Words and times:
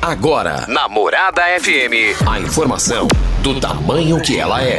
Agora, 0.00 0.64
na 0.68 0.88
Morada 0.88 1.42
FM, 1.60 2.22
a 2.24 2.38
informação 2.38 3.08
do 3.42 3.58
tamanho 3.58 4.20
que 4.20 4.38
ela 4.38 4.62
é. 4.62 4.78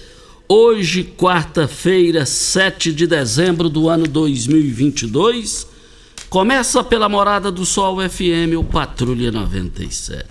Hoje, 0.53 1.05
quarta-feira, 1.05 2.25
7 2.25 2.91
de 2.91 3.07
dezembro 3.07 3.69
do 3.69 3.87
ano 3.87 4.05
2022, 4.05 5.65
começa 6.29 6.83
pela 6.83 7.07
Morada 7.07 7.49
do 7.49 7.65
Sol 7.65 7.99
FM, 8.01 8.59
o 8.59 8.63
Patrulha 8.65 9.31
97. 9.31 10.27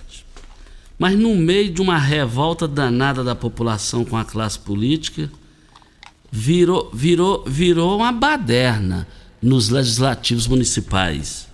Mas 0.99 1.17
no 1.17 1.35
meio 1.35 1.71
de 1.71 1.81
uma 1.81 1.97
revolta 1.97 2.67
danada 2.67 3.23
da 3.23 3.33
população 3.33 4.05
com 4.05 4.15
a 4.15 4.23
classe 4.23 4.59
política, 4.59 5.27
virou, 6.31 6.91
virou, 6.93 7.43
virou 7.47 7.97
uma 7.97 8.11
baderna 8.11 9.07
nos 9.41 9.69
legislativos 9.69 10.45
municipais. 10.45 11.47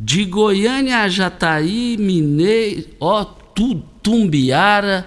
De 0.00 0.24
Goiânia 0.24 1.00
a 1.00 1.10
Jataí, 1.10 1.98
Mineiro, 1.98 2.86
ó, 2.98 3.22
Tumbiara, 4.02 5.06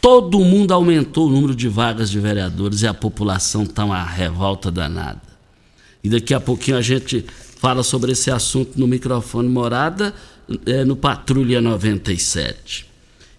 todo 0.00 0.38
mundo 0.40 0.72
aumentou 0.72 1.26
o 1.26 1.30
número 1.30 1.54
de 1.54 1.68
vagas 1.68 2.10
de 2.10 2.20
vereadores 2.20 2.82
e 2.82 2.86
a 2.86 2.94
população 2.94 3.62
está 3.62 3.84
uma 3.84 4.02
revolta 4.02 4.70
danada. 4.70 5.22
E 6.02 6.08
daqui 6.08 6.32
a 6.32 6.40
pouquinho 6.40 6.76
a 6.76 6.82
gente 6.82 7.24
fala 7.56 7.82
sobre 7.82 8.12
esse 8.12 8.30
assunto 8.30 8.78
no 8.78 8.86
microfone 8.86 9.48
Morada, 9.48 10.14
é, 10.64 10.84
no 10.84 10.94
Patrulha 10.94 11.60
97. 11.60 12.86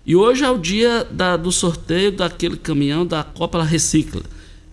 E 0.06 0.16
hoje 0.16 0.44
é 0.44 0.50
o 0.50 0.58
dia 0.58 1.06
da, 1.10 1.38
do 1.38 1.52
sorteio 1.52 2.12
daquele 2.12 2.58
caminhão 2.58 3.06
da 3.06 3.24
Copa 3.24 3.64
Recicla. 3.64 4.24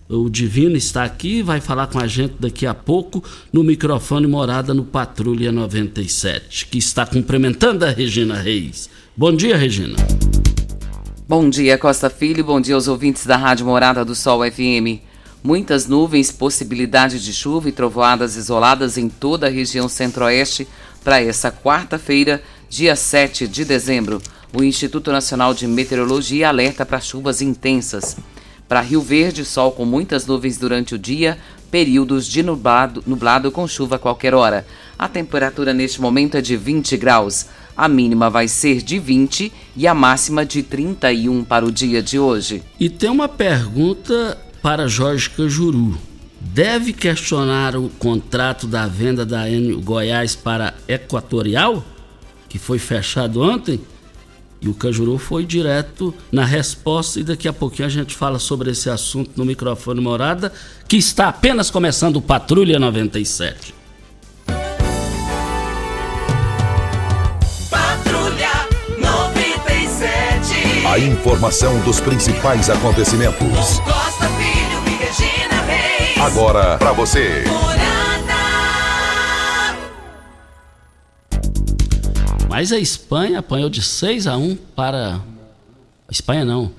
O 0.07 0.29
Divino 0.29 0.77
está 0.77 1.03
aqui, 1.03 1.41
vai 1.41 1.59
falar 1.59 1.87
com 1.87 1.99
a 1.99 2.05
gente 2.05 2.35
daqui 2.39 2.65
a 2.65 2.73
pouco 2.73 3.23
no 3.51 3.63
microfone 3.63 4.27
Morada 4.27 4.73
no 4.73 4.85
Patrulha 4.85 5.51
97, 5.51 6.67
que 6.67 6.77
está 6.77 7.05
cumprimentando 7.05 7.85
a 7.85 7.89
Regina 7.89 8.35
Reis. 8.35 8.89
Bom 9.17 9.35
dia, 9.35 9.57
Regina. 9.57 9.95
Bom 11.27 11.49
dia, 11.49 11.75
Costa 11.75 12.07
Filho. 12.07 12.43
Bom 12.43 12.61
dia 12.61 12.75
aos 12.75 12.87
ouvintes 12.87 13.25
da 13.25 13.35
Rádio 13.35 13.65
Morada 13.65 14.05
do 14.05 14.13
Sol 14.13 14.41
FM. 14.43 15.01
Muitas 15.43 15.87
nuvens, 15.87 16.31
possibilidade 16.31 17.19
de 17.19 17.33
chuva 17.33 17.67
e 17.67 17.71
trovoadas 17.71 18.35
isoladas 18.35 18.95
em 18.95 19.09
toda 19.09 19.47
a 19.47 19.49
região 19.49 19.89
centro-oeste 19.89 20.67
para 21.03 21.19
essa 21.19 21.51
quarta-feira, 21.51 22.43
dia 22.69 22.95
7 22.95 23.47
de 23.47 23.65
dezembro. 23.65 24.21
O 24.53 24.63
Instituto 24.63 25.11
Nacional 25.11 25.55
de 25.55 25.65
Meteorologia 25.65 26.47
alerta 26.47 26.85
para 26.85 27.01
chuvas 27.01 27.41
intensas. 27.41 28.15
Para 28.67 28.81
Rio 28.81 29.01
Verde, 29.01 29.43
sol 29.45 29.71
com 29.71 29.83
muitas 29.83 30.27
nuvens 30.27 30.59
durante 30.59 30.93
o 30.93 30.99
dia, 30.99 31.39
períodos 31.71 32.27
de 32.27 32.43
nublado, 32.43 33.03
nublado 33.05 33.51
com 33.51 33.67
chuva 33.67 33.95
a 33.95 33.99
qualquer 33.99 34.35
hora. 34.35 34.63
A 34.97 35.07
temperatura 35.07 35.73
neste 35.73 35.99
momento 35.99 36.37
é 36.37 36.41
de 36.41 36.55
20 36.55 36.95
graus. 36.97 37.47
A 37.75 37.87
mínima 37.87 38.29
vai 38.29 38.47
ser 38.47 38.81
de 38.81 38.97
20 38.97 39.51
e 39.75 39.87
a 39.87 39.93
máxima 39.93 40.45
de 40.45 40.63
31 40.63 41.43
para 41.43 41.65
o 41.65 41.71
dia 41.71 42.01
de 42.01 42.17
hoje. 42.17 42.63
E 42.79 42.89
tem 42.89 43.09
uma 43.09 43.27
pergunta 43.27 44.37
para 44.61 44.87
Jorge 44.87 45.29
Cajuru. 45.29 45.97
Deve 46.39 46.93
questionar 46.93 47.75
o 47.75 47.89
contrato 47.89 48.65
da 48.65 48.87
venda 48.87 49.25
da 49.25 49.49
Enio 49.49 49.81
Goiás 49.81 50.35
para 50.35 50.73
Equatorial, 50.87 51.83
que 52.47 52.57
foi 52.57 52.79
fechado 52.79 53.41
ontem? 53.41 53.79
E 54.61 54.69
o 54.69 54.73
Cajuru 54.73 55.17
foi 55.17 55.45
direto 55.45 56.13
na 56.31 56.45
resposta, 56.45 57.19
e 57.19 57.23
daqui 57.23 57.47
a 57.47 57.53
pouquinho 57.53 57.87
a 57.87 57.91
gente 57.91 58.15
fala 58.15 58.39
sobre 58.39 58.71
esse 58.71 58.89
assunto 58.89 59.31
no 59.35 59.45
microfone 59.45 59.99
Morada, 59.99 60.51
que 60.87 60.97
está 60.97 61.27
apenas 61.27 61.69
começando 61.69 62.17
o 62.17 62.21
Patrulha 62.21 62.79
97. 62.79 63.84
A 70.95 70.97
informação 70.97 71.77
dos 71.83 71.99
principais 71.99 72.69
acontecimentos. 72.69 73.81
Costa 73.81 74.29
Filho 74.29 74.81
e 74.87 75.03
Regina 75.03 75.61
Reis. 75.63 76.17
Agora 76.21 76.77
para 76.77 76.93
você. 76.93 77.43
Mas 82.49 82.71
a 82.71 82.79
Espanha 82.79 83.39
apanhou 83.39 83.69
de 83.69 83.81
6 83.81 84.25
a 84.25 84.37
1 84.37 84.55
para. 84.73 85.15
A 86.07 86.11
Espanha 86.11 86.45
não. 86.45 86.71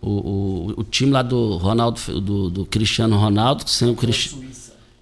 O, 0.00 0.08
o, 0.08 0.74
o 0.76 0.84
time 0.84 1.10
lá 1.10 1.22
do 1.22 1.56
Ronaldo, 1.56 2.00
do, 2.20 2.50
do 2.50 2.66
Cristiano 2.66 3.18
Ronaldo, 3.18 3.68
sem 3.68 3.90
o 3.90 3.96
Cristiano. 3.96 4.46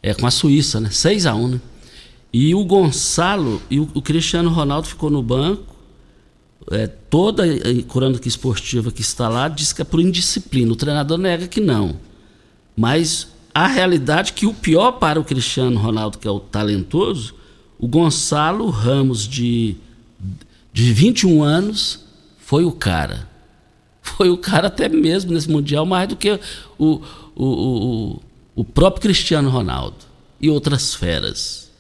É 0.03 0.15
com 0.15 0.27
a 0.27 0.31
Suíça, 0.31 0.81
né? 0.81 0.89
6 0.91 1.27
a 1.27 1.35
1 1.35 1.49
né? 1.49 1.61
E 2.33 2.55
o 2.55 2.65
Gonçalo 2.65 3.61
e 3.69 3.79
o, 3.79 3.91
o 3.93 4.01
Cristiano 4.01 4.49
Ronaldo 4.49 4.89
ficou 4.89 5.11
no 5.11 5.23
banco. 5.23 5.72
É, 6.71 6.87
toda 6.87 7.45
a 7.45 7.83
crônica 7.89 8.29
esportiva 8.29 8.93
que 8.93 9.01
está 9.01 9.29
lá 9.29 9.49
diz 9.49 9.73
que 9.73 9.83
é 9.83 9.85
por 9.85 10.01
indisciplina. 10.01 10.73
O 10.73 10.77
treinador 10.77 11.19
nega 11.19 11.49
que 11.49 11.61
não. 11.61 11.97
Mas 12.77 13.29
a 13.55 13.67
realidade 13.67 14.31
é 14.31 14.35
que 14.35 14.47
o 14.47 14.55
pior 14.55 14.93
para 14.93 15.21
o 15.21 15.25
Cristiano 15.25 15.79
Ronaldo, 15.79 16.19
que 16.19 16.29
é 16.29 16.31
o 16.31 16.41
talentoso, 16.41 17.35
o 17.79 17.89
Gonçalo 17.89 18.71
Ramos 18.71 19.27
de 19.27 19.77
de 20.73 20.93
21 20.93 21.43
anos, 21.43 22.01
foi 22.39 22.65
o 22.65 22.73
cara. 22.73 23.29
Foi 24.01 24.31
o 24.31 24.37
cara 24.39 24.69
até 24.69 24.89
mesmo 24.89 25.33
nesse 25.33 25.51
Mundial, 25.51 25.85
mais 25.87 26.09
do 26.09 26.17
que 26.17 26.39
o, 26.79 27.01
o, 27.37 27.45
o, 27.45 28.23
o 28.55 28.65
próprio 28.65 29.03
Cristiano 29.03 29.51
Ronaldo 29.51 29.97
e 30.41 30.51
outras 30.51 30.95
feras. 30.95 31.71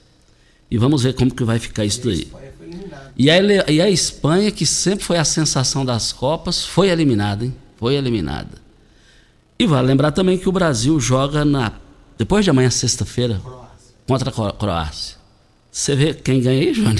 E 0.70 0.78
vamos 0.78 1.02
ver 1.02 1.14
como 1.14 1.34
que 1.34 1.42
vai 1.42 1.58
ficar 1.58 1.84
isso 1.84 2.06
daí. 2.06 2.28
E 3.16 3.30
a, 3.30 3.70
e 3.70 3.80
a 3.80 3.90
Espanha, 3.90 4.50
que 4.50 4.64
sempre 4.64 5.04
foi 5.04 5.18
a 5.18 5.24
sensação 5.24 5.84
das 5.84 6.12
Copas, 6.12 6.64
foi 6.64 6.88
eliminada, 6.88 7.44
hein? 7.44 7.54
Foi 7.76 7.94
eliminada. 7.94 8.62
E 9.58 9.66
vale 9.66 9.86
lembrar 9.86 10.12
também 10.12 10.38
que 10.38 10.48
o 10.48 10.52
Brasil 10.52 10.98
joga 10.98 11.44
na 11.44 11.72
depois 12.16 12.44
de 12.44 12.50
amanhã, 12.50 12.70
sexta-feira, 12.70 13.40
contra 14.06 14.30
a 14.30 14.52
Croácia. 14.52 15.16
Você 15.70 15.96
vê 15.96 16.14
quem 16.14 16.40
ganha 16.40 16.60
aí, 16.60 16.72
João? 16.72 16.94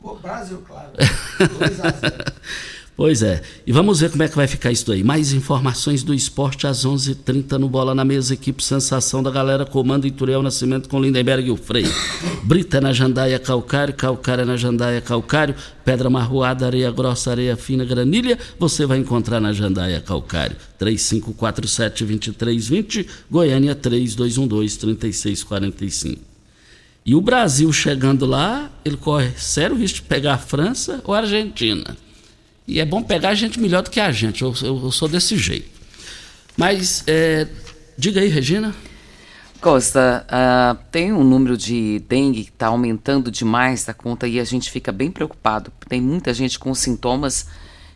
O 0.00 0.14
Brasil, 0.14 0.62
claro. 0.66 0.90
Pois 2.98 3.22
é. 3.22 3.40
E 3.64 3.70
vamos 3.70 4.00
ver 4.00 4.10
como 4.10 4.24
é 4.24 4.28
que 4.28 4.34
vai 4.34 4.48
ficar 4.48 4.72
isso 4.72 4.90
aí. 4.90 5.04
Mais 5.04 5.32
informações 5.32 6.02
do 6.02 6.12
esporte 6.12 6.66
às 6.66 6.84
11:30 6.84 7.12
h 7.12 7.20
30 7.24 7.56
no 7.56 7.68
Bola 7.68 7.94
na 7.94 8.04
Mesa. 8.04 8.34
Equipe 8.34 8.60
Sensação 8.60 9.22
da 9.22 9.30
Galera. 9.30 9.64
Comando 9.64 10.04
Ituriel 10.04 10.42
Nascimento 10.42 10.88
com 10.88 11.00
Lindenberg 11.00 11.46
e 11.46 11.52
o 11.52 11.56
Freio. 11.56 11.94
Brita 12.42 12.80
na 12.80 12.92
Jandaia 12.92 13.38
Calcário. 13.38 13.94
Calcário 13.94 14.44
na 14.44 14.56
Jandaia 14.56 15.00
Calcário. 15.00 15.54
Pedra 15.84 16.10
marroada, 16.10 16.66
areia 16.66 16.90
grossa, 16.90 17.30
areia 17.30 17.56
fina, 17.56 17.84
granilha. 17.84 18.36
Você 18.58 18.84
vai 18.84 18.98
encontrar 18.98 19.40
na 19.40 19.52
Jandaia 19.52 20.00
Calcário. 20.00 20.56
3547-2320. 20.80 23.06
Goiânia 23.30 23.76
3212-3645. 23.76 26.18
E 27.06 27.14
o 27.14 27.20
Brasil 27.20 27.72
chegando 27.72 28.26
lá, 28.26 28.68
ele 28.84 28.96
corre 28.96 29.30
sério 29.36 29.76
risco 29.76 29.98
de 29.98 30.02
pegar 30.02 30.34
a 30.34 30.38
França 30.38 31.00
ou 31.04 31.14
a 31.14 31.18
Argentina. 31.18 31.96
E 32.68 32.78
é 32.80 32.84
bom 32.84 33.02
pegar 33.02 33.34
gente 33.34 33.58
melhor 33.58 33.82
do 33.82 33.88
que 33.88 33.98
a 33.98 34.12
gente. 34.12 34.42
Eu, 34.42 34.54
eu, 34.60 34.78
eu 34.84 34.92
sou 34.92 35.08
desse 35.08 35.38
jeito. 35.38 35.70
Mas, 36.54 37.02
é, 37.06 37.48
diga 37.96 38.20
aí, 38.20 38.28
Regina. 38.28 38.74
Costa, 39.58 40.26
uh, 40.28 40.76
tem 40.92 41.10
um 41.12 41.24
número 41.24 41.56
de 41.56 41.98
dengue 42.06 42.44
que 42.44 42.50
está 42.50 42.66
aumentando 42.66 43.30
demais 43.30 43.86
da 43.86 43.94
conta 43.94 44.28
e 44.28 44.38
a 44.38 44.44
gente 44.44 44.70
fica 44.70 44.92
bem 44.92 45.10
preocupado. 45.10 45.72
Tem 45.88 45.98
muita 46.00 46.32
gente 46.34 46.58
com 46.58 46.74
sintomas 46.74 47.46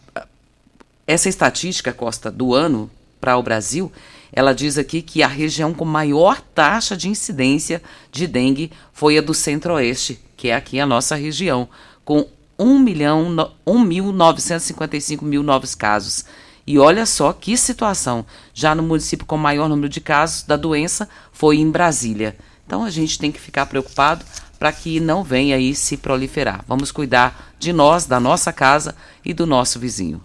essa 1.06 1.28
estatística 1.28 1.92
Costa 1.92 2.30
do 2.30 2.52
ano 2.52 2.90
para 3.20 3.36
o 3.36 3.42
Brasil 3.42 3.92
ela 4.36 4.54
diz 4.54 4.76
aqui 4.76 5.00
que 5.00 5.22
a 5.22 5.26
região 5.26 5.72
com 5.72 5.86
maior 5.86 6.42
taxa 6.54 6.94
de 6.94 7.08
incidência 7.08 7.82
de 8.12 8.26
dengue 8.26 8.70
foi 8.92 9.16
a 9.16 9.22
do 9.22 9.32
Centro-Oeste, 9.32 10.20
que 10.36 10.48
é 10.48 10.54
aqui 10.54 10.78
a 10.78 10.84
nossa 10.84 11.16
região, 11.16 11.66
com 12.04 12.28
1 12.58 12.78
milhão, 12.78 13.34
1.955 13.66 15.22
mil 15.22 15.42
novos 15.42 15.74
casos. 15.74 16.26
E 16.66 16.78
olha 16.78 17.06
só 17.06 17.32
que 17.32 17.56
situação. 17.56 18.26
Já 18.52 18.74
no 18.74 18.82
município 18.82 19.24
com 19.24 19.38
maior 19.38 19.70
número 19.70 19.88
de 19.88 20.02
casos 20.02 20.42
da 20.42 20.56
doença 20.56 21.08
foi 21.32 21.56
em 21.56 21.70
Brasília. 21.70 22.36
Então 22.66 22.84
a 22.84 22.90
gente 22.90 23.18
tem 23.18 23.32
que 23.32 23.40
ficar 23.40 23.64
preocupado 23.64 24.22
para 24.58 24.70
que 24.70 25.00
não 25.00 25.24
venha 25.24 25.56
aí 25.56 25.74
se 25.74 25.96
proliferar. 25.96 26.62
Vamos 26.68 26.92
cuidar 26.92 27.54
de 27.58 27.72
nós, 27.72 28.04
da 28.04 28.20
nossa 28.20 28.52
casa 28.52 28.94
e 29.24 29.32
do 29.32 29.46
nosso 29.46 29.78
vizinho. 29.78 30.22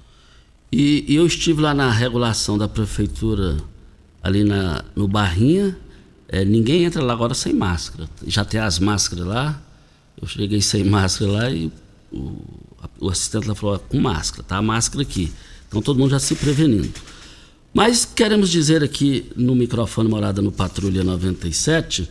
E, 0.69 1.05
e 1.07 1.15
eu 1.15 1.25
estive 1.25 1.61
lá 1.61 1.73
na 1.73 1.89
regulação 1.89 2.57
da 2.57 2.67
prefeitura 2.67 3.70
ali 4.23 4.43
na, 4.43 4.83
no 4.95 5.07
Barrinha, 5.07 5.77
é, 6.27 6.45
ninguém 6.45 6.85
entra 6.85 7.03
lá 7.03 7.13
agora 7.13 7.33
sem 7.33 7.53
máscara. 7.53 8.09
Já 8.25 8.45
tem 8.45 8.59
as 8.59 8.79
máscaras 8.79 9.25
lá. 9.25 9.61
Eu 10.19 10.27
cheguei 10.27 10.61
sem 10.61 10.83
máscara 10.85 11.31
lá 11.31 11.49
e 11.49 11.71
o, 12.11 12.37
o 12.99 13.09
assistente 13.09 13.47
lá 13.47 13.55
falou: 13.55 13.77
com 13.79 13.99
máscara, 13.99 14.43
tá 14.43 14.57
a 14.57 14.61
máscara 14.61 15.01
aqui. 15.01 15.31
Então 15.67 15.81
todo 15.81 15.97
mundo 15.97 16.11
já 16.11 16.19
se 16.19 16.35
prevenindo. 16.35 16.89
Mas 17.73 18.03
queremos 18.03 18.49
dizer 18.49 18.83
aqui 18.83 19.31
no 19.35 19.55
microfone 19.55 20.09
Morada 20.09 20.41
no 20.41 20.51
Patrulha 20.51 21.05
97, 21.05 22.09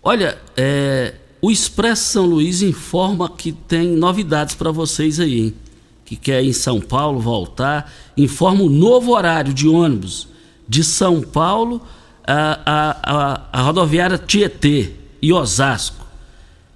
olha, 0.00 0.38
é, 0.56 1.16
o 1.40 1.50
Expresso 1.50 2.04
São 2.04 2.24
Luís 2.24 2.62
informa 2.62 3.28
que 3.28 3.50
tem 3.50 3.88
novidades 3.96 4.54
para 4.54 4.70
vocês 4.70 5.18
aí, 5.18 5.40
hein? 5.40 5.54
Que 6.04 6.14
quer 6.14 6.44
ir 6.44 6.50
em 6.50 6.52
São 6.52 6.80
Paulo 6.80 7.18
voltar, 7.18 7.92
informa 8.16 8.62
o 8.62 8.70
novo 8.70 9.10
horário 9.10 9.52
de 9.52 9.66
ônibus 9.66 10.28
de 10.68 10.82
São 10.84 11.20
Paulo 11.20 11.82
a, 12.26 12.60
a, 12.64 12.96
a, 13.02 13.42
a 13.52 13.62
rodoviária 13.62 14.18
Tietê 14.18 14.92
e 15.20 15.32
Osasco. 15.32 16.06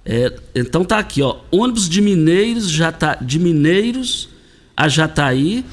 É, 0.05 0.33
então 0.55 0.85
tá 0.85 0.99
aqui, 0.99 1.21
ó, 1.21 1.37
ônibus 1.51 1.89
de 1.89 2.01
Mineiros, 2.01 2.69
Jata, 2.69 3.17
de 3.21 3.37
Mineiros 3.37 4.29
a 4.75 4.87
Jataí 4.87 5.65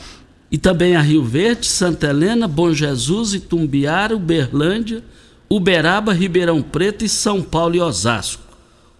e 0.50 0.56
também 0.56 0.96
a 0.96 1.00
Rio 1.00 1.22
Verde, 1.22 1.66
Santa 1.66 2.08
Helena, 2.08 2.48
Bom 2.48 2.72
Jesus, 2.72 3.34
Itumbiara, 3.34 4.16
Uberlândia, 4.16 5.04
Uberaba, 5.48 6.12
Ribeirão 6.12 6.62
Preto 6.62 7.04
e 7.04 7.08
São 7.08 7.42
Paulo 7.42 7.76
e 7.76 7.80
Osasco. 7.80 8.42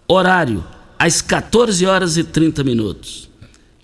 Horário 0.07 0.63
às 0.97 1.21
14 1.21 1.85
horas 1.85 2.17
e 2.17 2.23
30 2.23 2.63
minutos. 2.63 3.29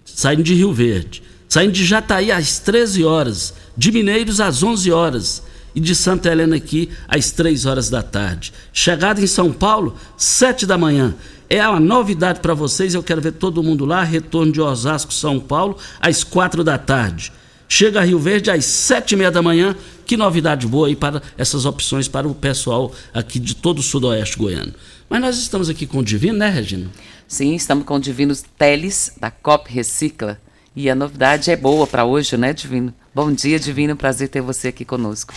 Saindo 0.06 0.44
de 0.44 0.54
Rio 0.54 0.72
Verde. 0.72 1.24
Saindo 1.50 1.74
de 1.74 1.84
Jataí 1.84 2.32
às 2.32 2.60
13 2.60 3.04
horas 3.04 3.54
de 3.76 3.92
Mineiros 3.92 4.40
às 4.40 4.64
11 4.64 4.92
horas 4.92 5.44
e 5.74 5.80
de 5.80 5.96
Santa 5.96 6.30
Helena 6.30 6.56
aqui 6.56 6.90
às 7.08 7.32
3 7.32 7.66
horas 7.66 7.90
da 7.90 8.04
tarde. 8.04 8.54
Chegada 8.74 9.22
em 9.22 9.28
São 9.28 9.52
Paulo, 9.52 9.96
7 10.18 10.66
da 10.66 10.78
manhã. 10.78 11.16
É 11.50 11.68
uma 11.68 11.80
novidade 11.80 12.40
para 12.40 12.54
vocês, 12.54 12.94
eu 12.94 13.04
quero 13.04 13.22
ver 13.22 13.34
todo 13.34 13.64
mundo 13.64 13.86
lá. 13.86 14.04
Retorno 14.04 14.52
de 14.52 14.62
Osasco, 14.62 15.14
São 15.14 15.40
Paulo, 15.40 15.78
às 16.00 16.24
4 16.24 16.64
da 16.64 16.78
tarde. 16.78 17.32
Chega 17.68 18.02
a 18.02 18.04
Rio 18.04 18.20
Verde 18.20 18.52
às 18.52 18.66
7 18.66 19.14
e 19.14 19.16
meia 19.16 19.32
da 19.32 19.42
manhã. 19.42 19.76
Que 20.06 20.18
novidade 20.18 20.68
boa 20.68 20.88
aí 20.88 20.96
para 20.96 21.22
essas 21.38 21.66
opções 21.66 22.08
para 22.08 22.28
o 22.28 22.36
pessoal 22.36 22.92
aqui 23.14 23.40
de 23.40 23.56
todo 23.56 23.80
o 23.80 23.84
sudoeste 23.84 24.38
goiano. 24.38 24.74
Mas 25.10 25.22
nós 25.22 25.38
estamos 25.38 25.70
aqui 25.70 25.86
com 25.86 26.00
o 26.00 26.04
Divino, 26.04 26.38
né, 26.38 26.50
Regina? 26.50 26.90
Sim, 27.28 27.56
estamos 27.56 27.86
com 27.86 27.96
o 27.96 28.00
Divino 28.00 28.36
Teles, 28.58 29.14
da 29.20 29.32
COP 29.32 29.72
Recicla. 29.72 30.38
E 30.76 30.90
a 30.90 30.96
novidade 30.96 31.50
é 31.50 31.56
boa 31.56 31.88
para 31.88 32.04
hoje, 32.04 32.36
né, 32.36 32.54
Divino? 32.54 32.94
Bom 33.14 33.30
dia, 33.34 33.60
Divino. 33.60 33.94
Prazer 33.98 34.30
ter 34.30 34.40
você 34.40 34.70
aqui 34.70 34.86
conosco. 34.86 35.34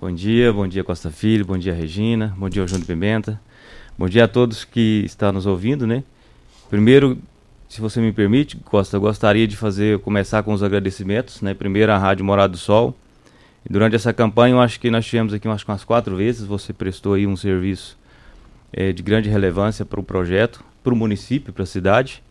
Bom 0.00 0.14
dia, 0.14 0.52
bom 0.52 0.68
dia 0.68 0.84
Costa 0.84 1.10
Filho, 1.10 1.44
bom 1.44 1.58
dia 1.58 1.74
Regina, 1.74 2.32
bom 2.38 2.48
dia 2.48 2.64
Júnior 2.64 2.86
Pimenta. 2.86 3.40
Bom 3.98 4.08
dia 4.08 4.22
a 4.22 4.28
todos 4.28 4.64
que 4.64 5.02
estão 5.04 5.32
nos 5.32 5.44
ouvindo, 5.44 5.84
né? 5.84 6.04
Primeiro, 6.70 7.18
se 7.68 7.80
você 7.80 8.00
me 8.00 8.12
permite, 8.12 8.56
Costa, 8.58 8.96
eu 8.96 9.00
gostaria 9.00 9.48
de 9.48 9.56
fazer 9.56 9.98
começar 9.98 10.44
com 10.44 10.52
os 10.52 10.62
agradecimentos, 10.62 11.42
né? 11.42 11.54
Primeiro 11.54 11.90
a 11.90 11.98
Rádio 11.98 12.24
Morado 12.24 12.52
do 12.52 12.56
Sol. 12.56 12.96
Durante 13.68 13.96
essa 13.96 14.12
campanha, 14.12 14.54
eu 14.54 14.60
acho 14.60 14.78
que 14.78 14.88
nós 14.88 15.04
tivemos 15.04 15.34
aqui 15.34 15.48
acho, 15.48 15.64
umas 15.68 15.82
quatro 15.82 16.14
vezes, 16.14 16.46
você 16.46 16.72
prestou 16.72 17.14
aí 17.14 17.26
um 17.26 17.36
serviço 17.36 17.98
é, 18.72 18.92
de 18.92 19.02
grande 19.02 19.28
relevância 19.28 19.84
para 19.84 19.98
o 19.98 20.04
projeto, 20.04 20.62
para 20.84 20.94
o 20.94 20.96
município, 20.96 21.52
para 21.52 21.64
a 21.64 21.66
cidade. 21.66 22.22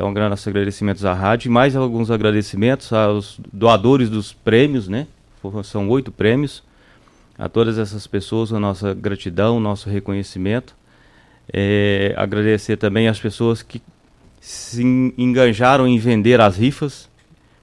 Então, 0.00 0.30
nossos 0.30 0.48
agradecimentos 0.48 1.04
à 1.04 1.12
rádio 1.12 1.50
e 1.50 1.52
mais 1.52 1.76
alguns 1.76 2.10
agradecimentos 2.10 2.90
aos 2.90 3.38
doadores 3.52 4.08
dos 4.08 4.32
prêmios, 4.32 4.88
né? 4.88 5.06
São 5.62 5.86
oito 5.90 6.10
prêmios. 6.10 6.62
A 7.38 7.50
todas 7.50 7.76
essas 7.76 8.06
pessoas, 8.06 8.50
a 8.50 8.58
nossa 8.58 8.94
gratidão, 8.94 9.60
nosso 9.60 9.90
reconhecimento. 9.90 10.74
É, 11.52 12.14
agradecer 12.16 12.78
também 12.78 13.08
às 13.08 13.20
pessoas 13.20 13.62
que 13.62 13.82
se 14.40 14.82
enganjaram 15.18 15.86
em 15.86 15.98
vender 15.98 16.40
as 16.40 16.56
rifas, 16.56 17.10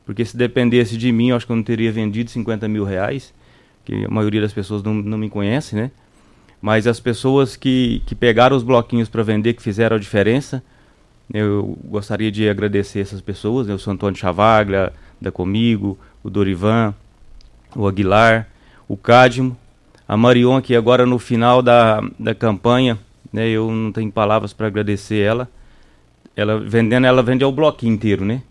porque 0.05 0.23
se 0.23 0.37
dependesse 0.37 0.95
de 0.95 1.11
mim, 1.11 1.29
eu 1.29 1.37
acho 1.37 1.45
que 1.45 1.51
eu 1.51 1.55
não 1.55 1.63
teria 1.63 1.91
vendido 1.91 2.29
50 2.29 2.67
mil 2.67 2.83
reais, 2.83 3.33
que 3.83 4.05
a 4.05 4.09
maioria 4.09 4.41
das 4.41 4.53
pessoas 4.53 4.83
não, 4.83 4.93
não 4.93 5.17
me 5.17 5.29
conhece, 5.29 5.75
né? 5.75 5.89
Mas 6.61 6.85
as 6.85 6.99
pessoas 6.99 7.55
que, 7.55 8.03
que 8.05 8.13
pegaram 8.13 8.55
os 8.55 8.63
bloquinhos 8.63 9.09
para 9.09 9.23
vender, 9.23 9.53
que 9.53 9.61
fizeram 9.61 9.95
a 9.95 9.99
diferença, 9.99 10.61
eu 11.33 11.77
gostaria 11.83 12.31
de 12.31 12.47
agradecer 12.47 12.99
essas 12.99 13.21
pessoas, 13.21 13.67
né? 13.67 13.75
o 13.75 13.89
Antônio 13.89 14.17
Chavaglia, 14.17 14.93
da 15.19 15.31
Comigo, 15.31 15.97
o 16.23 16.29
Dorivan, 16.29 16.93
o 17.75 17.87
Aguilar, 17.87 18.47
o 18.87 18.95
Cadmo, 18.95 19.57
a 20.07 20.15
Marion, 20.15 20.61
que 20.61 20.75
agora 20.75 21.05
no 21.05 21.19
final 21.19 21.61
da, 21.61 22.01
da 22.17 22.33
campanha, 22.33 22.97
né, 23.31 23.47
eu 23.47 23.69
não 23.69 23.91
tenho 23.91 24.11
palavras 24.11 24.53
para 24.53 24.67
agradecer 24.67 25.19
ela. 25.19 25.49
Ela 26.35 26.59
vendendo, 26.59 27.05
ela 27.05 27.21
vende 27.21 27.43
o 27.43 27.51
bloquinho 27.51 27.93
inteiro, 27.93 28.23
né? 28.23 28.41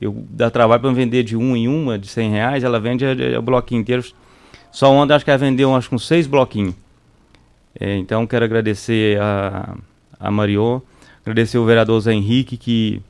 Eu 0.00 0.24
dá 0.30 0.50
trabalho 0.50 0.82
para 0.82 0.92
vender 0.92 1.22
de 1.22 1.36
um 1.36 1.56
em 1.56 1.68
uma, 1.68 1.98
de 1.98 2.08
100 2.08 2.30
reais, 2.30 2.64
ela 2.64 2.78
vende 2.78 3.04
o 3.36 3.42
bloquinho 3.42 3.80
inteiro. 3.80 4.04
Só 4.70 4.92
ontem 4.92 5.14
acho 5.14 5.24
que 5.24 5.30
ela 5.30 5.38
vendeu 5.38 5.74
acho 5.74 5.88
com 5.88 5.98
seis 5.98 6.26
bloquinhos. 6.26 6.74
É, 7.78 7.96
então 7.96 8.26
quero 8.26 8.44
agradecer 8.44 9.20
a, 9.20 9.76
a 10.18 10.30
Marion 10.30 10.80
Agradecer 11.22 11.58
o 11.58 11.64
vereador 11.64 12.00
Zé 12.00 12.12
Henrique, 12.12 12.56
que 12.56 13.02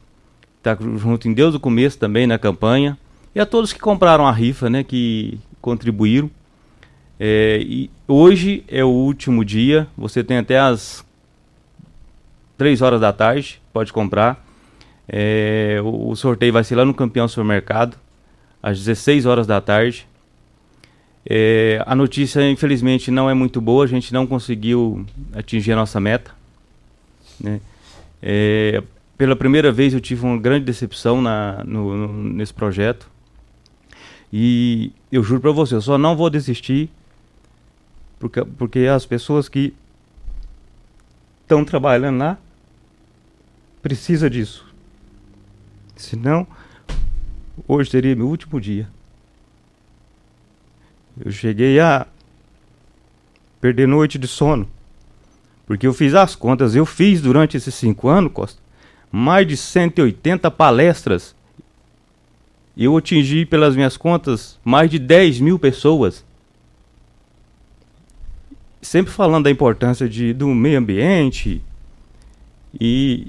está 0.58 0.76
junto 0.96 1.28
em 1.28 1.32
Deus 1.32 1.52
do 1.52 1.60
começo 1.60 1.98
também 1.98 2.26
na 2.26 2.38
campanha. 2.38 2.98
E 3.34 3.40
a 3.40 3.46
todos 3.46 3.72
que 3.72 3.78
compraram 3.78 4.26
a 4.26 4.32
rifa, 4.32 4.68
né, 4.68 4.82
que 4.82 5.38
contribuíram. 5.60 6.30
É, 7.18 7.60
e 7.62 7.90
hoje 8.08 8.64
é 8.66 8.82
o 8.82 8.88
último 8.88 9.44
dia, 9.44 9.86
você 9.96 10.24
tem 10.24 10.38
até 10.38 10.58
as 10.58 11.04
3 12.56 12.80
horas 12.82 13.00
da 13.00 13.12
tarde, 13.12 13.60
pode 13.72 13.92
comprar. 13.92 14.44
É, 15.06 15.80
o, 15.82 16.10
o, 16.10 16.16
sorteio 16.16 16.52
vai 16.52 16.64
ser 16.64 16.76
lá 16.76 16.84
no 16.84 16.94
Campeão 16.94 17.28
Supermercado, 17.28 17.96
às 18.62 18.78
16 18.78 19.26
horas 19.26 19.46
da 19.46 19.60
tarde. 19.60 20.06
É, 21.24 21.82
a 21.86 21.94
notícia, 21.94 22.48
infelizmente, 22.50 23.10
não 23.10 23.28
é 23.28 23.34
muito 23.34 23.60
boa, 23.60 23.84
a 23.84 23.88
gente 23.88 24.12
não 24.14 24.26
conseguiu 24.26 25.04
atingir 25.34 25.72
a 25.72 25.76
nossa 25.76 26.00
meta. 26.00 26.32
Né? 27.38 27.60
É, 28.22 28.82
pela 29.16 29.36
primeira 29.36 29.70
vez 29.70 29.94
eu 29.94 30.00
tive 30.00 30.24
uma 30.24 30.38
grande 30.38 30.64
decepção 30.64 31.20
na, 31.20 31.62
no, 31.64 31.96
no, 31.96 32.24
nesse 32.34 32.54
projeto. 32.54 33.10
E 34.32 34.92
eu 35.10 35.22
juro 35.22 35.40
para 35.40 35.50
você, 35.50 35.74
eu 35.74 35.80
só 35.80 35.98
não 35.98 36.16
vou 36.16 36.30
desistir 36.30 36.90
porque, 38.20 38.44
porque 38.44 38.80
as 38.80 39.06
pessoas 39.06 39.48
que 39.48 39.74
estão 41.42 41.64
trabalhando 41.64 42.18
lá 42.18 42.38
precisa 43.80 44.28
disso. 44.28 44.66
Senão, 45.96 46.46
hoje 47.66 47.90
seria 47.90 48.14
meu 48.14 48.28
último 48.28 48.60
dia. 48.60 48.86
Eu 51.18 51.32
cheguei 51.32 51.80
a 51.80 52.06
perder 53.58 53.88
noite 53.88 54.18
de 54.18 54.28
sono. 54.28 54.68
Porque 55.70 55.86
eu 55.86 55.94
fiz 55.94 56.16
as 56.16 56.34
contas, 56.34 56.74
eu 56.74 56.84
fiz 56.84 57.22
durante 57.22 57.56
esses 57.56 57.72
cinco 57.76 58.08
anos, 58.08 58.32
Costa, 58.32 58.60
mais 59.08 59.46
de 59.46 59.56
180 59.56 60.50
palestras. 60.50 61.32
Eu 62.76 62.96
atingi, 62.96 63.46
pelas 63.46 63.76
minhas 63.76 63.96
contas, 63.96 64.58
mais 64.64 64.90
de 64.90 64.98
10 64.98 65.38
mil 65.38 65.60
pessoas. 65.60 66.24
Sempre 68.82 69.12
falando 69.12 69.44
da 69.44 69.50
importância 69.52 70.08
de, 70.08 70.32
do 70.32 70.48
meio 70.48 70.76
ambiente. 70.76 71.62
E, 72.80 73.28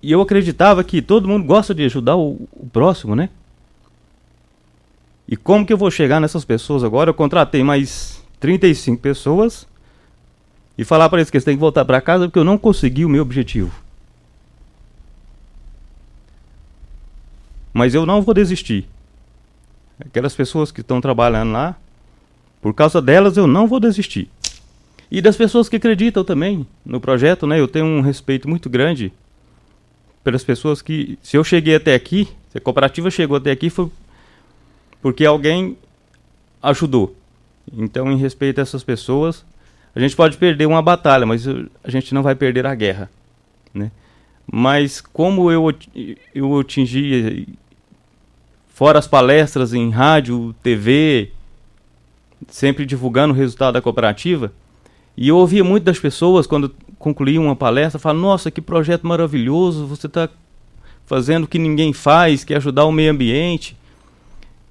e 0.00 0.12
eu 0.12 0.20
acreditava 0.20 0.84
que 0.84 1.02
todo 1.02 1.26
mundo 1.26 1.44
gosta 1.44 1.74
de 1.74 1.82
ajudar 1.82 2.14
o, 2.14 2.48
o 2.52 2.68
próximo, 2.72 3.16
né? 3.16 3.30
E 5.26 5.36
como 5.36 5.66
que 5.66 5.72
eu 5.72 5.76
vou 5.76 5.90
chegar 5.90 6.20
nessas 6.20 6.44
pessoas 6.44 6.84
agora? 6.84 7.10
Eu 7.10 7.14
contratei 7.14 7.64
mais 7.64 8.22
35 8.38 9.02
pessoas 9.02 9.66
e 10.80 10.84
falar 10.84 11.10
para 11.10 11.18
eles 11.18 11.28
que 11.28 11.36
eles 11.36 11.44
têm 11.44 11.56
que 11.56 11.60
voltar 11.60 11.84
para 11.84 12.00
casa 12.00 12.26
porque 12.26 12.38
eu 12.38 12.44
não 12.44 12.56
consegui 12.56 13.04
o 13.04 13.08
meu 13.08 13.20
objetivo. 13.20 13.70
Mas 17.70 17.94
eu 17.94 18.06
não 18.06 18.22
vou 18.22 18.32
desistir. 18.32 18.88
Aquelas 20.02 20.34
pessoas 20.34 20.72
que 20.72 20.80
estão 20.80 20.98
trabalhando 20.98 21.52
lá, 21.52 21.76
por 22.62 22.72
causa 22.72 23.02
delas 23.02 23.36
eu 23.36 23.46
não 23.46 23.66
vou 23.68 23.78
desistir. 23.78 24.30
E 25.10 25.20
das 25.20 25.36
pessoas 25.36 25.68
que 25.68 25.76
acreditam 25.76 26.24
também 26.24 26.66
no 26.82 26.98
projeto, 26.98 27.46
né? 27.46 27.60
Eu 27.60 27.68
tenho 27.68 27.84
um 27.84 28.00
respeito 28.00 28.48
muito 28.48 28.70
grande 28.70 29.12
pelas 30.24 30.42
pessoas 30.42 30.80
que, 30.80 31.18
se 31.20 31.36
eu 31.36 31.44
cheguei 31.44 31.74
até 31.74 31.94
aqui, 31.94 32.26
se 32.48 32.56
a 32.56 32.60
cooperativa 32.60 33.10
chegou 33.10 33.36
até 33.36 33.50
aqui, 33.50 33.68
foi 33.68 33.90
porque 35.02 35.26
alguém 35.26 35.76
ajudou. 36.62 37.14
Então, 37.70 38.10
em 38.10 38.16
respeito 38.16 38.60
a 38.60 38.62
essas 38.62 38.82
pessoas, 38.82 39.44
a 39.94 40.00
gente 40.00 40.14
pode 40.14 40.36
perder 40.36 40.66
uma 40.66 40.82
batalha, 40.82 41.26
mas 41.26 41.46
a 41.48 41.90
gente 41.90 42.14
não 42.14 42.22
vai 42.22 42.34
perder 42.34 42.66
a 42.66 42.74
guerra, 42.74 43.10
né? 43.74 43.90
Mas 44.50 45.00
como 45.00 45.50
eu, 45.50 45.72
eu 46.34 46.58
atingi, 46.58 47.48
fora 48.68 48.98
as 48.98 49.06
palestras 49.06 49.72
em 49.72 49.90
rádio, 49.90 50.54
TV, 50.62 51.30
sempre 52.48 52.86
divulgando 52.86 53.34
o 53.34 53.36
resultado 53.36 53.74
da 53.74 53.82
cooperativa, 53.82 54.52
e 55.16 55.28
eu 55.28 55.36
ouvia 55.36 55.64
muito 55.64 55.84
das 55.84 55.98
pessoas 55.98 56.46
quando 56.46 56.74
concluía 56.98 57.40
uma 57.40 57.56
palestra, 57.56 57.98
falar, 57.98 58.14
nossa, 58.14 58.50
que 58.50 58.60
projeto 58.60 59.06
maravilhoso, 59.06 59.86
você 59.86 60.06
está 60.06 60.28
fazendo 61.04 61.44
o 61.44 61.48
que 61.48 61.58
ninguém 61.58 61.92
faz, 61.92 62.44
que 62.44 62.54
é 62.54 62.56
ajudar 62.56 62.84
o 62.84 62.92
meio 62.92 63.10
ambiente. 63.10 63.76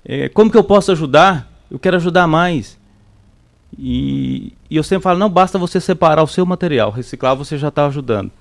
É, 0.06 0.30
como 0.30 0.50
que 0.50 0.58
eu 0.58 0.64
posso 0.64 0.92
ajudar? 0.92 1.52
Eu 1.70 1.78
quero 1.78 1.98
ajudar 1.98 2.28
mais. 2.28 2.79
E, 3.78 4.54
e, 4.70 4.76
eu 4.76 4.84
sempre 4.84 5.04
falo, 5.04 5.20
não 5.20 5.30
basta 5.30 5.60
você 5.60 5.80
separar 5.80 6.24
o 6.24 6.28
seu 6.28 6.46
material, 6.46 6.92
reciclar 6.92 7.36
você 7.36 7.58
já 7.58 7.68
está 7.68 7.86
ajudando. 7.86 8.32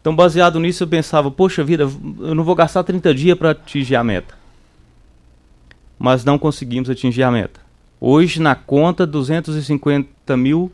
Então, 0.00 0.16
baseado 0.16 0.58
nisso, 0.58 0.82
eu 0.82 0.88
pensava, 0.88 1.30
poxa 1.30 1.62
vida, 1.62 1.84
eu 1.84 2.34
não 2.34 2.42
vou 2.42 2.54
gastar 2.54 2.82
30 2.82 3.14
dias 3.14 3.38
para 3.38 3.50
atingir 3.50 3.96
a 3.96 4.04
meta. 4.04 4.34
Mas 5.98 6.24
não 6.24 6.38
conseguimos 6.38 6.88
atingir 6.88 7.22
a 7.22 7.30
meta. 7.30 7.60
Hoje, 8.00 8.40
na 8.40 8.54
conta, 8.54 9.06
250 9.06 10.36
mil 10.36 10.72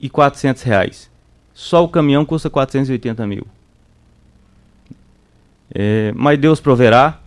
e 0.00 0.08
400 0.08 0.62
reais. 0.62 1.10
Só 1.52 1.84
o 1.84 1.88
caminhão 1.88 2.24
custa 2.24 2.48
480 2.48 3.26
mil. 3.26 3.44
É, 5.74 6.12
mas 6.14 6.38
Deus 6.38 6.60
proverá. 6.60 7.20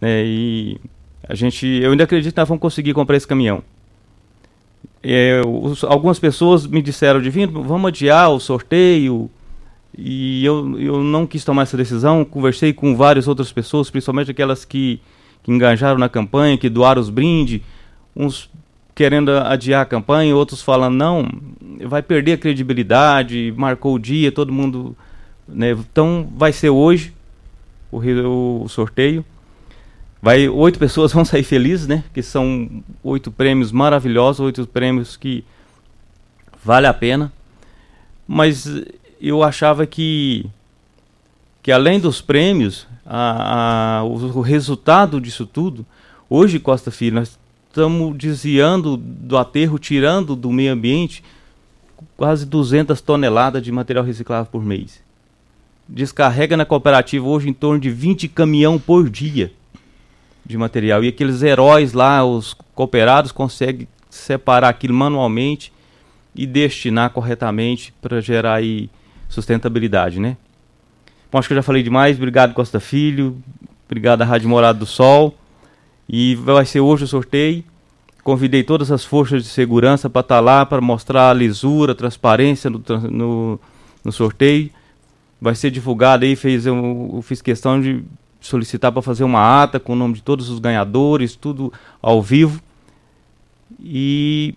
Né, 0.00 0.24
e 0.24 0.80
a 1.28 1.34
gente, 1.36 1.64
eu 1.64 1.92
ainda 1.92 2.02
acredito 2.02 2.34
que 2.34 2.40
nós 2.40 2.48
vamos 2.48 2.60
conseguir 2.60 2.92
comprar 2.92 3.16
esse 3.16 3.26
caminhão. 3.26 3.62
É, 5.02 5.40
os, 5.46 5.82
algumas 5.84 6.18
pessoas 6.18 6.66
me 6.66 6.82
disseram 6.82 7.20
de 7.20 7.30
vir, 7.30 7.48
vamos 7.48 7.88
adiar 7.88 8.30
o 8.30 8.40
sorteio. 8.40 9.30
E 9.96 10.44
eu, 10.44 10.78
eu 10.78 11.02
não 11.02 11.26
quis 11.26 11.44
tomar 11.44 11.62
essa 11.62 11.76
decisão. 11.76 12.24
Conversei 12.24 12.72
com 12.72 12.96
várias 12.96 13.26
outras 13.26 13.52
pessoas, 13.52 13.90
principalmente 13.90 14.30
aquelas 14.30 14.64
que, 14.64 15.00
que 15.42 15.50
engajaram 15.50 15.98
na 15.98 16.08
campanha, 16.08 16.58
que 16.58 16.68
doaram 16.68 17.00
os 17.00 17.10
brindes. 17.10 17.60
Uns 18.14 18.50
querendo 18.94 19.30
adiar 19.30 19.82
a 19.82 19.86
campanha, 19.86 20.36
outros 20.36 20.60
falando, 20.60 20.94
não, 20.94 21.26
vai 21.86 22.02
perder 22.02 22.32
a 22.32 22.38
credibilidade, 22.38 23.52
marcou 23.56 23.94
o 23.94 23.98
dia, 23.98 24.30
todo 24.30 24.52
mundo. 24.52 24.94
Né? 25.48 25.70
Então 25.70 26.28
vai 26.36 26.52
ser 26.52 26.70
hoje 26.70 27.14
o, 27.90 28.62
o 28.62 28.68
sorteio. 28.68 29.24
Vai, 30.22 30.48
oito 30.48 30.78
pessoas 30.78 31.12
vão 31.14 31.24
sair 31.24 31.42
felizes, 31.42 31.86
né? 31.86 32.04
Que 32.12 32.22
são 32.22 32.82
oito 33.02 33.30
prêmios 33.30 33.72
maravilhosos, 33.72 34.40
oito 34.40 34.66
prêmios 34.66 35.16
que 35.16 35.44
vale 36.62 36.86
a 36.86 36.94
pena. 36.94 37.32
Mas 38.26 38.66
eu 39.20 39.42
achava 39.42 39.86
que, 39.86 40.46
que 41.62 41.72
além 41.72 41.98
dos 41.98 42.20
prêmios, 42.20 42.86
a, 43.04 43.98
a, 43.98 44.04
o, 44.04 44.38
o, 44.38 44.40
resultado 44.40 45.20
disso 45.20 45.46
tudo, 45.46 45.84
hoje, 46.28 46.60
Costa 46.60 46.90
Filho, 46.90 47.16
nós 47.16 47.38
estamos 47.68 48.16
desviando 48.16 48.96
do 48.96 49.36
aterro, 49.36 49.78
tirando 49.78 50.36
do 50.36 50.50
meio 50.52 50.72
ambiente 50.72 51.24
quase 52.16 52.46
200 52.46 53.00
toneladas 53.00 53.62
de 53.62 53.72
material 53.72 54.04
reciclável 54.04 54.50
por 54.50 54.64
mês. 54.64 55.02
Descarrega 55.88 56.56
na 56.56 56.64
cooperativa 56.64 57.26
hoje 57.26 57.48
em 57.48 57.52
torno 57.52 57.80
de 57.80 57.90
20 57.90 58.28
caminhão 58.28 58.78
por 58.78 59.08
dia 59.10 59.52
de 60.44 60.56
material. 60.58 61.04
E 61.04 61.08
aqueles 61.08 61.42
heróis 61.42 61.92
lá, 61.92 62.24
os 62.24 62.54
cooperados, 62.74 63.32
conseguem 63.32 63.86
separar 64.08 64.68
aquilo 64.68 64.94
manualmente 64.94 65.72
e 66.34 66.46
destinar 66.46 67.10
corretamente 67.10 67.92
para 68.00 68.20
gerar 68.20 68.54
aí 68.54 68.90
sustentabilidade, 69.28 70.20
né? 70.20 70.36
Bom, 71.30 71.38
acho 71.38 71.48
que 71.48 71.54
eu 71.54 71.56
já 71.56 71.62
falei 71.62 71.82
demais. 71.82 72.16
Obrigado, 72.16 72.54
Costa 72.54 72.80
Filho. 72.80 73.36
Obrigado 73.86 74.22
à 74.22 74.24
Rádio 74.24 74.48
Morada 74.48 74.78
do 74.78 74.86
Sol. 74.86 75.36
E 76.08 76.34
vai 76.34 76.64
ser 76.64 76.80
hoje 76.80 77.04
o 77.04 77.06
sorteio. 77.06 77.62
Convidei 78.24 78.62
todas 78.64 78.90
as 78.90 79.04
forças 79.04 79.44
de 79.44 79.48
segurança 79.48 80.10
para 80.10 80.20
estar 80.20 80.36
tá 80.36 80.40
lá, 80.40 80.66
para 80.66 80.80
mostrar 80.80 81.30
a 81.30 81.34
lisura, 81.34 81.92
a 81.92 81.94
transparência 81.94 82.68
no, 82.68 82.82
no, 83.10 83.60
no, 84.04 84.12
sorteio. 84.12 84.70
Vai 85.40 85.54
ser 85.54 85.70
divulgado 85.70 86.24
aí, 86.24 86.36
fez, 86.36 86.66
eu, 86.66 87.12
eu 87.14 87.22
fiz 87.22 87.40
questão 87.40 87.80
de 87.80 88.04
solicitar 88.40 88.90
para 88.90 89.02
fazer 89.02 89.24
uma 89.24 89.62
ata 89.62 89.78
com 89.78 89.92
o 89.92 89.96
nome 89.96 90.14
de 90.14 90.22
todos 90.22 90.48
os 90.48 90.58
ganhadores, 90.58 91.36
tudo 91.36 91.72
ao 92.00 92.22
vivo. 92.22 92.60
E 93.78 94.54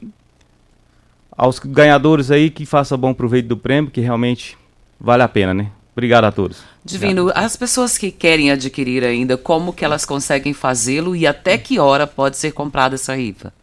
aos 1.32 1.60
ganhadores 1.60 2.32
aí 2.32 2.50
que 2.50 2.66
faça 2.66 2.96
bom 2.96 3.14
proveito 3.14 3.48
do 3.48 3.58
prêmio, 3.58 3.92
que 3.92 4.02
realmente 4.02 4.58
vale 5.00 5.24
a 5.24 5.28
pena, 5.28 5.54
né? 5.54 5.72
Obrigado 5.94 6.26
a 6.26 6.32
todos. 6.32 6.64
Divino, 6.84 7.24
Obrigado. 7.24 7.46
as 7.46 7.56
pessoas 7.56 7.98
que 7.98 8.10
querem 8.10 8.50
adquirir 8.52 9.04
ainda, 9.04 9.38
como 9.38 9.72
que 9.72 9.86
elas 9.86 10.06
conseguem 10.06 10.54
fazê-lo 10.54 11.16
e 11.16 11.28
até 11.28 11.58
que 11.58 11.78
hora 11.78 12.08
pode 12.08 12.38
ser 12.38 12.52
comprada 12.52 12.96
essa 12.96 13.16
rifa? 13.16 13.54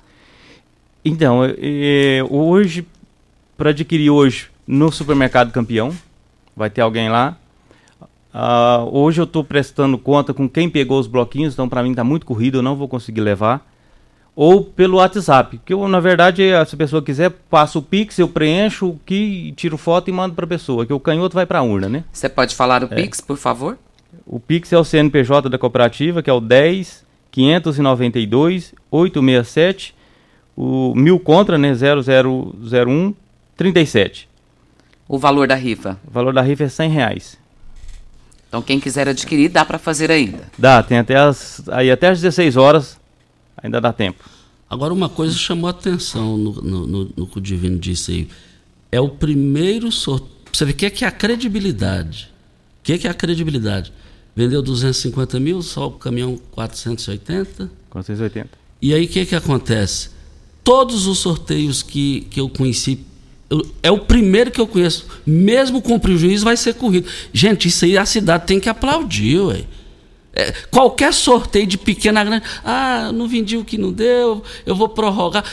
Então, 1.04 1.40
é, 1.44 2.20
hoje, 2.28 2.86
para 3.56 3.70
adquirir 3.70 4.10
hoje 4.10 4.48
no 4.66 4.92
supermercado 4.92 5.50
campeão, 5.50 5.92
vai 6.56 6.70
ter 6.70 6.82
alguém 6.82 7.08
lá. 7.08 7.36
Uh, 8.32 8.96
hoje 8.96 9.20
eu 9.20 9.24
estou 9.24 9.42
prestando 9.42 9.98
conta 9.98 10.32
com 10.32 10.48
quem 10.48 10.70
pegou 10.70 11.00
os 11.00 11.06
bloquinhos, 11.06 11.52
então 11.52 11.68
para 11.68 11.82
mim 11.82 11.90
está 11.90 12.04
muito 12.04 12.24
corrido, 12.24 12.58
eu 12.58 12.62
não 12.62 12.76
vou 12.76 12.88
conseguir 12.88 13.20
levar. 13.20 13.68
Ou 14.36 14.64
pelo 14.64 14.98
WhatsApp, 14.98 15.60
que 15.64 15.74
eu, 15.74 15.86
na 15.88 15.98
verdade, 15.98 16.42
se 16.66 16.74
a 16.74 16.78
pessoa 16.78 17.02
quiser, 17.02 17.30
passo 17.50 17.80
o 17.80 17.82
Pix, 17.82 18.18
eu 18.18 18.28
preencho 18.28 18.90
o 18.90 19.00
que, 19.04 19.52
tiro 19.56 19.76
foto 19.76 20.08
e 20.08 20.12
mando 20.12 20.34
para 20.34 20.44
a 20.44 20.48
pessoa, 20.48 20.86
que 20.86 20.92
o 20.92 21.00
canhoto 21.00 21.34
vai 21.34 21.44
para 21.44 21.58
a 21.58 21.62
urna, 21.62 21.88
né? 21.88 22.04
Você 22.12 22.28
pode 22.28 22.54
falar 22.54 22.82
o 22.82 22.86
é. 22.86 22.94
Pix, 22.94 23.20
por 23.20 23.36
favor? 23.36 23.76
O 24.24 24.38
Pix 24.38 24.72
é 24.72 24.78
o 24.78 24.84
CNPJ 24.84 25.48
da 25.48 25.58
cooperativa, 25.58 26.22
que 26.22 26.30
é 26.30 26.32
o 26.32 26.40
10 26.40 27.04
592 27.30 28.74
867, 28.90 29.94
o 30.56 30.94
mil 30.94 31.18
contra, 31.18 31.58
né? 31.58 31.72
0001 31.74 33.14
37. 33.56 34.28
O 35.08 35.18
valor 35.18 35.48
da 35.48 35.54
rifa? 35.54 35.98
O 36.06 36.10
valor 36.10 36.32
da 36.32 36.40
rifa 36.40 36.64
é 36.64 36.68
100 36.68 36.90
reais. 36.90 37.39
Então 38.50 38.60
quem 38.60 38.80
quiser 38.80 39.08
adquirir, 39.08 39.48
dá 39.48 39.64
para 39.64 39.78
fazer 39.78 40.10
ainda. 40.10 40.50
Dá, 40.58 40.82
tem 40.82 40.98
até 40.98 41.14
as, 41.14 41.62
aí 41.68 41.88
até 41.88 42.08
as 42.08 42.20
16 42.20 42.56
horas, 42.56 42.98
ainda 43.56 43.80
dá 43.80 43.92
tempo. 43.92 44.28
Agora, 44.68 44.92
uma 44.92 45.08
coisa 45.08 45.36
chamou 45.36 45.68
a 45.68 45.70
atenção 45.70 46.36
no, 46.36 46.52
no, 46.60 46.86
no, 46.86 47.12
no 47.16 47.26
que 47.28 47.38
o 47.38 47.40
Divino 47.40 47.78
disse 47.78 48.10
aí. 48.10 48.28
É 48.90 49.00
o 49.00 49.08
primeiro 49.08 49.90
sorteio. 49.92 50.32
Você 50.52 50.64
vê 50.64 50.72
o 50.72 50.74
que 50.74 50.86
é, 50.86 50.90
que 50.90 51.04
é 51.04 51.08
a 51.08 51.12
credibilidade. 51.12 52.28
O 52.80 52.82
que 52.82 52.92
é, 52.94 52.98
que 52.98 53.06
é 53.06 53.10
a 53.10 53.14
credibilidade? 53.14 53.92
Vendeu 54.34 54.60
250 54.60 55.38
mil, 55.38 55.62
só 55.62 55.86
o 55.86 55.92
caminhão 55.92 56.36
480. 56.50 57.70
480. 57.88 58.48
E 58.82 58.92
aí 58.92 59.04
o 59.04 59.08
que, 59.08 59.26
que 59.26 59.36
acontece? 59.36 60.10
Todos 60.64 61.06
os 61.06 61.18
sorteios 61.18 61.82
que, 61.82 62.22
que 62.22 62.40
eu 62.40 62.48
conheci, 62.48 63.04
é 63.82 63.90
o 63.90 63.98
primeiro 63.98 64.50
que 64.50 64.60
eu 64.60 64.66
conheço, 64.66 65.06
mesmo 65.26 65.82
com 65.82 65.98
prejuízo, 65.98 66.44
vai 66.44 66.56
ser 66.56 66.74
corrido. 66.74 67.08
Gente, 67.32 67.68
isso 67.68 67.84
aí 67.84 67.98
a 67.98 68.06
cidade 68.06 68.46
tem 68.46 68.60
que 68.60 68.68
aplaudir, 68.68 69.40
ué. 69.40 69.64
É, 70.32 70.52
qualquer 70.70 71.12
sorteio 71.12 71.66
de 71.66 71.76
pequena 71.76 72.22
grande, 72.22 72.44
ah, 72.64 73.10
não 73.12 73.26
vendi 73.26 73.56
o 73.56 73.64
que 73.64 73.76
não 73.76 73.92
deu, 73.92 74.44
eu 74.64 74.76
vou 74.76 74.88
prorrogar. 74.88 75.44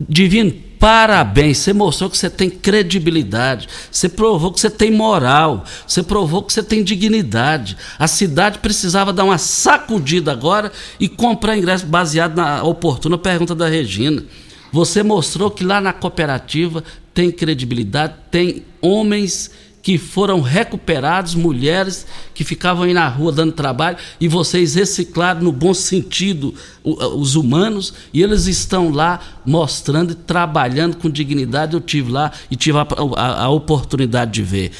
Divino, 0.00 0.52
parabéns, 0.78 1.58
você 1.58 1.72
mostrou 1.72 2.10
que 2.10 2.18
você 2.18 2.28
tem 2.28 2.50
credibilidade, 2.50 3.68
você 3.90 4.08
provou 4.08 4.52
que 4.52 4.60
você 4.60 4.70
tem 4.70 4.90
moral, 4.90 5.64
você 5.86 6.02
provou 6.02 6.42
que 6.42 6.52
você 6.52 6.62
tem 6.62 6.82
dignidade. 6.82 7.76
A 7.98 8.08
cidade 8.08 8.58
precisava 8.58 9.12
dar 9.12 9.24
uma 9.24 9.38
sacudida 9.38 10.32
agora 10.32 10.72
e 10.98 11.08
comprar 11.08 11.56
ingresso 11.56 11.86
baseado 11.86 12.36
na 12.36 12.62
oportuna 12.64 13.16
pergunta 13.16 13.54
da 13.54 13.68
Regina. 13.68 14.24
Você 14.72 15.02
mostrou 15.02 15.50
que 15.50 15.64
lá 15.64 15.80
na 15.80 15.92
cooperativa 15.92 16.84
tem 17.18 17.32
credibilidade, 17.32 18.14
tem 18.30 18.62
homens 18.80 19.50
que 19.82 19.98
foram 19.98 20.40
recuperados, 20.40 21.34
mulheres 21.34 22.06
que 22.32 22.44
ficavam 22.44 22.84
aí 22.84 22.94
na 22.94 23.08
rua 23.08 23.32
dando 23.32 23.50
trabalho, 23.50 23.96
e 24.20 24.28
vocês 24.28 24.76
reciclaram 24.76 25.40
no 25.40 25.50
bom 25.50 25.74
sentido 25.74 26.54
os 26.84 27.34
humanos, 27.34 27.92
e 28.14 28.22
eles 28.22 28.46
estão 28.46 28.90
lá 28.92 29.18
mostrando 29.44 30.12
e 30.12 30.14
trabalhando 30.14 30.96
com 30.96 31.10
dignidade. 31.10 31.74
Eu 31.74 31.80
tive 31.80 32.12
lá 32.12 32.30
e 32.48 32.54
tive 32.54 32.78
a, 32.78 32.86
a- 33.16 33.42
a 33.46 33.48
oportunidade 33.48 34.30
de 34.30 34.42
ver. 34.44 34.70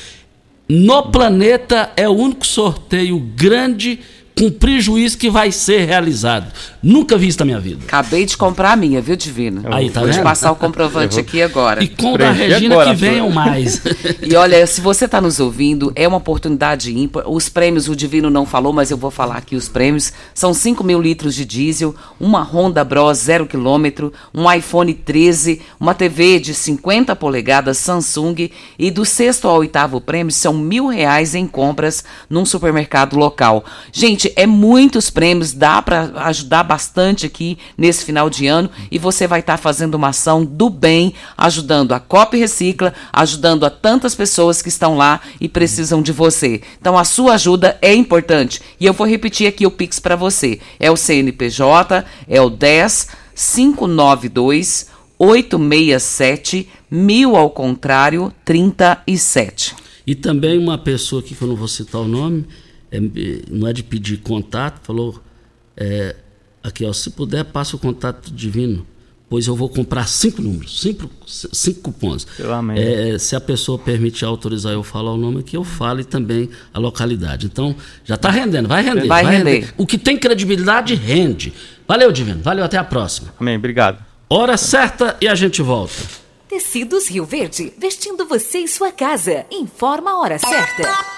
No 0.68 1.10
planeta 1.10 1.90
é 1.96 2.08
o 2.08 2.12
único 2.12 2.46
sorteio 2.46 3.18
grande 3.18 3.98
com 4.38 4.50
prejuízo 4.50 5.18
que 5.18 5.28
vai 5.28 5.50
ser 5.50 5.84
realizado. 5.84 6.52
Nunca 6.82 7.18
vi 7.18 7.28
isso 7.28 7.40
na 7.40 7.44
minha 7.44 7.58
vida. 7.58 7.80
Acabei 7.84 8.24
de 8.24 8.36
comprar 8.36 8.72
a 8.72 8.76
minha, 8.76 9.00
viu, 9.00 9.16
Divino? 9.16 9.62
Aí, 9.72 9.90
tá 9.90 10.00
Vou 10.00 10.08
te 10.08 10.14
vendo? 10.14 10.22
passar 10.22 10.52
o 10.52 10.56
comprovante 10.56 11.18
aqui 11.18 11.42
agora. 11.42 11.82
E 11.82 11.88
com 11.88 12.12
da 12.12 12.32
Preencher 12.32 12.54
Regina 12.54 12.74
agora, 12.74 12.90
que 12.90 12.96
venham 12.96 13.30
mais. 13.30 13.82
E 14.22 14.34
olha, 14.34 14.66
se 14.66 14.80
você 14.80 15.06
está 15.06 15.20
nos 15.20 15.40
ouvindo, 15.40 15.92
é 15.94 16.06
uma 16.06 16.18
oportunidade 16.18 16.96
ímpar. 16.96 17.28
Os 17.28 17.48
prêmios, 17.48 17.88
o 17.88 17.96
Divino 17.96 18.28
não 18.28 18.44
falou, 18.44 18.72
mas 18.72 18.90
eu 18.90 18.96
vou 18.96 19.10
falar 19.10 19.36
aqui 19.36 19.56
os 19.56 19.68
prêmios. 19.68 20.12
São 20.34 20.52
5 20.52 20.84
mil 20.84 21.00
litros 21.00 21.34
de 21.34 21.44
diesel, 21.44 21.94
uma 22.20 22.42
Honda 22.42 22.84
Bros 22.84 23.18
0 23.18 23.46
km, 23.46 24.10
um 24.34 24.50
iPhone 24.52 24.92
13, 24.92 25.62
uma 25.80 25.94
TV 25.94 26.38
de 26.38 26.52
50 26.52 27.16
polegadas 27.16 27.78
Samsung 27.78 28.50
e 28.78 28.90
do 28.90 29.04
sexto 29.04 29.48
ao 29.48 29.58
oitavo 29.58 30.00
prêmio 30.00 30.32
são 30.32 30.52
mil 30.52 30.88
reais 30.88 31.34
em 31.34 31.46
compras 31.46 32.04
num 32.28 32.44
supermercado 32.44 33.16
local. 33.16 33.64
Gente, 33.92 34.27
é 34.36 34.46
muitos 34.46 35.10
prêmios, 35.10 35.52
dá 35.52 35.80
para 35.80 36.10
ajudar 36.26 36.62
bastante 36.62 37.26
aqui 37.26 37.58
nesse 37.76 38.04
final 38.04 38.28
de 38.28 38.46
ano 38.46 38.70
e 38.90 38.98
você 38.98 39.26
vai 39.26 39.40
estar 39.40 39.56
fazendo 39.56 39.94
uma 39.94 40.08
ação 40.08 40.44
do 40.44 40.70
bem, 40.70 41.14
ajudando 41.36 41.92
a 41.92 42.00
COP 42.00 42.36
Recicla, 42.36 42.94
ajudando 43.12 43.64
a 43.64 43.70
tantas 43.70 44.14
pessoas 44.14 44.62
que 44.62 44.68
estão 44.68 44.96
lá 44.96 45.20
e 45.40 45.48
precisam 45.48 46.02
de 46.02 46.12
você. 46.12 46.62
Então 46.80 46.96
a 46.96 47.04
sua 47.04 47.34
ajuda 47.34 47.78
é 47.82 47.94
importante. 47.94 48.60
E 48.80 48.86
eu 48.86 48.92
vou 48.92 49.06
repetir 49.06 49.46
aqui 49.46 49.66
o 49.66 49.70
Pix 49.70 49.98
para 49.98 50.16
você. 50.16 50.60
É 50.78 50.90
o 50.90 50.96
CNPJ, 50.96 52.04
é 52.26 52.40
o 52.40 52.50
10 52.50 53.08
592 53.34 54.88
867 55.18 56.68
1000 56.90 57.36
ao 57.36 57.50
contrário 57.50 58.32
37. 58.44 59.74
E 60.06 60.14
também 60.14 60.58
uma 60.58 60.78
pessoa 60.78 61.20
aqui 61.20 61.34
que 61.34 61.42
eu 61.42 61.48
não 61.48 61.56
vou 61.56 61.68
citar 61.68 62.00
o 62.00 62.08
nome, 62.08 62.46
é, 62.90 63.00
não 63.50 63.68
é 63.68 63.72
de 63.72 63.82
pedir 63.82 64.18
contato, 64.18 64.80
falou: 64.82 65.22
é, 65.76 66.16
aqui, 66.62 66.84
ó, 66.84 66.92
se 66.92 67.10
puder, 67.10 67.44
passa 67.44 67.76
o 67.76 67.78
contato 67.78 68.32
divino, 68.32 68.86
pois 69.28 69.46
eu 69.46 69.54
vou 69.54 69.68
comprar 69.68 70.08
cinco 70.08 70.40
números, 70.42 70.80
cinco, 70.80 71.10
cinco 71.26 71.80
cupons. 71.80 72.26
É, 72.76 73.18
se 73.18 73.36
a 73.36 73.40
pessoa 73.40 73.78
permitir 73.78 74.24
autorizar 74.24 74.72
eu 74.72 74.82
falar 74.82 75.12
o 75.12 75.16
nome 75.16 75.40
aqui, 75.40 75.56
eu 75.56 75.64
falo 75.64 76.00
e 76.00 76.04
também 76.04 76.48
a 76.72 76.78
localidade. 76.78 77.46
Então, 77.46 77.76
já 78.04 78.14
está 78.14 78.30
rendendo, 78.30 78.68
vai 78.68 78.82
render. 78.82 79.06
Vai 79.06 79.24
render. 79.24 79.74
O 79.76 79.86
que 79.86 79.98
tem 79.98 80.16
credibilidade 80.16 80.94
rende. 80.94 81.52
Valeu, 81.86 82.10
Divino. 82.12 82.42
Valeu, 82.42 82.64
até 82.64 82.76
a 82.76 82.84
próxima. 82.84 83.32
Amém, 83.38 83.56
obrigado. 83.56 84.04
Hora 84.28 84.56
certa 84.56 85.16
e 85.20 85.28
a 85.28 85.34
gente 85.34 85.62
volta. 85.62 85.94
Tecidos 86.48 87.08
Rio 87.08 87.26
Verde, 87.26 87.72
vestindo 87.78 88.26
você 88.26 88.58
e 88.60 88.68
sua 88.68 88.90
casa. 88.90 89.44
Informa 89.50 90.12
a 90.12 90.18
hora 90.18 90.38
certa. 90.38 91.17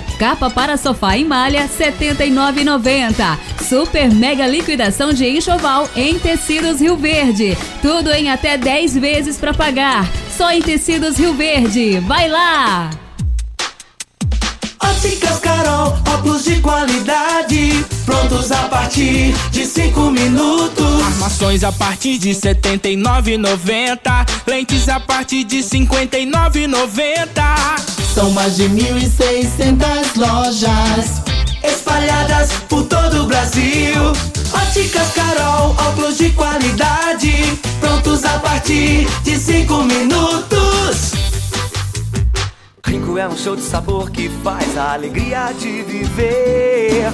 Capa 0.21 0.49
para 0.51 0.77
sofá 0.77 1.17
em 1.17 1.25
malha, 1.25 1.63
R$ 1.63 1.67
79,90. 1.67 3.39
Super 3.67 4.13
mega 4.13 4.45
liquidação 4.45 5.11
de 5.11 5.27
enxoval 5.27 5.89
em 5.95 6.19
Tecidos 6.19 6.79
Rio 6.79 6.95
Verde. 6.95 7.57
Tudo 7.81 8.11
em 8.11 8.29
até 8.29 8.55
10 8.55 8.97
vezes 8.97 9.39
para 9.39 9.51
pagar. 9.51 10.07
Só 10.37 10.51
em 10.51 10.61
Tecidos 10.61 11.17
Rio 11.17 11.33
Verde. 11.33 11.97
Vai 12.01 12.29
lá! 12.29 12.91
Óticas 14.79 15.39
Carol, 15.39 15.97
óculos 16.07 16.43
de 16.43 16.59
qualidade, 16.59 17.83
prontos 18.05 18.51
a 18.51 18.67
partir 18.67 19.33
de 19.49 19.65
5 19.65 20.11
minutos. 20.11 21.03
Armações 21.03 21.63
a 21.63 21.71
partir 21.71 22.19
de 22.19 22.33
R$ 22.33 22.35
79,90. 22.35 24.27
Lentes 24.45 24.87
a 24.87 24.99
partir 24.99 25.43
de 25.45 25.61
R$ 25.61 25.63
59,90. 25.63 28.00
São 28.13 28.29
mais 28.31 28.57
de 28.57 28.63
1.600 28.65 30.17
lojas 30.17 31.21
espalhadas 31.63 32.51
por 32.67 32.83
todo 32.83 33.23
o 33.23 33.25
Brasil. 33.25 34.11
Óticas 34.53 35.13
Carol, 35.13 35.71
óculos 35.71 36.17
de 36.17 36.29
qualidade, 36.31 37.31
prontos 37.79 38.25
a 38.25 38.37
partir 38.39 39.07
de 39.23 39.37
5 39.37 39.83
minutos. 39.83 41.13
Rinco 42.85 43.17
é 43.17 43.25
um 43.29 43.37
show 43.37 43.55
de 43.55 43.61
sabor 43.61 44.11
que 44.11 44.29
faz 44.43 44.77
a 44.77 44.91
alegria 44.91 45.53
de 45.57 45.81
viver. 45.81 47.13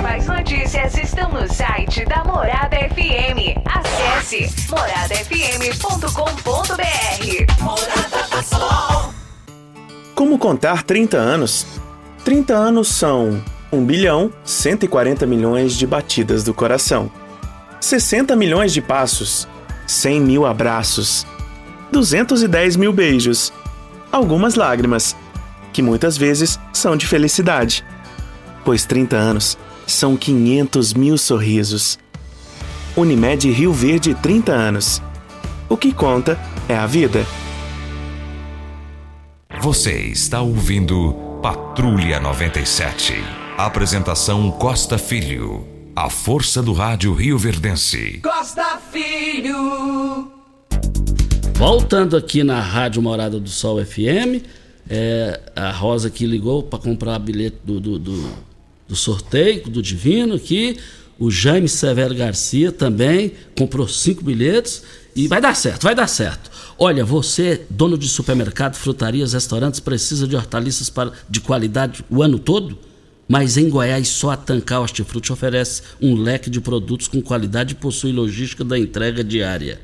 principais 0.00 0.26
notícias 0.26 0.96
estão 0.96 1.30
no 1.30 1.46
site 1.52 2.06
da 2.06 2.24
Morada 2.24 2.74
FM. 2.74 3.60
Acesse 3.66 4.48
moradafm.com.br. 4.70 7.62
Morada 7.62 8.42
Sol. 8.42 9.12
Como 10.14 10.38
contar 10.38 10.84
30 10.84 11.18
anos? 11.18 11.66
30 12.24 12.54
anos 12.54 12.88
são 12.88 13.44
1 13.70 13.84
bilhão 13.84 14.32
140 14.42 15.26
milhões 15.26 15.74
de 15.74 15.86
batidas 15.86 16.42
do 16.44 16.54
coração, 16.54 17.10
60 17.78 18.34
milhões 18.36 18.72
de 18.72 18.80
passos, 18.80 19.46
100 19.86 20.20
mil 20.20 20.46
abraços, 20.46 21.26
210 21.92 22.76
mil 22.76 22.92
beijos, 22.92 23.52
algumas 24.10 24.54
lágrimas, 24.54 25.14
que 25.74 25.82
muitas 25.82 26.16
vezes 26.16 26.58
são 26.72 26.96
de 26.96 27.06
felicidade, 27.06 27.84
pois 28.64 28.86
30 28.86 29.14
anos 29.14 29.58
são 29.92 30.16
500 30.16 30.94
mil 30.94 31.18
sorrisos. 31.18 31.98
Unimed 32.96 33.50
Rio 33.50 33.72
Verde 33.72 34.14
30 34.14 34.52
anos. 34.52 35.02
O 35.68 35.76
que 35.76 35.92
conta 35.92 36.38
é 36.68 36.76
a 36.76 36.86
vida. 36.86 37.24
Você 39.60 39.92
está 39.92 40.40
ouvindo 40.40 41.12
Patrulha 41.42 42.18
97. 42.18 43.14
Apresentação 43.56 44.50
Costa 44.50 44.96
Filho. 44.96 45.66
A 45.94 46.08
força 46.08 46.62
do 46.62 46.72
rádio 46.72 47.12
Rio 47.12 47.36
Verdense. 47.36 48.20
Costa 48.22 48.80
Filho. 48.90 50.30
Voltando 51.54 52.16
aqui 52.16 52.42
na 52.42 52.58
Rádio 52.58 53.02
Morada 53.02 53.38
do 53.38 53.50
Sol 53.50 53.84
FM, 53.84 54.42
é, 54.88 55.40
a 55.54 55.70
Rosa 55.70 56.08
que 56.08 56.24
ligou 56.24 56.62
para 56.62 56.78
comprar 56.78 57.18
bilhete 57.18 57.58
do, 57.62 57.78
do, 57.78 57.98
do, 57.98 58.32
do 58.90 58.96
sorteio 58.96 59.70
do 59.70 59.80
Divino 59.80 60.34
aqui. 60.34 60.76
O 61.18 61.30
Jaime 61.30 61.68
Severo 61.68 62.14
Garcia 62.14 62.72
também 62.72 63.32
comprou 63.56 63.86
cinco 63.86 64.24
bilhetes 64.24 64.82
e 65.14 65.28
vai 65.28 65.40
dar 65.40 65.54
certo, 65.54 65.84
vai 65.84 65.94
dar 65.94 66.08
certo. 66.08 66.50
Olha, 66.76 67.04
você, 67.04 67.62
dono 67.70 67.96
de 67.96 68.08
supermercado, 68.08 68.74
frutarias, 68.74 69.32
restaurantes, 69.32 69.80
precisa 69.80 70.26
de 70.26 70.34
hortaliças 70.34 70.90
para, 70.90 71.12
de 71.28 71.40
qualidade 71.40 72.04
o 72.10 72.22
ano 72.22 72.38
todo? 72.38 72.76
Mas 73.28 73.56
em 73.56 73.68
Goiás, 73.68 74.08
só 74.08 74.30
a 74.30 74.36
Tancar 74.36 74.80
Hortifruti 74.80 75.32
oferece 75.32 75.82
um 76.00 76.16
leque 76.16 76.50
de 76.50 76.60
produtos 76.60 77.06
com 77.06 77.22
qualidade 77.22 77.74
e 77.74 77.76
possui 77.76 78.12
logística 78.12 78.64
da 78.64 78.76
entrega 78.76 79.22
diária. 79.22 79.80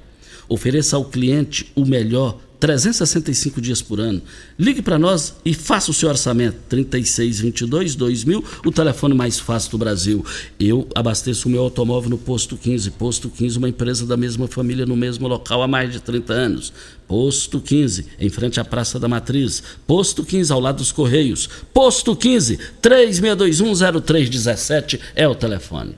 Ofereça 0.49 0.97
ao 0.97 1.05
cliente 1.05 1.71
o 1.77 1.85
melhor 1.85 2.39
365 2.59 3.61
dias 3.61 3.83
por 3.83 4.01
ano. 4.01 4.23
Ligue 4.59 4.81
para 4.81 4.99
nós 4.99 5.35
e 5.45 5.53
faça 5.53 5.91
o 5.91 5.95
seu 5.95 6.09
orçamento. 6.09 6.57
3622 6.69 7.95
2000, 7.95 8.43
o 8.65 8.73
telefone 8.73 9.15
mais 9.15 9.39
fácil 9.39 9.73
do 9.73 9.79
Brasil. 9.79 10.25
Eu 10.59 10.89
abasteço 10.95 11.49
o 11.49 11.51
meu 11.51 11.61
automóvel 11.63 12.09
no 12.11 12.19
Posto 12.19 12.57
15. 12.57 12.91
Posto 12.93 13.29
15, 13.29 13.59
uma 13.59 13.69
empresa 13.69 14.07
da 14.07 14.17
mesma 14.17 14.49
família 14.49 14.87
no 14.87 14.97
mesmo 14.97 15.29
local 15.29 15.63
há 15.63 15.69
mais 15.69 15.93
de 15.93 16.01
30 16.01 16.33
anos. 16.33 16.73
Posto 17.07 17.61
15, 17.61 18.07
em 18.19 18.29
frente 18.29 18.59
à 18.59 18.65
Praça 18.65 18.99
da 18.99 19.07
Matriz. 19.07 19.63
Posto 19.87 20.25
15, 20.25 20.53
ao 20.53 20.61
lado 20.61 20.79
dos 20.79 20.91
Correios. 20.91 21.49
Posto 21.73 22.17
15, 22.17 22.59
36210317 22.83 24.99
é 25.15 25.29
o 25.29 25.35
telefone. 25.35 25.95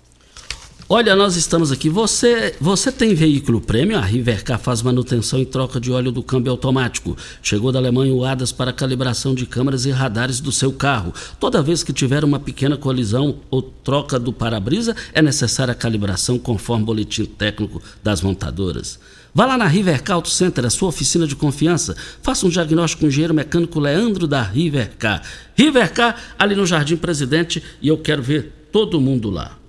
Olha, 0.93 1.15
nós 1.15 1.37
estamos 1.37 1.71
aqui. 1.71 1.89
Você, 1.89 2.57
você 2.61 2.91
tem 2.91 3.15
veículo 3.15 3.61
prêmio? 3.61 3.97
A 3.97 4.01
Rivercar 4.01 4.59
faz 4.59 4.83
manutenção 4.83 5.39
e 5.39 5.47
troca 5.47 5.79
de 5.79 5.93
óleo 5.93 6.11
do 6.11 6.21
câmbio 6.21 6.51
automático. 6.51 7.17
Chegou 7.41 7.71
da 7.71 7.79
Alemanha 7.79 8.13
o 8.13 8.25
ADAS 8.25 8.51
para 8.51 8.73
calibração 8.73 9.33
de 9.33 9.47
câmeras 9.47 9.87
e 9.87 9.93
radares 9.93 10.41
do 10.41 10.51
seu 10.51 10.73
carro. 10.73 11.15
Toda 11.39 11.63
vez 11.63 11.85
que 11.85 11.93
tiver 11.93 12.25
uma 12.25 12.41
pequena 12.41 12.77
colisão 12.77 13.37
ou 13.49 13.63
troca 13.63 14.19
do 14.19 14.33
para-brisa, 14.33 14.97
é 15.13 15.23
necessária 15.23 15.71
a 15.71 15.77
calibração 15.77 16.41
conforme 16.41 16.83
o 16.83 16.87
boletim 16.87 17.25
técnico 17.25 17.81
das 18.03 18.21
montadoras. 18.21 18.99
Vá 19.33 19.47
lá 19.47 19.57
na 19.57 19.69
Rivercar 19.69 20.17
Auto 20.17 20.29
Center, 20.29 20.67
a 20.67 20.71
sua 20.71 20.89
oficina 20.89 21.25
de 21.25 21.37
confiança. 21.37 21.95
Faça 22.21 22.45
um 22.45 22.51
diagnóstico 22.51 23.03
com 23.03 23.07
o 23.07 23.11
engenheiro 23.11 23.33
mecânico 23.33 23.79
Leandro 23.79 24.27
da 24.27 24.43
Rivercar. 24.43 25.23
Rivercar, 25.57 26.35
ali 26.37 26.57
no 26.57 26.67
Jardim 26.67 26.97
Presidente, 26.97 27.63
e 27.81 27.87
eu 27.87 27.97
quero 27.97 28.25
ver 28.25 28.67
todo 28.73 29.01
mundo 29.01 29.31
lá. 29.31 29.60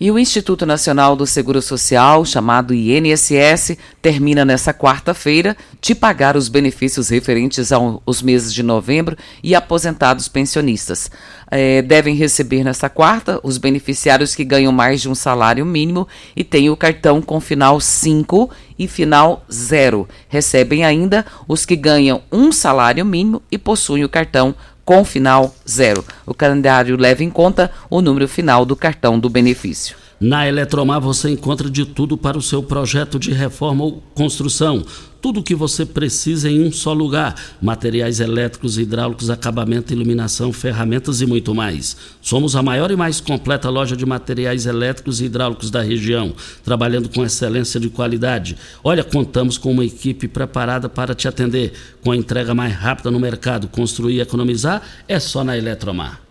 E 0.00 0.10
o 0.10 0.18
Instituto 0.18 0.64
Nacional 0.64 1.14
do 1.14 1.26
Seguro 1.26 1.60
Social, 1.60 2.24
chamado 2.24 2.72
INSS, 2.72 3.76
termina 4.00 4.46
nessa 4.46 4.72
quarta-feira 4.72 5.54
de 5.78 5.94
pagar 5.94 6.38
os 6.38 6.48
benefícios 6.48 7.10
referentes 7.10 7.70
aos 7.70 8.22
meses 8.22 8.54
de 8.54 8.62
novembro 8.62 9.14
e 9.42 9.54
aposentados 9.54 10.26
pensionistas. 10.26 11.10
É, 11.50 11.82
devem 11.82 12.14
receber 12.14 12.64
nesta 12.64 12.88
quarta 12.88 13.38
os 13.42 13.58
beneficiários 13.58 14.34
que 14.34 14.42
ganham 14.42 14.72
mais 14.72 15.02
de 15.02 15.08
um 15.10 15.14
salário 15.14 15.66
mínimo 15.66 16.08
e 16.34 16.42
têm 16.42 16.70
o 16.70 16.76
cartão 16.78 17.20
com 17.20 17.38
final 17.38 17.78
5 17.78 18.48
e 18.78 18.88
final 18.88 19.44
0. 19.52 20.08
Recebem 20.30 20.82
ainda 20.82 21.26
os 21.46 21.66
que 21.66 21.76
ganham 21.76 22.22
um 22.32 22.50
salário 22.52 23.04
mínimo 23.04 23.42
e 23.52 23.58
possuem 23.58 24.02
o 24.02 24.08
cartão 24.08 24.54
com 24.90 25.04
final 25.04 25.54
zero. 25.68 26.04
O 26.26 26.34
calendário 26.34 26.96
leva 26.96 27.22
em 27.22 27.30
conta 27.30 27.70
o 27.88 28.02
número 28.02 28.26
final 28.26 28.64
do 28.64 28.74
cartão 28.74 29.20
do 29.20 29.30
benefício. 29.30 29.96
Na 30.18 30.48
Eletromar 30.48 31.00
você 31.00 31.30
encontra 31.30 31.70
de 31.70 31.86
tudo 31.86 32.18
para 32.18 32.36
o 32.36 32.42
seu 32.42 32.60
projeto 32.60 33.16
de 33.16 33.30
reforma 33.30 33.84
ou 33.84 34.02
construção. 34.16 34.84
Tudo 35.20 35.40
o 35.40 35.42
que 35.42 35.54
você 35.54 35.84
precisa 35.84 36.50
em 36.50 36.66
um 36.66 36.72
só 36.72 36.92
lugar: 36.92 37.34
materiais 37.60 38.20
elétricos, 38.20 38.78
hidráulicos, 38.78 39.28
acabamento, 39.28 39.92
iluminação, 39.92 40.52
ferramentas 40.52 41.20
e 41.20 41.26
muito 41.26 41.54
mais. 41.54 41.96
Somos 42.22 42.56
a 42.56 42.62
maior 42.62 42.90
e 42.90 42.96
mais 42.96 43.20
completa 43.20 43.68
loja 43.68 43.96
de 43.96 44.06
materiais 44.06 44.64
elétricos 44.64 45.20
e 45.20 45.26
hidráulicos 45.26 45.70
da 45.70 45.82
região, 45.82 46.34
trabalhando 46.64 47.08
com 47.08 47.24
excelência 47.24 47.78
de 47.78 47.90
qualidade. 47.90 48.56
Olha, 48.82 49.04
contamos 49.04 49.58
com 49.58 49.70
uma 49.70 49.84
equipe 49.84 50.26
preparada 50.26 50.88
para 50.88 51.14
te 51.14 51.28
atender, 51.28 51.72
com 52.02 52.12
a 52.12 52.16
entrega 52.16 52.54
mais 52.54 52.74
rápida 52.74 53.10
no 53.10 53.20
mercado. 53.20 53.68
Construir 53.68 54.16
e 54.16 54.20
economizar 54.20 54.82
é 55.06 55.20
só 55.20 55.44
na 55.44 55.56
Eletromar. 55.56 56.29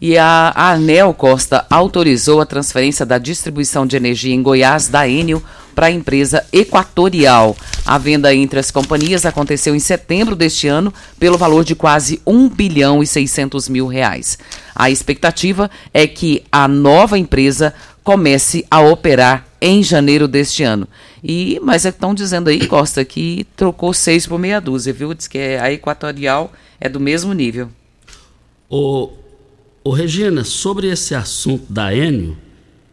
E 0.00 0.18
a 0.18 0.52
ANEL 0.54 1.14
Costa 1.14 1.64
autorizou 1.70 2.40
a 2.40 2.46
transferência 2.46 3.06
da 3.06 3.18
distribuição 3.18 3.86
de 3.86 3.96
energia 3.96 4.34
em 4.34 4.42
Goiás 4.42 4.88
da 4.88 5.08
Enel 5.08 5.42
para 5.74 5.86
a 5.86 5.90
empresa 5.90 6.44
Equatorial. 6.52 7.56
A 7.84 7.98
venda 7.98 8.34
entre 8.34 8.58
as 8.60 8.70
companhias 8.70 9.24
aconteceu 9.24 9.74
em 9.74 9.80
setembro 9.80 10.36
deste 10.36 10.68
ano 10.68 10.92
pelo 11.18 11.38
valor 11.38 11.64
de 11.64 11.74
quase 11.74 12.20
1 12.26 12.48
bilhão 12.48 13.02
e 13.02 13.06
600 13.06 13.68
mil 13.68 13.86
reais. 13.86 14.38
A 14.74 14.90
expectativa 14.90 15.70
é 15.92 16.06
que 16.06 16.42
a 16.50 16.68
nova 16.68 17.18
empresa 17.18 17.74
comece 18.04 18.66
a 18.70 18.80
operar 18.80 19.46
em 19.60 19.82
janeiro 19.82 20.26
deste 20.26 20.62
ano. 20.62 20.88
E 21.22 21.60
mas 21.62 21.84
estão 21.84 22.14
dizendo 22.14 22.48
aí, 22.48 22.66
Costa, 22.66 23.04
que 23.04 23.46
trocou 23.56 23.94
seis 23.94 24.26
por 24.26 24.38
meia 24.38 24.60
dúzia, 24.60 24.92
viu? 24.92 25.14
Diz 25.14 25.28
que 25.28 25.38
a 25.38 25.72
Equatorial 25.72 26.52
é 26.80 26.88
do 26.88 26.98
mesmo 26.98 27.32
nível. 27.32 27.68
O, 28.68 29.10
Ô 29.84 29.90
Regina, 29.90 30.44
sobre 30.44 30.86
esse 30.86 31.12
assunto 31.12 31.72
da 31.72 31.92
Enio, 31.92 32.38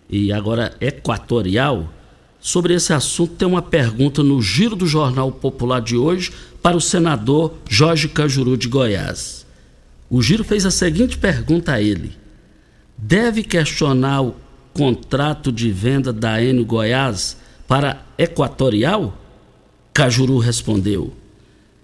e 0.10 0.34
agora 0.34 0.75
Equatorial, 0.82 1.93
sobre 2.39 2.73
esse 2.73 2.91
assunto 2.91 3.36
tem 3.36 3.47
uma 3.47 3.62
pergunta 3.62 4.23
no 4.23 4.41
Giro 4.41 4.75
do 4.75 4.88
Jornal 4.88 5.32
Popular 5.32 5.82
de 5.82 5.95
hoje 5.95 6.32
para 6.63 6.75
o 6.75 6.82
senador 6.82 7.54
Jorge 7.69 8.08
Cajuru 8.08 8.58
de 8.58 8.67
Goiás. 8.67 9.45
O 10.10 10.19
Giro 10.19 10.43
fez 10.43 10.65
a 10.65 10.71
seguinte 10.71 11.15
pergunta 11.15 11.73
a 11.73 11.82
ele: 11.82 12.13
Deve 12.97 13.43
questionar 13.43 14.21
o 14.23 14.36
contrato 14.73 15.52
de 15.52 15.71
venda 15.71 16.12
da 16.12 16.41
Enio 16.41 16.65
Goiás 16.65 17.38
para 17.67 18.04
Equatorial? 18.17 19.15
Cajuru 19.93 20.39
respondeu: 20.39 21.13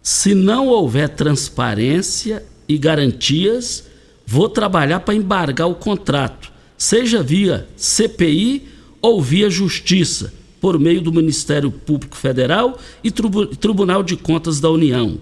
Se 0.02 0.34
não 0.34 0.68
houver 0.68 1.10
transparência 1.10 2.44
e 2.68 2.76
garantias, 2.76 3.84
vou 4.26 4.50
trabalhar 4.50 5.02
para 5.02 5.14
embargar 5.14 5.68
o 5.68 5.76
contrato, 5.76 6.52
seja 6.78 7.22
via 7.22 7.68
CPI 7.78 8.68
ou 9.02 9.22
via 9.22 9.50
Justiça, 9.50 10.34
por 10.60 10.80
meio 10.80 11.02
do 11.02 11.14
Ministério 11.14 11.70
Público 11.70 12.18
Federal 12.18 12.80
e 13.04 13.12
Tribunal 13.12 14.02
de 14.02 14.18
Contas 14.18 14.60
da 14.60 14.70
União. 14.70 15.20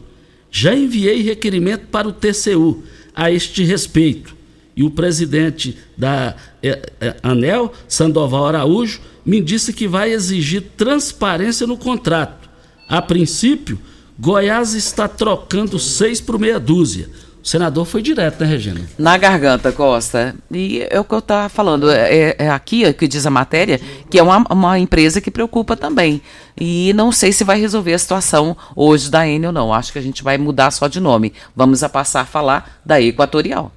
Já 0.49 0.73
enviei 0.73 1.21
requerimento 1.21 1.87
para 1.87 2.07
o 2.07 2.13
TCU 2.13 2.83
a 3.13 3.29
este 3.31 3.63
respeito. 3.63 4.35
E 4.75 4.83
o 4.83 4.89
presidente 4.89 5.77
da 5.97 6.35
é, 6.61 6.91
é, 6.99 7.15
ANEL, 7.21 7.73
Sandoval 7.87 8.47
Araújo, 8.47 9.01
me 9.25 9.41
disse 9.41 9.73
que 9.73 9.87
vai 9.87 10.11
exigir 10.11 10.63
transparência 10.77 11.67
no 11.67 11.77
contrato. 11.77 12.49
A 12.87 13.01
princípio, 13.01 13.79
Goiás 14.17 14.73
está 14.73 15.07
trocando 15.07 15.77
seis 15.77 16.21
por 16.21 16.39
meia 16.39 16.59
dúzia 16.59 17.09
O 17.43 17.47
senador 17.47 17.83
foi 17.83 18.01
direto, 18.01 18.39
né, 18.39 18.45
Regina? 18.47 18.79
Na 18.97 19.17
garganta, 19.17 19.69
Costa. 19.73 20.33
E 20.49 20.87
é 20.89 20.97
o 20.97 21.03
que 21.03 21.13
eu 21.13 21.19
estava 21.19 21.49
falando. 21.49 21.91
É, 21.91 22.37
é 22.39 22.49
aqui 22.49 22.93
que 22.93 23.05
diz 23.05 23.25
a 23.25 23.29
matéria 23.29 23.81
que 24.09 24.17
é 24.17 24.23
uma, 24.23 24.45
uma 24.49 24.79
empresa 24.79 25.19
que 25.19 25.29
preocupa 25.29 25.75
também. 25.75 26.21
E 26.57 26.93
não 26.93 27.11
sei 27.11 27.33
se 27.33 27.43
vai 27.43 27.59
resolver 27.59 27.93
a 27.93 27.99
situação 27.99 28.55
hoje 28.73 29.11
da 29.11 29.23
ou 29.25 29.51
não. 29.51 29.73
Acho 29.73 29.91
que 29.91 29.99
a 29.99 30.01
gente 30.01 30.23
vai 30.23 30.37
mudar 30.37 30.71
só 30.71 30.87
de 30.87 31.01
nome. 31.01 31.33
Vamos 31.53 31.83
a 31.83 31.89
passar 31.89 32.21
a 32.21 32.25
falar 32.25 32.79
da 32.85 33.01
Equatorial. 33.01 33.73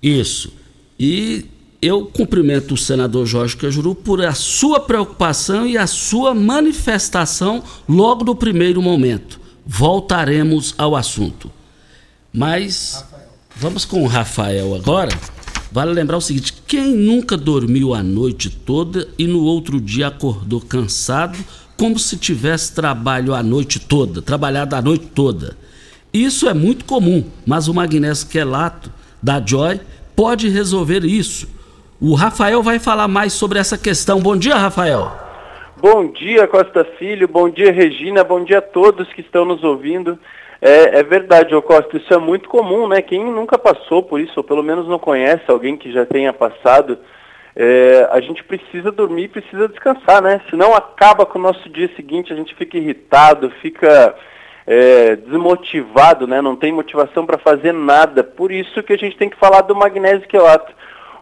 Isso. 0.00 0.52
E 0.96 1.46
eu 1.82 2.06
cumprimento 2.06 2.74
o 2.74 2.78
senador 2.78 3.26
Jorge 3.26 3.56
Cajuru 3.56 3.96
por 3.96 4.24
a 4.24 4.32
sua 4.32 4.78
preocupação 4.78 5.66
e 5.66 5.76
a 5.76 5.88
sua 5.88 6.32
manifestação 6.32 7.64
logo 7.88 8.24
no 8.24 8.36
primeiro 8.36 8.80
momento. 8.80 9.40
Voltaremos 9.66 10.72
ao 10.78 10.94
assunto. 10.94 11.55
Mas 12.36 13.02
vamos 13.56 13.86
com 13.86 14.02
o 14.02 14.06
Rafael 14.06 14.74
agora. 14.74 15.10
Vale 15.72 15.94
lembrar 15.94 16.18
o 16.18 16.20
seguinte: 16.20 16.52
quem 16.66 16.94
nunca 16.94 17.34
dormiu 17.34 17.94
a 17.94 18.02
noite 18.02 18.50
toda 18.50 19.08
e 19.18 19.26
no 19.26 19.42
outro 19.42 19.80
dia 19.80 20.08
acordou 20.08 20.60
cansado, 20.60 21.38
como 21.78 21.98
se 21.98 22.18
tivesse 22.18 22.74
trabalho 22.74 23.32
a 23.32 23.42
noite 23.42 23.80
toda, 23.80 24.20
trabalhado 24.20 24.76
a 24.76 24.82
noite 24.82 25.06
toda? 25.06 25.56
Isso 26.12 26.46
é 26.46 26.52
muito 26.52 26.84
comum, 26.84 27.24
mas 27.46 27.68
o 27.68 27.74
magnésio 27.74 28.28
quelato 28.28 28.92
da 29.22 29.42
Joy 29.44 29.80
pode 30.14 30.50
resolver 30.50 31.06
isso. 31.06 31.48
O 31.98 32.14
Rafael 32.14 32.62
vai 32.62 32.78
falar 32.78 33.08
mais 33.08 33.32
sobre 33.32 33.58
essa 33.58 33.78
questão. 33.78 34.20
Bom 34.20 34.36
dia, 34.36 34.56
Rafael. 34.56 35.10
Bom 35.80 36.12
dia, 36.12 36.46
Costa 36.46 36.84
Filho. 36.98 37.26
Bom 37.28 37.48
dia, 37.48 37.72
Regina. 37.72 38.22
Bom 38.22 38.44
dia 38.44 38.58
a 38.58 38.62
todos 38.62 39.10
que 39.14 39.22
estão 39.22 39.46
nos 39.46 39.64
ouvindo. 39.64 40.18
É, 40.60 41.00
é 41.00 41.02
verdade, 41.02 41.54
ô 41.54 41.62
Costa, 41.62 41.96
isso 41.96 42.12
é 42.12 42.18
muito 42.18 42.48
comum, 42.48 42.88
né? 42.88 43.02
Quem 43.02 43.24
nunca 43.24 43.58
passou 43.58 44.02
por 44.02 44.20
isso, 44.20 44.34
ou 44.36 44.44
pelo 44.44 44.62
menos 44.62 44.88
não 44.88 44.98
conhece 44.98 45.44
alguém 45.48 45.76
que 45.76 45.92
já 45.92 46.06
tenha 46.06 46.32
passado, 46.32 46.98
é, 47.54 48.08
a 48.10 48.20
gente 48.20 48.44
precisa 48.44 48.92
dormir, 48.92 49.28
precisa 49.28 49.68
descansar, 49.68 50.22
né? 50.22 50.40
Senão 50.50 50.74
acaba 50.74 51.24
com 51.24 51.38
o 51.38 51.42
nosso 51.42 51.68
dia 51.70 51.90
seguinte, 51.96 52.32
a 52.32 52.36
gente 52.36 52.54
fica 52.54 52.76
irritado, 52.76 53.50
fica 53.62 54.14
é, 54.66 55.16
desmotivado, 55.16 56.26
né? 56.26 56.42
Não 56.42 56.56
tem 56.56 56.72
motivação 56.72 57.24
para 57.24 57.38
fazer 57.38 57.72
nada. 57.72 58.22
Por 58.24 58.52
isso 58.52 58.82
que 58.82 58.92
a 58.92 58.98
gente 58.98 59.16
tem 59.16 59.30
que 59.30 59.38
falar 59.38 59.62
do 59.62 59.74
magnésio 59.74 60.28
quelato. 60.28 60.70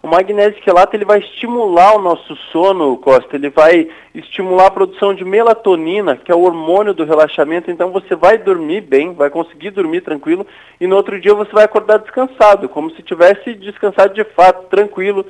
O 0.04 0.06
magnésio 0.06 0.60
quelato 0.60 0.94
ele 0.94 1.06
vai 1.06 1.20
estimular 1.20 1.96
o 1.96 2.02
nosso 2.02 2.36
sono, 2.52 2.94
Costa, 2.98 3.36
ele 3.36 3.48
vai 3.48 3.88
estimular 4.14 4.66
a 4.66 4.70
produção 4.70 5.14
de 5.14 5.24
melatonina, 5.24 6.14
que 6.14 6.30
é 6.30 6.34
o 6.34 6.42
hormônio 6.42 6.92
do 6.92 7.06
relaxamento, 7.06 7.70
então 7.70 7.90
você 7.90 8.14
vai 8.14 8.36
dormir 8.36 8.82
bem, 8.82 9.14
vai 9.14 9.30
conseguir 9.30 9.70
dormir 9.70 10.02
tranquilo. 10.02 10.46
E 10.78 10.86
no 10.86 10.94
outro 10.94 11.18
dia 11.18 11.32
você 11.32 11.50
vai 11.52 11.64
acordar 11.64 12.00
descansado, 12.00 12.68
como 12.68 12.90
se 12.90 13.02
tivesse 13.02 13.54
descansado 13.54 14.12
de 14.12 14.24
fato, 14.24 14.66
tranquilo, 14.66 15.24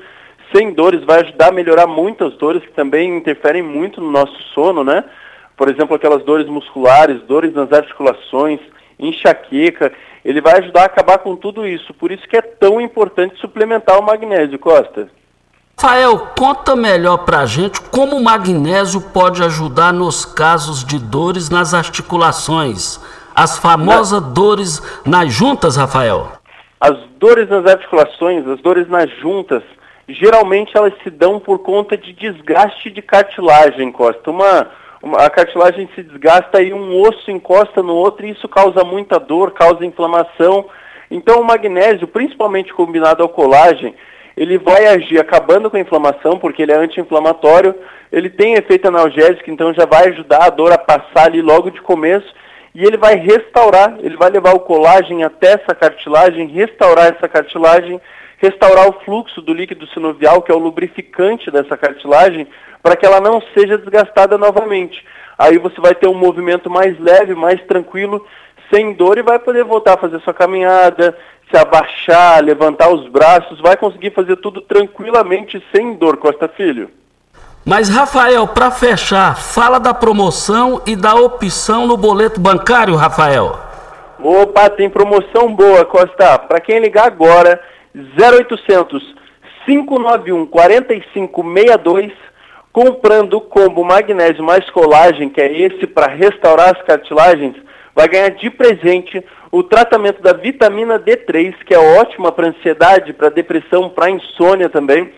sem 0.53 0.73
dores, 0.73 1.05
vai 1.05 1.21
ajudar 1.21 1.51
a 1.51 1.53
melhorar 1.53 1.87
muito 1.87 2.25
as 2.25 2.35
dores 2.37 2.61
que 2.65 2.73
também 2.73 3.17
interferem 3.17 3.63
muito 3.63 4.01
no 4.01 4.11
nosso 4.11 4.43
sono, 4.55 4.83
né? 4.83 5.05
Por 5.57 5.69
exemplo, 5.69 5.95
aquelas 5.95 6.25
dores 6.25 6.49
musculares, 6.49 7.23
dores 7.29 7.55
nas 7.55 7.73
articulações, 7.73 8.59
enxaqueca, 8.99 9.93
ele 10.25 10.41
vai 10.41 10.59
ajudar 10.59 10.83
a 10.83 10.87
acabar 10.87 11.19
com 11.19 11.37
tudo 11.37 11.67
isso. 11.67 11.93
Por 11.95 12.11
isso 12.11 12.27
que 12.29 12.37
é 12.37 12.43
tão 12.43 12.81
importante 12.81 13.39
suplementar 13.41 13.99
o 13.99 14.03
magnésio, 14.03 14.59
Costa. 14.59 15.09
Rafael, 15.77 16.29
conta 16.39 16.75
melhor 16.75 17.19
pra 17.19 17.45
gente 17.45 17.81
como 17.81 18.17
o 18.17 18.23
magnésio 18.23 19.01
pode 19.13 19.43
ajudar 19.43 19.93
nos 19.93 20.25
casos 20.25 20.85
de 20.85 20.99
dores 20.99 21.51
nas 21.51 21.75
articulações. 21.75 23.01
As 23.35 23.59
famosas 23.59 24.23
Na... 24.23 24.29
dores 24.29 24.83
nas 25.05 25.33
juntas, 25.33 25.77
Rafael. 25.77 26.33
As 26.81 26.97
dores 27.19 27.49
nas 27.49 27.67
articulações, 27.67 28.47
as 28.47 28.61
dores 28.61 28.89
nas 28.89 29.11
juntas, 29.19 29.63
geralmente 30.09 30.77
elas 30.77 30.95
se 31.03 31.11
dão 31.11 31.41
por 31.41 31.59
conta 31.59 31.97
de 31.97 32.13
desgaste 32.13 32.91
de 32.91 33.03
cartilagem, 33.03 33.91
Costa. 33.91 34.31
Uma, 34.31 34.69
a 35.19 35.29
cartilagem 35.29 35.89
se 35.95 36.03
desgasta 36.03 36.63
e 36.63 36.73
um 36.73 37.01
osso 37.03 37.31
encosta 37.31 37.83
no 37.83 37.95
outro 37.95 38.25
e 38.25 38.31
isso 38.31 38.49
causa 38.49 38.83
muita 38.83 39.19
dor, 39.19 39.53
causa 39.53 39.85
inflamação. 39.85 40.67
Então 41.11 41.41
o 41.41 41.45
magnésio, 41.45 42.09
principalmente 42.09 42.73
combinado 42.73 43.23
ao 43.23 43.29
colágeno, 43.29 43.95
ele 44.37 44.59
vai 44.59 44.87
agir 44.87 45.21
acabando 45.21 45.71
com 45.71 45.77
a 45.77 45.81
inflamação, 45.81 46.39
porque 46.39 46.63
ele 46.63 46.73
é 46.73 46.77
anti-inflamatório, 46.77 47.75
ele 48.11 48.29
tem 48.29 48.55
efeito 48.55 48.89
analgésico, 48.89 49.49
então 49.51 49.73
já 49.73 49.87
vai 49.87 50.09
ajudar 50.09 50.45
a 50.45 50.51
dor 50.51 50.73
a 50.73 50.79
passar 50.79 51.27
ali 51.27 51.41
logo 51.41 51.71
de 51.71 51.81
começo, 51.81 52.35
e 52.75 52.85
ele 52.85 52.97
vai 52.97 53.15
restaurar, 53.15 53.97
ele 54.01 54.17
vai 54.17 54.31
levar 54.31 54.55
o 54.55 54.61
colágeno 54.61 55.25
até 55.25 55.53
essa 55.53 55.75
cartilagem, 55.75 56.49
restaurar 56.49 57.15
essa 57.15 57.29
cartilagem, 57.29 58.01
restaurar 58.39 58.89
o 58.89 59.01
fluxo 59.05 59.41
do 59.41 59.55
líquido 59.55 59.87
sinovial, 59.89 60.43
que 60.43 60.51
é 60.51 60.55
o 60.55 60.59
lubrificante 60.59 61.51
dessa 61.53 61.77
cartilagem, 61.77 62.49
para 62.85 62.97
que 62.97 63.07
ela 63.07 63.19
não 63.19 63.43
seja 63.55 63.79
desgastada 63.79 64.37
novamente. 64.37 65.03
Aí 65.39 65.57
você 65.57 65.81
vai 65.81 65.95
ter 65.95 66.07
um 66.07 66.15
movimento 66.15 66.69
mais 66.69 67.01
leve, 67.01 67.35
mais 67.35 67.59
tranquilo, 67.63 68.27
sem 68.71 68.93
dor 68.93 69.17
e 69.17 69.23
vai 69.23 69.39
poder 69.39 69.65
voltar 69.65 69.95
a 69.95 69.97
fazer 69.97 70.21
sua 70.21 70.35
caminhada, 70.35 71.17
se 71.51 71.57
abaixar, 71.57 72.45
levantar 72.45 72.91
os 72.91 73.09
braços, 73.09 73.59
vai 73.59 73.75
conseguir 73.75 74.11
fazer 74.11 74.37
tudo 74.37 74.61
tranquilamente 74.61 75.65
sem 75.75 75.95
dor, 75.95 76.19
Costa 76.19 76.47
Filho. 76.47 76.91
Mas 77.65 77.89
Rafael, 77.89 78.47
para 78.49 78.71
fechar, 78.71 79.35
fala 79.39 79.81
da 79.81 79.95
promoção 79.95 80.83
e 80.87 80.95
da 80.95 81.15
opção 81.15 81.87
no 81.87 81.97
boleto 81.97 82.39
bancário, 82.39 82.97
Rafael. 82.97 83.59
Opa, 84.23 84.69
tem 84.69 84.91
promoção 84.91 85.55
boa, 85.55 85.87
Costa. 85.87 86.39
Para 86.39 86.61
quem 86.61 86.81
ligar 86.81 87.07
agora, 87.07 87.59
0800 87.95 89.15
591 89.65 90.45
4562 90.45 92.13
comprando 92.75 93.35
o 93.35 93.41
combo 93.41 93.85
magnésio 93.85 94.43
mais 94.43 94.69
colagem, 94.71 95.29
que 95.29 95.41
é 95.41 95.61
esse 95.61 95.87
para 95.87 96.13
restaurar 96.13 96.75
as 96.75 96.83
cartilagens, 96.83 97.55
vai 97.95 98.09
ganhar 98.09 98.31
de 98.31 98.51
presente 98.51 99.25
o 99.53 99.63
tratamento 99.63 100.21
da 100.21 100.33
vitamina 100.33 100.99
D3, 100.99 101.55
que 101.65 101.73
é 101.73 101.79
ótima 101.79 102.33
para 102.33 102.49
ansiedade, 102.49 103.13
para 103.13 103.29
depressão, 103.29 103.89
para 103.89 104.11
insônia 104.11 104.69
também, 104.69 105.09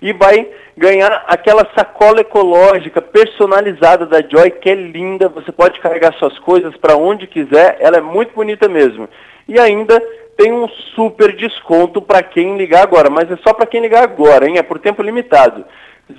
e 0.00 0.12
vai 0.12 0.46
ganhar 0.76 1.24
aquela 1.26 1.66
sacola 1.74 2.20
ecológica 2.20 3.02
personalizada 3.02 4.06
da 4.06 4.22
Joy, 4.22 4.52
que 4.52 4.70
é 4.70 4.74
linda, 4.76 5.28
você 5.28 5.50
pode 5.50 5.80
carregar 5.80 6.14
suas 6.14 6.38
coisas 6.38 6.76
para 6.76 6.96
onde 6.96 7.26
quiser, 7.26 7.76
ela 7.80 7.96
é 7.96 8.00
muito 8.00 8.32
bonita 8.36 8.68
mesmo. 8.68 9.08
E 9.48 9.58
ainda 9.58 10.00
tem 10.36 10.52
um 10.52 10.68
super 10.94 11.34
desconto 11.34 12.00
para 12.00 12.22
quem 12.22 12.56
ligar 12.56 12.84
agora, 12.84 13.10
mas 13.10 13.28
é 13.32 13.36
só 13.38 13.52
para 13.52 13.66
quem 13.66 13.80
ligar 13.80 14.04
agora, 14.04 14.46
hein? 14.46 14.58
É 14.58 14.62
por 14.62 14.78
tempo 14.78 15.02
limitado. 15.02 15.64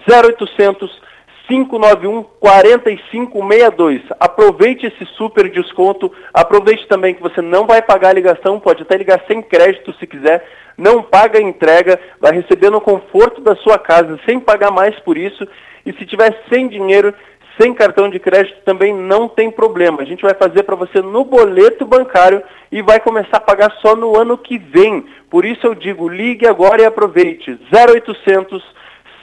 0800 0.10 1.12
591 1.48 2.24
4562. 2.40 4.02
Aproveite 4.20 4.86
esse 4.86 5.06
super 5.18 5.50
desconto. 5.50 6.12
Aproveite 6.34 6.88
também 6.88 7.14
que 7.14 7.22
você 7.22 7.42
não 7.42 7.66
vai 7.66 7.82
pagar 7.82 8.10
a 8.10 8.14
ligação, 8.14 8.60
pode 8.60 8.84
até 8.84 8.96
ligar 8.96 9.22
sem 9.28 9.42
crédito 9.42 9.94
se 10.00 10.08
quiser. 10.08 10.46
Não 10.78 11.04
paga 11.04 11.40
a 11.40 11.42
entrega, 11.42 12.00
vai 12.20 12.32
receber 12.32 12.70
no 12.70 12.80
conforto 12.80 13.42
da 13.42 13.56
sua 13.58 13.78
casa 13.78 14.18
sem 14.26 14.40
pagar 14.40 14.72
mais 14.72 14.98
por 15.02 15.18
isso. 15.18 15.46
E 15.86 15.92
se 15.94 16.06
tiver 16.06 16.42
sem 16.50 16.68
dinheiro, 16.68 17.14
sem 17.60 17.74
cartão 17.74 18.10
de 18.10 18.20
crédito 18.20 18.64
também 18.64 18.94
não 18.94 19.28
tem 19.28 19.52
problema. 19.52 20.02
A 20.02 20.06
gente 20.06 20.22
vai 20.22 20.34
fazer 20.34 20.64
para 20.64 20.76
você 20.76 21.02
no 21.02 21.26
boleto 21.26 21.86
bancário 21.86 22.42
e 22.72 22.82
vai 22.82 23.00
começar 23.00 23.38
a 23.38 23.42
pagar 23.42 23.72
só 23.82 23.96
no 23.96 24.18
ano 24.18 24.38
que 24.38 24.58
vem. 24.58 25.06
Por 25.30 25.44
isso 25.44 25.68
eu 25.68 25.76
digo, 25.76 26.08
ligue 26.08 26.48
agora 26.48 26.82
e 26.82 26.86
aproveite. 26.86 27.60
0800 27.74 28.64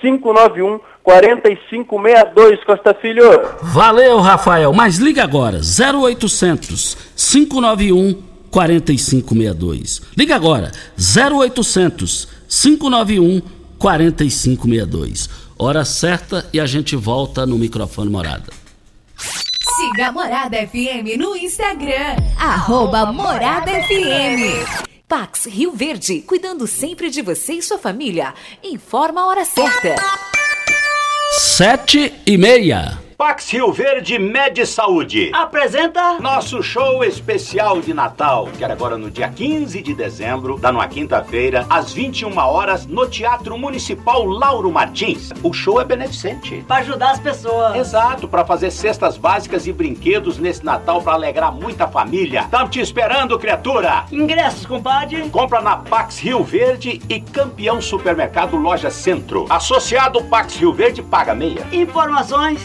591 0.01 0.81
4562, 1.03 2.65
Costa 2.65 2.95
Filho. 2.95 3.25
Valeu, 3.63 4.19
Rafael. 4.21 4.73
Mas 4.73 4.99
liga 4.99 5.25
agora, 5.25 5.61
0800 5.61 6.97
591 7.17 8.23
4562. 8.51 10.03
Liga 10.17 10.37
agora, 10.37 10.71
0800 10.99 12.29
591 12.49 13.43
4562. 13.79 15.31
Hora 15.59 15.85
certa 15.85 16.49
e 16.53 16.61
a 16.61 16.67
gente 16.67 16.95
volta 16.95 17.47
no 17.47 17.59
microfone 17.59 18.11
morada. 18.11 18.53
Siga 19.17 20.09
a 20.09 20.13
Morada 20.13 20.57
FM 20.57 21.17
no 21.19 21.37
Instagram, 21.37 22.17
arroba 22.39 23.13
Morada 23.13 23.71
FM. 23.71 24.98
Pax 25.09 25.47
Rio 25.47 25.73
Verde, 25.73 26.21
cuidando 26.21 26.67
sempre 26.67 27.09
de 27.09 27.23
você 27.23 27.55
e 27.55 27.63
sua 27.63 27.79
família. 27.79 28.35
Informa 28.63 29.23
a 29.23 29.27
hora 29.27 29.43
certa. 29.43 29.97
Sete 31.33 32.13
e 32.27 32.37
meia. 32.37 33.08
Pax 33.19 33.51
Rio 33.51 33.73
Verde 33.73 34.17
Med 34.17 34.65
Saúde. 34.65 35.33
Apresenta 35.35 36.21
nosso 36.21 36.63
show 36.63 37.03
especial 37.03 37.81
de 37.81 37.93
Natal, 37.93 38.49
que 38.57 38.63
era 38.63 38.75
agora 38.75 38.97
no 38.97 39.11
dia 39.11 39.29
15 39.29 39.83
de 39.83 39.93
dezembro, 39.93 40.57
da 40.57 40.71
numa 40.71 40.87
quinta-feira, 40.87 41.67
às 41.69 41.93
21 41.93 42.39
horas, 42.39 42.87
no 42.87 43.09
Teatro 43.09 43.59
Municipal 43.59 44.25
Lauro 44.25 44.71
Martins. 44.71 45.31
O 45.43 45.53
show 45.53 45.81
é 45.81 45.85
beneficente. 45.85 46.65
Para 46.69 46.77
ajudar 46.83 47.11
as 47.11 47.19
pessoas. 47.19 47.75
Exato, 47.75 48.29
para 48.29 48.45
fazer 48.45 48.71
cestas 48.71 49.17
básicas 49.17 49.67
e 49.67 49.73
brinquedos 49.73 50.39
nesse 50.39 50.65
Natal 50.65 51.03
para 51.03 51.15
alegrar 51.15 51.53
muita 51.53 51.89
família. 51.89 52.43
Estamos 52.43 52.71
te 52.71 52.79
esperando, 52.79 53.37
criatura. 53.37 54.05
Ingressos, 54.13 54.65
compadre. 54.65 55.29
Compra 55.31 55.61
na 55.61 55.77
Pax 55.79 56.21
Rio 56.21 56.45
Verde 56.45 57.03
e 57.09 57.21
Campeão 57.21 57.81
Supermercado 57.81 58.57
Loja 58.57 58.91
Centro. 58.91 59.45
Associado 59.51 60.23
Pax 60.23 60.55
Rio 60.55 60.73
Verde 60.73 61.03
paga 61.03 61.35
meia. 61.35 61.67
Informações 61.73 62.65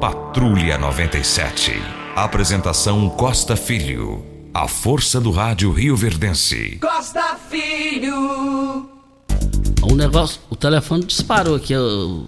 Patrulha 0.00 0.78
97. 0.78 1.72
Apresentação 2.16 3.06
Costa 3.10 3.54
Filho. 3.54 4.24
A 4.54 4.66
força 4.66 5.20
do 5.20 5.30
rádio 5.30 5.70
Rio 5.72 5.94
Verdense. 5.94 6.78
Costa 6.80 7.36
Filho. 7.50 8.88
O 9.82 9.94
negócio, 9.94 10.40
o 10.48 10.56
telefone 10.56 11.04
disparou 11.04 11.54
aqui, 11.54 11.76
o, 11.76 12.24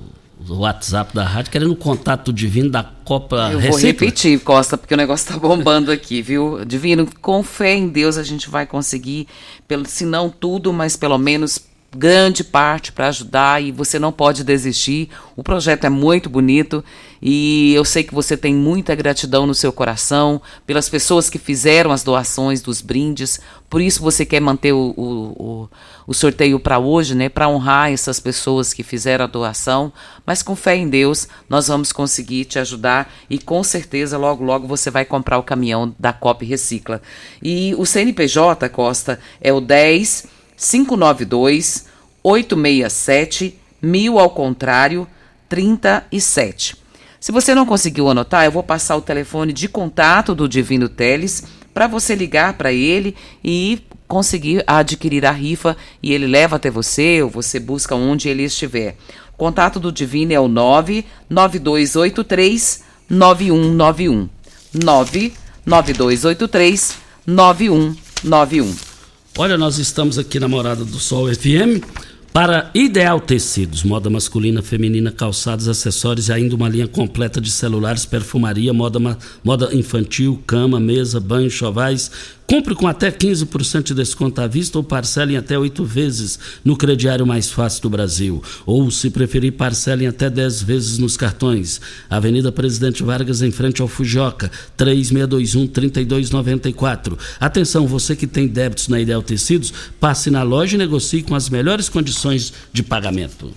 o 0.47 0.55
WhatsApp 0.59 1.15
da 1.15 1.25
rádio, 1.25 1.51
querendo 1.51 1.73
o 1.73 1.77
contato 1.77 2.31
divino 2.31 2.69
da 2.69 2.85
Copa 2.85 3.49
Eu 3.51 3.61
vou 3.61 3.79
repetir, 3.79 4.39
Costa, 4.41 4.77
porque 4.77 4.93
o 4.93 4.99
negócio 4.99 5.33
tá 5.33 5.39
bombando 5.41 5.91
aqui, 5.91 6.21
viu? 6.21 6.63
Divino, 6.67 7.09
com 7.23 7.43
fé 7.43 7.75
em 7.75 7.89
Deus 7.89 8.19
a 8.19 8.23
gente 8.23 8.51
vai 8.51 8.67
conseguir, 8.67 9.27
pelo, 9.67 9.87
se 9.87 10.05
não 10.05 10.29
tudo, 10.29 10.75
mas 10.75 10.95
pelo 10.95 11.17
menos 11.17 11.59
grande 11.95 12.43
parte 12.43 12.91
para 12.91 13.09
ajudar 13.09 13.63
e 13.63 13.71
você 13.71 13.99
não 13.99 14.11
pode 14.11 14.43
desistir. 14.43 15.11
O 15.37 15.43
projeto 15.43 15.85
é 15.85 15.91
muito 15.91 16.31
bonito 16.31 16.83
e 17.21 17.75
eu 17.75 17.85
sei 17.85 18.03
que 18.03 18.15
você 18.15 18.35
tem 18.35 18.55
muita 18.55 18.95
gratidão 18.95 19.47
no 19.47 19.55
seu 19.55 19.73
coração 19.73 20.41
pelas 20.67 20.89
pessoas 20.89 21.29
que 21.29 21.39
fizeram 21.39 21.93
as 21.93 22.03
doações 22.03 22.63
dos 22.63 22.81
brindes. 22.81 23.41
Por 23.69 23.83
isso 23.83 24.03
você 24.03 24.25
quer 24.25 24.41
manter 24.41 24.73
o, 24.73 24.95
o, 24.97 25.69
o, 26.07 26.15
sorteio 26.15 26.59
para 26.59 26.79
hoje, 26.79 27.15
né? 27.15 27.29
Para 27.29 27.49
honrar 27.49 27.93
essas 27.93 28.19
pessoas 28.19 28.73
que 28.73 28.83
fizeram 28.83 29.27
a 29.27 29.29
doação. 29.29 29.93
Mas 30.25 30.43
com 30.43 30.57
fé 30.57 30.75
em 30.75 30.89
Deus, 30.89 31.29
nós 31.49 31.69
vamos 31.69 31.93
conseguir 31.93 32.47
te 32.47 32.59
ajudar 32.59 33.13
e 33.29 33.39
com 33.39 33.63
certeza 33.63 34.17
logo 34.17 34.43
logo 34.43 34.67
você 34.67 34.91
vai 34.91 35.05
comprar 35.05 35.39
o 35.39 35.43
caminhão 35.43 35.95
da 35.99 36.13
COP 36.13 36.47
Recicla. 36.47 37.03
E 37.43 37.75
o 37.77 37.85
CNPJ, 37.85 38.69
Costa, 38.71 39.21
é 39.41 39.53
o 39.53 39.61
10 39.61 40.42
592 40.63 41.87
867 42.23 43.59
1000 43.83 44.19
ao 44.19 44.31
contrário 44.31 45.07
37. 45.49 46.77
Se 47.21 47.33
você 47.33 47.55
não 47.55 47.67
conseguiu 47.67 48.09
anotar, 48.09 48.45
eu 48.45 48.53
vou 48.53 48.63
passar 48.63 48.97
o 48.97 49.03
telefone 49.03 49.53
de 49.53 49.69
contato 49.69 50.35
do 50.35 50.49
Divino 50.49 50.89
Teles 50.89 51.45
para 51.75 51.87
você 51.87 52.15
ligar 52.15 52.55
para 52.55 52.73
ele 52.73 53.15
e 53.45 53.83
conseguir 54.07 54.65
adquirir 54.67 55.27
a 55.27 55.31
rifa 55.31 55.77
e 56.03 56.13
ele 56.13 56.27
leva 56.27 56.57
até 56.57 56.71
você 56.71 57.23
ou 57.23 57.31
você 57.31 57.59
busca 57.59 57.95
onde 57.95 58.29
ele 58.29 58.45
estiver. 58.45 58.97
O 59.35 59.37
contato 59.37 59.81
do 59.81 59.91
Divino 59.91 60.33
é 60.33 60.41
o 60.41 60.49
99283 60.49 62.85
9191. 63.11 64.29
99283 64.73 66.99
9191. 67.27 68.92
Olha, 69.39 69.57
nós 69.57 69.79
estamos 69.79 70.19
aqui 70.19 70.39
na 70.39 70.47
Morada 70.47 70.85
do 70.85 70.99
Sol 70.99 71.27
FM 71.35 71.83
para 72.35 72.71
Ideal 72.75 73.19
Tecidos, 73.19 73.83
moda 73.83 74.11
masculina, 74.11 74.61
feminina, 74.61 75.11
calçados, 75.11 75.69
acessórios 75.69 76.29
e 76.29 76.33
ainda 76.35 76.55
uma 76.55 76.69
linha 76.69 76.87
completa 76.87 77.41
de 77.41 77.51
celulares, 77.51 78.05
perfumaria, 78.05 78.75
moda, 78.75 78.99
moda 79.43 79.75
infantil, 79.75 80.43
cama, 80.47 80.79
mesa, 80.79 81.19
banho, 81.19 81.51
chovais, 81.51 82.11
Compre 82.53 82.75
com 82.75 82.87
até 82.87 83.11
15% 83.11 83.83
de 83.83 83.95
desconto 83.95 84.39
à 84.39 84.47
vista 84.47 84.77
ou 84.77 84.85
parcele 84.85 85.33
em 85.33 85.39
até 85.39 85.59
oito 85.59 85.87
vezes 85.87 86.39
no 86.63 86.77
crediário 86.77 87.27
mais 87.27 87.51
fácil 87.51 87.81
do 87.81 87.89
Brasil. 87.89 88.45
Ou, 88.67 88.91
se 88.91 89.09
preferir, 89.09 89.55
parcele 89.55 90.05
em 90.05 90.09
até 90.09 90.29
10 90.29 90.61
vezes 90.61 90.99
nos 90.99 91.17
cartões. 91.17 91.81
Avenida 92.11 92.53
Presidente 92.53 93.03
Vargas, 93.03 93.41
em 93.41 93.51
frente 93.51 93.81
ao 93.81 93.89
Fujoca, 93.89 94.51
3621-3294. 94.77 97.19
Atenção, 97.41 97.87
você 97.87 98.15
que 98.15 98.27
tem 98.27 98.47
débitos 98.47 98.87
na 98.87 99.01
Ideal 99.01 99.23
Tecidos, 99.23 99.73
passe 99.99 100.31
na 100.31 100.43
loja 100.43 100.75
e 100.75 100.79
negocie 100.79 101.23
com 101.23 101.35
as 101.35 101.49
melhores 101.49 101.89
condições 101.89 102.53
de 102.71 102.83
pagamento. 102.83 103.51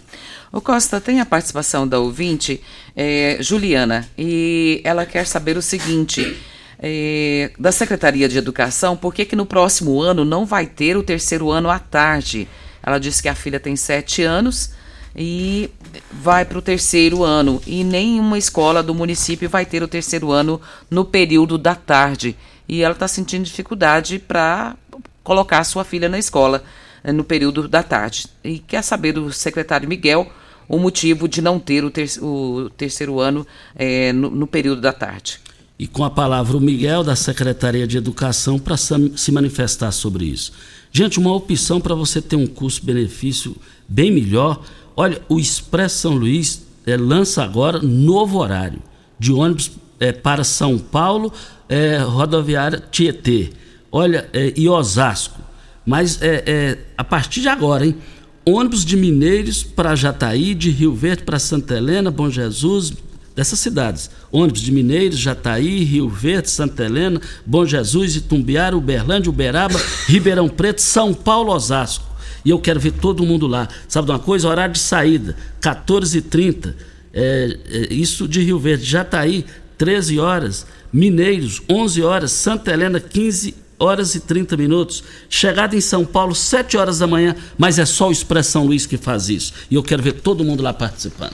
O 0.53 0.61
Costa 0.61 1.01
tem 1.01 1.19
a 1.19 1.25
participação 1.25 1.85
da 1.85 1.99
ouvinte, 1.99 2.61
é, 2.95 3.39
Juliana, 3.41 4.07
e 4.17 4.79
ela 4.85 5.05
quer 5.05 5.27
saber 5.27 5.57
o 5.57 5.61
seguinte. 5.61 6.33
É, 6.79 7.51
da 7.57 7.71
Secretaria 7.71 8.27
de 8.27 8.37
Educação, 8.37 8.97
por 8.97 9.13
que, 9.13 9.25
que 9.25 9.35
no 9.35 9.45
próximo 9.45 10.01
ano 10.01 10.25
não 10.25 10.45
vai 10.45 10.65
ter 10.65 10.97
o 10.97 11.03
terceiro 11.03 11.51
ano 11.51 11.69
à 11.69 11.79
tarde? 11.79 12.47
Ela 12.83 12.99
disse 12.99 13.21
que 13.21 13.29
a 13.29 13.35
filha 13.35 13.59
tem 13.59 13.75
sete 13.75 14.23
anos 14.23 14.71
e 15.15 15.69
vai 16.11 16.43
para 16.43 16.57
o 16.57 16.61
terceiro 16.61 17.23
ano, 17.23 17.61
e 17.65 17.83
nenhuma 17.83 18.37
escola 18.37 18.83
do 18.83 18.93
município 18.93 19.49
vai 19.49 19.65
ter 19.65 19.81
o 19.81 19.87
terceiro 19.87 20.31
ano 20.31 20.61
no 20.89 21.05
período 21.05 21.57
da 21.57 21.73
tarde. 21.73 22.35
E 22.67 22.81
ela 22.81 22.93
está 22.93 23.07
sentindo 23.07 23.45
dificuldade 23.45 24.19
para 24.19 24.75
colocar 25.23 25.63
sua 25.63 25.83
filha 25.83 26.09
na 26.09 26.19
escola 26.19 26.63
eh, 27.03 27.11
no 27.11 27.23
período 27.23 27.67
da 27.67 27.81
tarde. 27.81 28.27
E 28.43 28.59
quer 28.59 28.83
saber 28.83 29.13
do 29.13 29.31
secretário 29.31 29.87
Miguel 29.87 30.29
o 30.67 30.77
motivo 30.77 31.27
de 31.27 31.41
não 31.41 31.59
ter 31.59 31.85
o, 31.85 31.91
ter 31.91 32.09
o 32.21 32.69
terceiro 32.75 33.19
ano 33.19 33.45
é, 33.75 34.11
no, 34.11 34.29
no 34.29 34.47
período 34.47 34.81
da 34.81 34.91
tarde. 34.91 35.39
E 35.77 35.87
com 35.87 36.03
a 36.03 36.09
palavra 36.09 36.55
o 36.55 36.61
Miguel 36.61 37.03
da 37.03 37.15
Secretaria 37.15 37.85
de 37.85 37.97
Educação 37.97 38.57
para 38.57 38.77
se 38.77 39.31
manifestar 39.31 39.91
sobre 39.91 40.25
isso. 40.25 40.53
Gente, 40.91 41.19
uma 41.19 41.33
opção 41.33 41.81
para 41.81 41.93
você 41.93 42.21
ter 42.21 42.37
um 42.37 42.47
custo-benefício 42.47 43.55
bem 43.87 44.09
melhor. 44.09 44.63
Olha, 44.95 45.21
o 45.27 45.37
Expresso 45.37 45.97
São 45.97 46.15
Luís 46.15 46.65
é, 46.85 46.95
lança 46.95 47.43
agora 47.43 47.81
novo 47.81 48.39
horário 48.39 48.81
de 49.19 49.33
ônibus 49.33 49.71
é, 49.99 50.13
para 50.13 50.45
São 50.45 50.77
Paulo, 50.77 51.33
é, 51.67 51.97
rodoviária 51.97 52.81
Tietê. 52.89 53.49
Olha, 53.91 54.29
e 54.55 54.67
Osasco. 54.67 55.39
Mas 55.85 56.19
a 56.97 57.03
partir 57.03 57.39
de 57.39 57.47
agora, 57.47 57.85
hein? 57.85 57.95
ônibus 58.45 58.83
de 58.83 58.97
Mineiros 58.97 59.63
para 59.63 59.95
Jataí, 59.95 60.53
de 60.53 60.69
Rio 60.69 60.93
Verde 60.93 61.23
para 61.23 61.39
Santa 61.39 61.77
Helena, 61.77 62.11
Bom 62.11 62.29
Jesus, 62.29 62.93
dessas 63.35 63.59
cidades. 63.59 64.09
Ônibus 64.31 64.61
de 64.61 64.71
Mineiros, 64.71 65.19
Jataí, 65.19 65.83
Rio 65.83 66.07
Verde, 66.07 66.49
Santa 66.49 66.85
Helena, 66.85 67.21
Bom 67.45 67.65
Jesus, 67.65 68.15
Itumbiara, 68.15 68.75
Uberlândia, 68.75 69.29
Uberaba, 69.29 69.79
Ribeirão 70.07 70.47
Preto, 70.47 70.81
São 70.81 71.13
Paulo, 71.13 71.51
Osasco. 71.51 72.15
E 72.43 72.49
eu 72.49 72.59
quero 72.59 72.79
ver 72.79 72.91
todo 72.91 73.25
mundo 73.25 73.47
lá. 73.47 73.67
Sabe 73.87 74.05
de 74.05 74.11
uma 74.11 74.19
coisa? 74.19 74.47
Horário 74.47 74.73
de 74.73 74.79
saída, 74.79 75.35
14h30. 75.61 76.73
É, 77.11 77.57
é, 77.69 77.93
isso 77.93 78.27
de 78.27 78.41
Rio 78.41 78.59
Verde. 78.59 78.85
Jataí, 78.85 79.45
13 79.77 80.19
horas. 80.19 80.65
Mineiros, 80.93 81.61
11 81.69 82.03
horas. 82.03 82.31
Santa 82.31 82.71
Helena, 82.71 82.99
15 82.99 83.55
horas 83.79 84.15
e 84.15 84.19
30 84.19 84.55
minutos. 84.57 85.03
Chegada 85.29 85.75
em 85.75 85.81
São 85.81 86.05
Paulo, 86.05 86.35
7 86.35 86.77
horas 86.77 86.99
da 86.99 87.07
manhã, 87.07 87.35
mas 87.57 87.79
é 87.79 87.85
só 87.85 88.09
o 88.09 88.11
Expressão 88.11 88.65
Luiz 88.65 88.85
que 88.85 88.97
faz 88.97 89.27
isso. 89.27 89.53
E 89.69 89.75
eu 89.75 89.83
quero 89.83 90.03
ver 90.03 90.13
todo 90.13 90.43
mundo 90.43 90.61
lá 90.61 90.73
participando. 90.73 91.33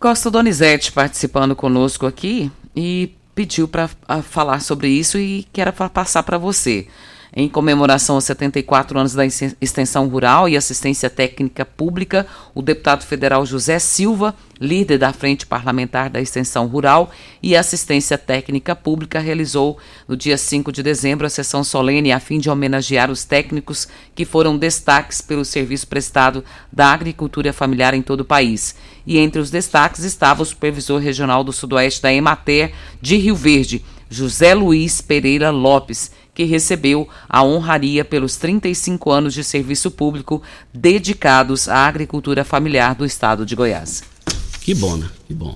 Costa 0.00 0.30
Donizete 0.30 0.92
participando 0.92 1.54
conosco 1.54 2.06
aqui 2.06 2.50
e 2.74 3.14
pediu 3.34 3.68
para 3.68 3.86
falar 4.22 4.60
sobre 4.60 4.88
isso 4.88 5.18
e 5.18 5.46
quero 5.52 5.70
passar 5.74 6.22
para 6.22 6.38
você 6.38 6.88
em 7.34 7.48
comemoração 7.48 8.16
aos 8.16 8.24
74 8.24 8.98
anos 8.98 9.14
da 9.14 9.24
extensão 9.24 10.08
rural 10.08 10.48
e 10.48 10.56
assistência 10.56 11.08
técnica 11.08 11.64
pública, 11.64 12.26
o 12.54 12.60
deputado 12.60 13.04
federal 13.04 13.46
José 13.46 13.78
Silva, 13.78 14.34
líder 14.60 14.98
da 14.98 15.12
Frente 15.12 15.46
Parlamentar 15.46 16.10
da 16.10 16.20
Extensão 16.20 16.66
Rural 16.66 17.10
e 17.42 17.56
Assistência 17.56 18.18
Técnica 18.18 18.74
Pública, 18.74 19.20
realizou 19.20 19.78
no 20.08 20.16
dia 20.16 20.36
5 20.36 20.72
de 20.72 20.82
dezembro 20.82 21.26
a 21.26 21.30
sessão 21.30 21.62
solene 21.62 22.12
a 22.12 22.20
fim 22.20 22.38
de 22.38 22.50
homenagear 22.50 23.10
os 23.10 23.24
técnicos 23.24 23.88
que 24.14 24.24
foram 24.24 24.58
destaques 24.58 25.20
pelo 25.20 25.44
serviço 25.44 25.86
prestado 25.86 26.44
da 26.72 26.88
agricultura 26.88 27.52
familiar 27.52 27.94
em 27.94 28.02
todo 28.02 28.20
o 28.20 28.24
país. 28.24 28.74
E 29.06 29.18
entre 29.18 29.40
os 29.40 29.50
destaques 29.50 30.04
estava 30.04 30.42
o 30.42 30.46
supervisor 30.46 31.00
regional 31.00 31.42
do 31.42 31.52
Sudoeste 31.52 32.02
da 32.02 32.12
Emater 32.12 32.72
de 33.00 33.16
Rio 33.16 33.36
Verde, 33.36 33.82
José 34.10 34.54
Luiz 34.54 35.00
Pereira 35.00 35.50
Lopes, 35.50 36.10
que 36.40 36.44
recebeu 36.46 37.06
a 37.28 37.42
honraria 37.42 38.02
pelos 38.02 38.36
35 38.36 39.10
anos 39.10 39.34
de 39.34 39.44
serviço 39.44 39.90
público 39.90 40.42
dedicados 40.72 41.68
à 41.68 41.86
agricultura 41.86 42.46
familiar 42.46 42.94
do 42.94 43.04
estado 43.04 43.44
de 43.44 43.54
Goiás. 43.54 44.02
Que 44.62 44.74
bom, 44.74 44.96
né? 44.96 45.06
Que 45.28 45.34
bom. 45.34 45.54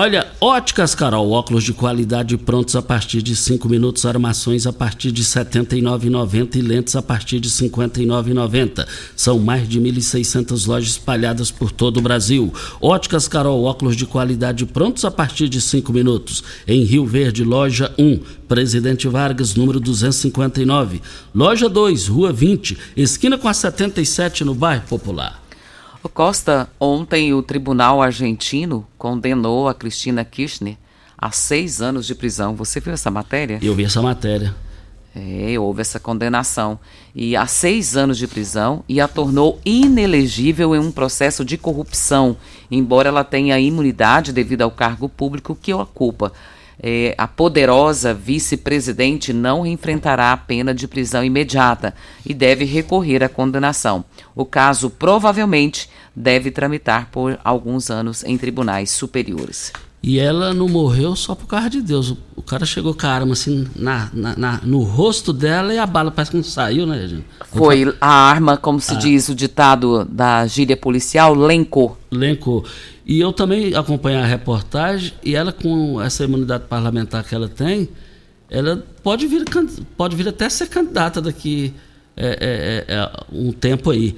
Olha, 0.00 0.28
óticas 0.40 0.94
Carol, 0.94 1.32
óculos 1.32 1.64
de 1.64 1.72
qualidade 1.72 2.36
prontos 2.36 2.76
a 2.76 2.80
partir 2.80 3.20
de 3.20 3.34
5 3.34 3.68
minutos, 3.68 4.06
armações 4.06 4.64
a 4.64 4.72
partir 4.72 5.10
de 5.10 5.22
R$ 5.22 5.28
79,90 5.28 6.54
e 6.54 6.60
lentes 6.60 6.94
a 6.94 7.02
partir 7.02 7.40
de 7.40 7.48
R$ 7.48 7.68
59,90. 7.68 8.86
São 9.16 9.40
mais 9.40 9.68
de 9.68 9.80
1.600 9.80 10.68
lojas 10.68 10.90
espalhadas 10.90 11.50
por 11.50 11.72
todo 11.72 11.96
o 11.96 12.00
Brasil. 12.00 12.54
Óticas 12.80 13.26
Carol, 13.26 13.64
óculos 13.64 13.96
de 13.96 14.06
qualidade 14.06 14.64
prontos 14.66 15.04
a 15.04 15.10
partir 15.10 15.48
de 15.48 15.60
5 15.60 15.92
minutos. 15.92 16.44
Em 16.64 16.84
Rio 16.84 17.04
Verde, 17.04 17.42
loja 17.42 17.92
1, 17.98 18.20
Presidente 18.46 19.08
Vargas, 19.08 19.56
número 19.56 19.80
259. 19.80 21.02
Loja 21.34 21.68
2, 21.68 22.06
Rua 22.06 22.32
20, 22.32 22.78
esquina 22.96 23.36
com 23.36 23.48
a 23.48 23.52
77 23.52 24.44
no 24.44 24.54
bairro 24.54 24.84
Popular. 24.88 25.47
O 26.02 26.08
Costa, 26.08 26.70
ontem 26.78 27.34
o 27.34 27.42
tribunal 27.42 28.00
argentino 28.00 28.86
condenou 28.96 29.68
a 29.68 29.74
Cristina 29.74 30.24
Kirchner 30.24 30.76
a 31.16 31.32
seis 31.32 31.82
anos 31.82 32.06
de 32.06 32.14
prisão. 32.14 32.54
Você 32.54 32.78
viu 32.78 32.92
essa 32.92 33.10
matéria? 33.10 33.58
Eu 33.60 33.74
vi 33.74 33.84
essa 33.84 34.00
matéria. 34.00 34.54
É, 35.16 35.58
houve 35.58 35.80
essa 35.80 35.98
condenação. 35.98 36.78
E 37.12 37.34
a 37.34 37.46
seis 37.46 37.96
anos 37.96 38.16
de 38.16 38.28
prisão 38.28 38.84
e 38.88 39.00
a 39.00 39.08
tornou 39.08 39.60
inelegível 39.64 40.76
em 40.76 40.78
um 40.78 40.92
processo 40.92 41.44
de 41.44 41.58
corrupção, 41.58 42.36
embora 42.70 43.08
ela 43.08 43.24
tenha 43.24 43.58
imunidade 43.58 44.32
devido 44.32 44.62
ao 44.62 44.70
cargo 44.70 45.08
público 45.08 45.58
que 45.60 45.74
ocupa 45.74 46.32
é, 46.80 47.14
a 47.18 47.26
poderosa 47.26 48.14
vice-presidente 48.14 49.32
não 49.32 49.66
enfrentará 49.66 50.32
a 50.32 50.36
pena 50.36 50.74
de 50.74 50.86
prisão 50.86 51.24
imediata 51.24 51.94
e 52.24 52.32
deve 52.32 52.64
recorrer 52.64 53.22
à 53.22 53.28
condenação. 53.28 54.04
O 54.34 54.44
caso 54.44 54.88
provavelmente 54.88 55.90
deve 56.14 56.50
tramitar 56.50 57.08
por 57.10 57.38
alguns 57.44 57.90
anos 57.90 58.22
em 58.24 58.38
tribunais 58.38 58.90
superiores. 58.90 59.72
E 60.00 60.18
ela 60.18 60.54
não 60.54 60.68
morreu 60.68 61.16
só 61.16 61.34
por 61.34 61.46
causa 61.46 61.68
de 61.68 61.82
Deus. 61.82 62.14
O 62.36 62.42
cara 62.42 62.64
chegou 62.64 62.94
com 62.94 63.04
a 63.04 63.10
arma 63.10 63.32
assim 63.32 63.66
na, 63.74 64.08
na, 64.12 64.36
na, 64.36 64.60
no 64.62 64.82
rosto 64.82 65.32
dela 65.32 65.74
e 65.74 65.78
a 65.78 65.86
bala 65.86 66.12
parece 66.12 66.30
que 66.30 66.36
não 66.36 66.44
saiu, 66.44 66.86
né, 66.86 67.06
gente? 67.08 67.24
Foi 67.46 67.92
a 68.00 68.08
arma, 68.08 68.56
como 68.56 68.80
se 68.80 68.94
ah. 68.94 68.96
diz 68.96 69.28
o 69.28 69.34
ditado 69.34 70.04
da 70.04 70.46
gíria 70.46 70.76
policial, 70.76 71.34
lencou. 71.34 71.98
Lencou. 72.12 72.64
E 73.08 73.18
eu 73.18 73.32
também 73.32 73.74
acompanhei 73.74 74.20
a 74.20 74.26
reportagem 74.26 75.14
e 75.24 75.34
ela, 75.34 75.50
com 75.50 75.98
essa 76.00 76.24
imunidade 76.24 76.64
parlamentar 76.68 77.24
que 77.24 77.34
ela 77.34 77.48
tem, 77.48 77.88
ela 78.50 78.84
pode 79.02 79.26
vir, 79.26 79.44
pode 79.96 80.14
vir 80.14 80.28
até 80.28 80.46
ser 80.50 80.68
candidata 80.68 81.18
daqui 81.18 81.72
é, 82.14 82.84
é, 82.86 82.94
é, 82.94 82.94
é 82.96 83.10
um 83.32 83.50
tempo 83.50 83.90
aí. 83.90 84.14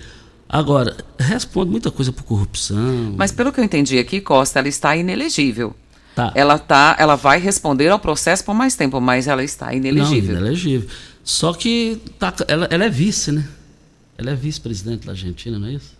Agora, 0.49 0.97
responde 1.16 1.70
muita 1.70 1.93
coisa 1.93 2.11
por 2.11 2.24
corrupção. 2.24 3.14
Mas 3.16 3.30
pelo 3.30 3.53
que 3.53 3.61
eu 3.61 3.64
entendi 3.64 3.97
aqui, 3.97 4.20
Costa, 4.20 4.59
ela 4.59 4.66
está 4.66 4.97
inelegível. 4.97 5.72
Tá. 6.16 6.32
Ela, 6.34 6.59
tá, 6.59 6.97
ela 6.99 7.14
vai 7.14 7.38
responder 7.38 7.88
ao 7.91 7.99
processo 8.01 8.45
por 8.45 8.55
mais 8.55 8.74
tempo, 8.74 9.01
mas 9.01 9.28
ela 9.28 9.45
está 9.45 9.72
inelegível. 9.72 10.34
Não, 10.34 10.41
inelegível. 10.41 10.88
Só 11.22 11.53
que 11.53 12.03
tá, 12.18 12.34
ela, 12.49 12.66
ela 12.68 12.86
é 12.86 12.88
vice, 12.88 13.30
né? 13.30 13.47
Ela 14.18 14.32
é 14.32 14.34
vice-presidente 14.34 15.07
da 15.07 15.12
Argentina, 15.12 15.61
não 15.61 15.68
é 15.68 15.74
isso? 15.74 15.99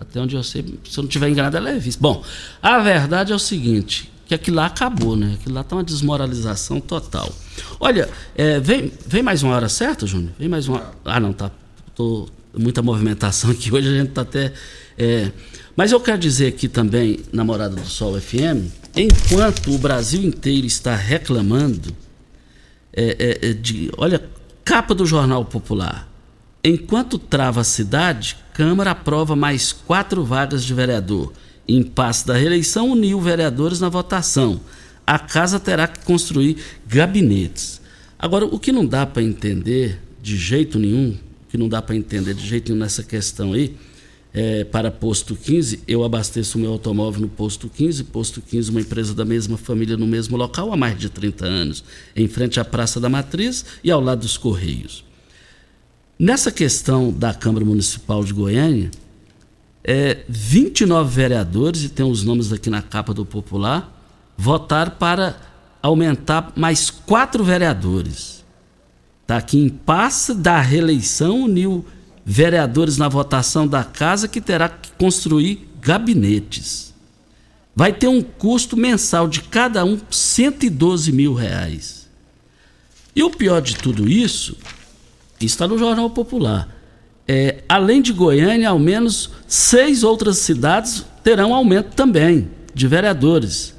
Até 0.00 0.18
onde 0.18 0.34
eu 0.34 0.42
sei, 0.42 0.62
se 0.88 0.98
eu 0.98 1.02
não 1.02 1.08
estiver 1.08 1.28
enganado, 1.28 1.58
ela 1.58 1.70
é 1.70 1.78
vice. 1.78 1.98
Bom, 2.00 2.24
a 2.62 2.78
verdade 2.78 3.32
é 3.32 3.34
o 3.34 3.38
seguinte, 3.38 4.10
que 4.26 4.34
aquilo 4.34 4.56
lá 4.56 4.66
acabou, 4.66 5.14
né? 5.14 5.36
Aquilo 5.38 5.54
lá 5.54 5.62
tá 5.62 5.76
uma 5.76 5.84
desmoralização 5.84 6.80
total. 6.80 7.30
Olha, 7.78 8.08
é, 8.34 8.58
vem, 8.58 8.90
vem 9.06 9.22
mais 9.22 9.42
uma 9.42 9.54
hora 9.54 9.68
certa, 9.68 10.06
Júnior? 10.06 10.32
Vem 10.38 10.48
mais 10.48 10.66
uma. 10.66 10.92
Ah, 11.04 11.20
não, 11.20 11.34
tá. 11.34 11.50
Tô, 11.94 12.28
muita 12.56 12.82
movimentação 12.82 13.50
aqui. 13.50 13.70
Hoje 13.74 13.88
a 13.88 13.98
gente 13.98 14.08
está 14.08 14.22
até. 14.22 14.52
É... 14.96 15.30
Mas 15.76 15.92
eu 15.92 16.00
quero 16.00 16.18
dizer 16.18 16.48
aqui 16.48 16.68
também, 16.68 17.20
namorada 17.32 17.76
do 17.76 17.86
Sol 17.86 18.20
FM, 18.20 18.70
enquanto 18.96 19.72
o 19.72 19.78
Brasil 19.78 20.22
inteiro 20.22 20.66
está 20.66 20.94
reclamando 20.94 21.94
é, 22.92 23.38
é, 23.44 23.50
é, 23.50 23.52
de. 23.52 23.90
Olha, 23.96 24.22
capa 24.64 24.94
do 24.94 25.06
Jornal 25.06 25.44
Popular. 25.44 26.09
Enquanto 26.62 27.18
trava 27.18 27.62
a 27.62 27.64
cidade, 27.64 28.36
Câmara 28.52 28.90
aprova 28.90 29.34
mais 29.34 29.72
quatro 29.72 30.22
vagas 30.22 30.62
de 30.62 30.74
vereador. 30.74 31.32
Impasse 31.66 32.26
da 32.26 32.34
reeleição 32.34 32.90
uniu 32.90 33.18
vereadores 33.18 33.80
na 33.80 33.88
votação. 33.88 34.60
A 35.06 35.18
casa 35.18 35.58
terá 35.58 35.88
que 35.88 36.04
construir 36.04 36.58
gabinetes. 36.86 37.80
Agora, 38.18 38.44
o 38.44 38.58
que 38.58 38.70
não 38.70 38.84
dá 38.84 39.06
para 39.06 39.22
entender 39.22 39.98
de 40.20 40.36
jeito 40.36 40.78
nenhum, 40.78 41.12
o 41.12 41.50
que 41.50 41.56
não 41.56 41.68
dá 41.68 41.80
para 41.80 41.96
entender 41.96 42.34
de 42.34 42.46
jeito 42.46 42.68
nenhum 42.68 42.82
nessa 42.82 43.02
questão 43.02 43.54
aí, 43.54 43.74
é, 44.34 44.62
para 44.62 44.90
posto 44.90 45.34
15, 45.34 45.80
eu 45.88 46.04
abasteço 46.04 46.58
o 46.58 46.60
meu 46.60 46.72
automóvel 46.72 47.22
no 47.22 47.28
posto 47.28 47.68
15, 47.68 48.04
posto 48.04 48.42
15, 48.42 48.70
uma 48.70 48.80
empresa 48.82 49.14
da 49.14 49.24
mesma 49.24 49.56
família 49.56 49.96
no 49.96 50.06
mesmo 50.06 50.36
local 50.36 50.70
há 50.70 50.76
mais 50.76 50.98
de 50.98 51.08
30 51.08 51.46
anos, 51.46 51.82
em 52.14 52.28
frente 52.28 52.60
à 52.60 52.64
Praça 52.64 53.00
da 53.00 53.08
Matriz 53.08 53.64
e 53.82 53.90
ao 53.90 54.00
lado 54.00 54.20
dos 54.20 54.36
Correios. 54.36 55.08
Nessa 56.20 56.52
questão 56.52 57.10
da 57.10 57.32
Câmara 57.32 57.64
Municipal 57.64 58.22
de 58.22 58.34
Goiânia, 58.34 58.90
é, 59.82 60.18
29 60.28 61.14
vereadores, 61.14 61.82
e 61.82 61.88
tem 61.88 62.04
os 62.04 62.22
nomes 62.22 62.52
aqui 62.52 62.68
na 62.68 62.82
capa 62.82 63.14
do 63.14 63.24
Popular, 63.24 63.90
votaram 64.36 64.90
para 64.90 65.40
aumentar 65.82 66.52
mais 66.54 66.90
quatro 66.90 67.42
vereadores. 67.42 68.44
Está 69.22 69.38
aqui 69.38 69.58
em 69.58 69.70
passe 69.70 70.34
da 70.34 70.60
reeleição, 70.60 71.44
uniu 71.44 71.86
vereadores 72.22 72.98
na 72.98 73.08
votação 73.08 73.66
da 73.66 73.82
casa 73.82 74.28
que 74.28 74.42
terá 74.42 74.68
que 74.68 74.90
construir 74.98 75.70
gabinetes. 75.80 76.92
Vai 77.74 77.94
ter 77.94 78.08
um 78.08 78.20
custo 78.20 78.76
mensal 78.76 79.26
de 79.26 79.40
cada 79.40 79.86
um 79.86 79.98
112 80.10 81.12
mil 81.12 81.32
reais. 81.32 82.10
E 83.16 83.22
o 83.22 83.30
pior 83.30 83.62
de 83.62 83.74
tudo 83.76 84.06
isso, 84.06 84.58
está 85.46 85.66
no 85.66 85.78
Jornal 85.78 86.10
Popular. 86.10 86.68
É, 87.26 87.62
além 87.68 88.02
de 88.02 88.12
Goiânia, 88.12 88.68
ao 88.68 88.78
menos 88.78 89.30
seis 89.46 90.02
outras 90.02 90.38
cidades 90.38 91.04
terão 91.22 91.54
aumento 91.54 91.94
também 91.94 92.48
de 92.74 92.86
vereadores. 92.86 93.74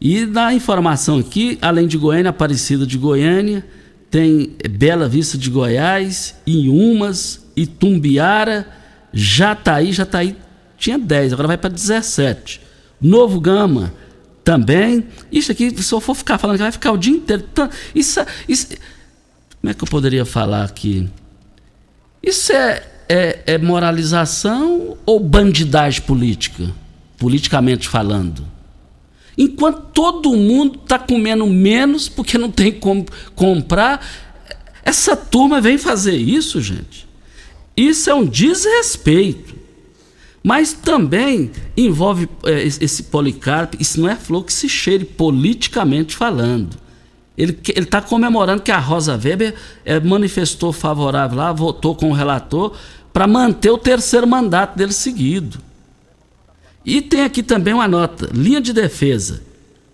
E 0.00 0.26
na 0.26 0.52
informação 0.54 1.18
aqui, 1.18 1.58
além 1.60 1.86
de 1.86 1.96
Goiânia, 1.96 2.30
Aparecida 2.30 2.86
de 2.86 2.98
Goiânia, 2.98 3.64
tem 4.10 4.56
Bela 4.70 5.08
Vista 5.08 5.36
de 5.36 5.50
Goiás, 5.50 6.36
Inhumas, 6.46 7.44
Itumbiara, 7.56 8.66
Jataí, 9.12 9.92
Jataí 9.92 10.36
tinha 10.78 10.98
10, 10.98 11.32
agora 11.32 11.48
vai 11.48 11.58
para 11.58 11.70
17. 11.70 12.60
Novo 13.00 13.40
Gama 13.40 13.92
também. 14.44 15.06
Isso 15.30 15.50
aqui, 15.52 15.70
se 15.70 15.92
eu 15.92 16.00
for 16.00 16.14
ficar 16.14 16.38
falando, 16.38 16.58
vai 16.58 16.72
ficar 16.72 16.92
o 16.92 16.96
dia 16.96 17.12
inteiro. 17.12 17.44
Isso, 17.94 18.20
isso, 18.48 18.68
como 19.60 19.70
é 19.70 19.74
que 19.74 19.82
eu 19.82 19.88
poderia 19.88 20.24
falar 20.24 20.64
aqui? 20.64 21.08
Isso 22.22 22.52
é, 22.52 22.86
é, 23.08 23.42
é 23.46 23.58
moralização 23.58 24.96
ou 25.04 25.20
bandidagem 25.20 26.02
política? 26.02 26.72
Politicamente 27.16 27.88
falando. 27.88 28.46
Enquanto 29.36 29.80
todo 29.92 30.36
mundo 30.36 30.80
está 30.82 30.98
comendo 30.98 31.46
menos 31.46 32.08
porque 32.08 32.36
não 32.36 32.50
tem 32.50 32.72
como 32.72 33.06
comprar, 33.34 34.04
essa 34.84 35.16
turma 35.16 35.60
vem 35.60 35.78
fazer 35.78 36.16
isso, 36.16 36.60
gente. 36.60 37.08
Isso 37.76 38.10
é 38.10 38.14
um 38.14 38.24
desrespeito. 38.24 39.56
Mas 40.42 40.72
também 40.72 41.50
envolve 41.76 42.28
é, 42.44 42.62
esse 42.62 43.04
Policarpo, 43.04 43.76
isso 43.80 44.00
não 44.00 44.08
é 44.08 44.16
flor 44.16 44.44
que 44.44 44.52
se 44.52 44.68
cheire 44.68 45.04
politicamente 45.04 46.16
falando. 46.16 46.76
Ele 47.38 47.56
está 47.76 48.02
comemorando 48.02 48.62
que 48.62 48.72
a 48.72 48.80
Rosa 48.80 49.12
Weber 49.12 49.54
é, 49.84 50.00
manifestou 50.00 50.72
favorável 50.72 51.38
lá, 51.38 51.52
votou 51.52 51.94
com 51.94 52.10
o 52.10 52.12
relator 52.12 52.74
para 53.12 53.28
manter 53.28 53.70
o 53.70 53.78
terceiro 53.78 54.26
mandato 54.26 54.76
dele 54.76 54.92
seguido. 54.92 55.58
E 56.84 57.00
tem 57.00 57.22
aqui 57.22 57.44
também 57.44 57.72
uma 57.72 57.86
nota: 57.86 58.28
linha 58.34 58.60
de 58.60 58.72
defesa. 58.72 59.46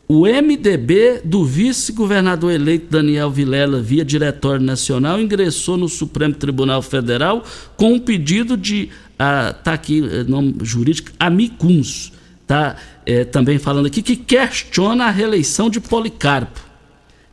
O 0.08 0.26
MDB 0.26 1.20
do 1.24 1.44
vice-governador 1.44 2.52
eleito 2.52 2.86
Daniel 2.90 3.30
Vilela, 3.30 3.80
via 3.80 4.04
Diretório 4.04 4.62
Nacional, 4.62 5.20
ingressou 5.20 5.76
no 5.76 5.88
Supremo 5.88 6.34
Tribunal 6.34 6.80
Federal 6.80 7.44
com 7.76 7.92
um 7.92 7.98
pedido 7.98 8.56
de. 8.56 8.88
Ah, 9.18 9.54
tá 9.62 9.74
aqui, 9.74 10.02
eh, 10.02 10.24
nome 10.24 10.56
jurídico, 10.62 11.10
amicuns. 11.20 12.12
Tá 12.46 12.76
é, 13.06 13.24
também 13.24 13.58
falando 13.58 13.86
aqui 13.86 14.02
que 14.02 14.16
questiona 14.16 15.06
a 15.06 15.10
reeleição 15.10 15.68
de 15.68 15.80
Policarpo. 15.80 16.73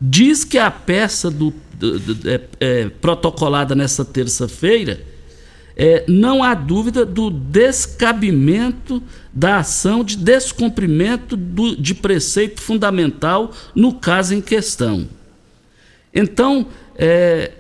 Diz 0.01 0.43
que 0.43 0.57
a 0.57 0.71
peça 0.71 1.29
do, 1.29 1.53
do, 1.75 1.99
do 1.99 2.29
é, 2.29 2.41
é, 2.59 2.89
protocolada 2.89 3.75
nessa 3.75 4.03
terça-feira 4.03 4.99
é, 5.75 6.03
não 6.07 6.43
há 6.43 6.55
dúvida 6.55 7.05
do 7.05 7.29
descabimento 7.29 9.01
da 9.31 9.57
ação 9.57 10.03
de 10.03 10.17
descumprimento 10.17 11.37
do, 11.37 11.75
de 11.75 11.93
preceito 11.93 12.61
fundamental 12.61 13.51
no 13.75 13.93
caso 13.93 14.33
em 14.33 14.41
questão. 14.41 15.07
Então, 16.13 16.67
é, 16.95 17.51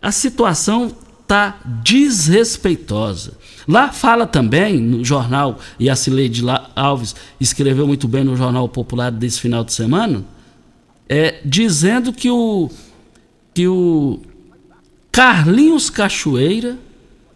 a 0.00 0.12
situação 0.12 0.94
está 1.22 1.58
desrespeitosa. 1.82 3.32
Lá 3.66 3.90
fala 3.90 4.26
também 4.26 4.78
no 4.78 5.04
jornal, 5.04 5.58
e 5.78 5.90
a 5.90 5.96
Cileide 5.96 6.44
Alves 6.76 7.16
escreveu 7.40 7.86
muito 7.86 8.06
bem 8.06 8.22
no 8.22 8.36
Jornal 8.36 8.68
Popular 8.68 9.10
desse 9.10 9.40
final 9.40 9.64
de 9.64 9.72
semana, 9.72 10.24
é, 11.08 11.40
dizendo 11.44 12.12
que 12.12 12.30
o, 12.30 12.70
que 13.54 13.66
o 13.68 14.20
Carlinhos 15.10 15.88
Cachoeira 15.88 16.78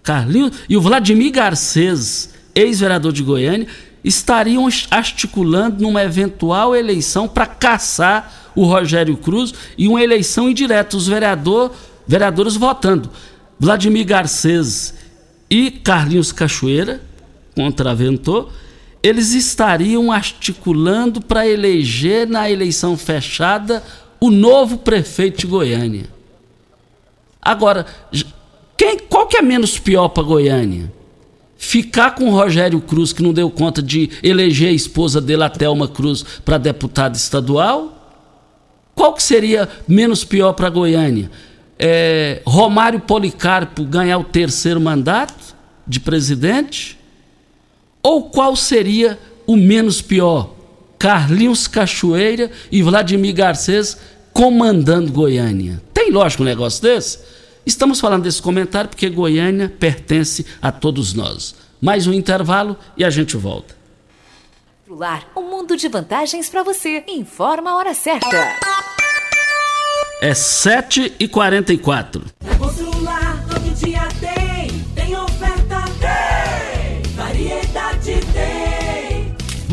Carlinhos 0.02 0.52
e 0.68 0.76
o 0.76 0.80
Vladimir 0.80 1.32
Garcês, 1.32 2.30
ex-vereador 2.54 3.12
de 3.12 3.22
Goiânia, 3.22 3.66
estariam 4.02 4.66
articulando 4.90 5.82
numa 5.82 6.02
eventual 6.02 6.74
eleição 6.74 7.28
para 7.28 7.46
caçar 7.46 8.50
o 8.54 8.64
Rogério 8.64 9.16
Cruz 9.16 9.52
e 9.76 9.86
uma 9.86 10.02
eleição 10.02 10.48
indireta, 10.48 10.96
os 10.96 11.06
vereador, 11.06 11.72
vereadores 12.06 12.56
votando. 12.56 13.10
Vladimir 13.58 14.06
Garcês 14.06 14.94
e 15.50 15.70
Carlinhos 15.70 16.32
Cachoeira, 16.32 17.00
contraventor, 17.54 18.50
eles 19.02 19.32
estariam 19.32 20.12
articulando 20.12 21.20
para 21.20 21.46
eleger 21.46 22.28
na 22.28 22.50
eleição 22.50 22.96
fechada 22.96 23.82
o 24.20 24.30
novo 24.30 24.78
prefeito 24.78 25.40
de 25.40 25.46
Goiânia. 25.46 26.04
Agora, 27.40 27.86
quem, 28.76 28.98
qual 28.98 29.26
que 29.26 29.38
é 29.38 29.42
menos 29.42 29.78
pior 29.78 30.08
para 30.08 30.22
Goiânia? 30.22 30.92
Ficar 31.56 32.14
com 32.14 32.24
o 32.28 32.30
Rogério 32.30 32.80
Cruz, 32.80 33.12
que 33.12 33.22
não 33.22 33.32
deu 33.32 33.50
conta 33.50 33.82
de 33.82 34.10
eleger 34.22 34.68
a 34.68 34.72
esposa 34.72 35.20
dele, 35.20 35.44
a 35.44 35.48
Thelma 35.48 35.88
Cruz, 35.88 36.22
para 36.44 36.58
deputada 36.58 37.16
estadual? 37.16 37.96
Qual 38.94 39.14
que 39.14 39.22
seria 39.22 39.68
menos 39.88 40.24
pior 40.24 40.52
para 40.52 40.68
Goiânia? 40.68 41.30
É, 41.78 42.42
Romário 42.44 43.00
Policarpo 43.00 43.84
ganhar 43.84 44.18
o 44.18 44.24
terceiro 44.24 44.80
mandato 44.80 45.56
de 45.86 45.98
presidente? 45.98 46.99
Ou 48.02 48.30
qual 48.30 48.56
seria 48.56 49.18
o 49.46 49.56
menos 49.56 50.00
pior? 50.00 50.54
Carlinhos 50.98 51.66
Cachoeira 51.66 52.50
e 52.70 52.82
Vladimir 52.82 53.34
Garcês 53.34 53.96
comandando 54.32 55.12
Goiânia. 55.12 55.82
Tem 55.92 56.10
lógico 56.10 56.42
um 56.42 56.46
negócio 56.46 56.82
desse? 56.82 57.18
Estamos 57.64 58.00
falando 58.00 58.24
desse 58.24 58.40
comentário 58.40 58.90
porque 58.90 59.08
Goiânia 59.08 59.72
pertence 59.78 60.46
a 60.60 60.70
todos 60.72 61.14
nós. 61.14 61.54
Mais 61.80 62.06
um 62.06 62.12
intervalo 62.12 62.76
e 62.96 63.04
a 63.04 63.10
gente 63.10 63.36
volta. 63.36 63.74
Um 65.36 65.42
mundo 65.42 65.76
de 65.76 65.88
vantagens 65.88 66.48
para 66.48 66.62
você. 66.62 67.04
Informa 67.06 67.70
a 67.70 67.76
hora 67.76 67.94
certa. 67.94 68.36
É 70.20 70.32
7h44. 70.32 72.22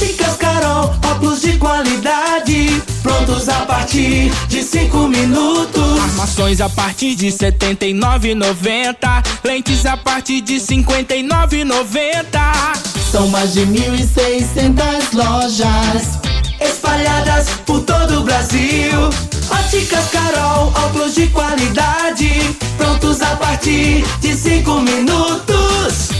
Óticas 0.00 0.36
Carol, 0.36 0.94
óculos 1.12 1.42
de 1.42 1.58
qualidade, 1.58 2.82
prontos 3.02 3.50
a 3.50 3.66
partir 3.66 4.32
de 4.48 4.62
cinco 4.62 5.06
minutos. 5.06 6.00
Armações 6.00 6.58
a 6.62 6.70
partir 6.70 7.14
de 7.14 7.26
R$ 7.26 7.36
79,90. 7.36 9.22
Lentes 9.44 9.84
a 9.84 9.98
partir 9.98 10.40
de 10.40 10.54
R$ 10.54 10.60
59,90. 10.60 12.24
São 13.12 13.28
mais 13.28 13.52
de 13.52 13.66
1.600 13.66 15.12
lojas 15.12 16.18
espalhadas 16.58 17.50
por 17.66 17.82
todo 17.82 18.20
o 18.20 18.24
Brasil. 18.24 19.10
Óticas 19.50 20.08
Carol, 20.10 20.72
óculos 20.82 21.14
de 21.14 21.26
qualidade, 21.26 22.56
prontos 22.78 23.20
a 23.20 23.36
partir 23.36 24.02
de 24.22 24.34
cinco 24.34 24.80
minutos. 24.80 26.19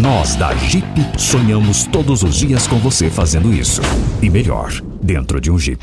Nós 0.00 0.34
da 0.36 0.54
Jeep 0.54 0.86
sonhamos 1.18 1.84
todos 1.84 2.22
os 2.22 2.36
dias 2.36 2.66
com 2.66 2.78
você 2.78 3.10
fazendo 3.10 3.52
isso. 3.52 3.82
E 4.22 4.30
melhor, 4.30 4.72
dentro 5.02 5.38
de 5.38 5.50
um 5.50 5.58
Jeep. 5.58 5.82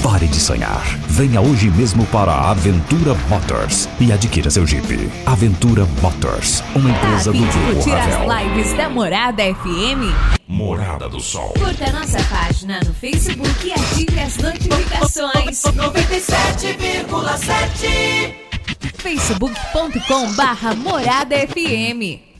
Pare 0.00 0.28
de 0.28 0.36
sonhar. 0.36 0.80
Venha 1.08 1.40
hoje 1.40 1.68
mesmo 1.70 2.06
para 2.06 2.30
a 2.30 2.52
Aventura 2.52 3.16
Motors 3.28 3.88
e 3.98 4.12
adquira 4.12 4.48
seu 4.48 4.64
Jeep. 4.64 5.10
Aventura 5.26 5.84
Motors, 6.00 6.62
uma 6.72 6.88
empresa 6.88 7.32
do 7.32 7.38
Curtir 7.38 7.58
Grupo 7.58 7.90
Ravel. 7.90 8.30
as 8.30 8.44
lives 8.44 8.72
da 8.76 8.88
Morada 8.88 9.42
FM? 9.42 10.14
Morada 10.46 11.08
do 11.08 11.18
Sol. 11.18 11.52
Curta 11.58 11.90
nossa 11.90 12.22
página 12.24 12.78
no 12.86 12.94
Facebook 12.94 13.66
e 13.66 13.72
ative 13.72 14.20
as 14.20 14.36
notificações. 14.36 15.62
97,7 15.62 18.34
facebook.com 18.98 20.32
barra 20.34 20.76
Morada 20.76 21.34
FM. 21.36 22.29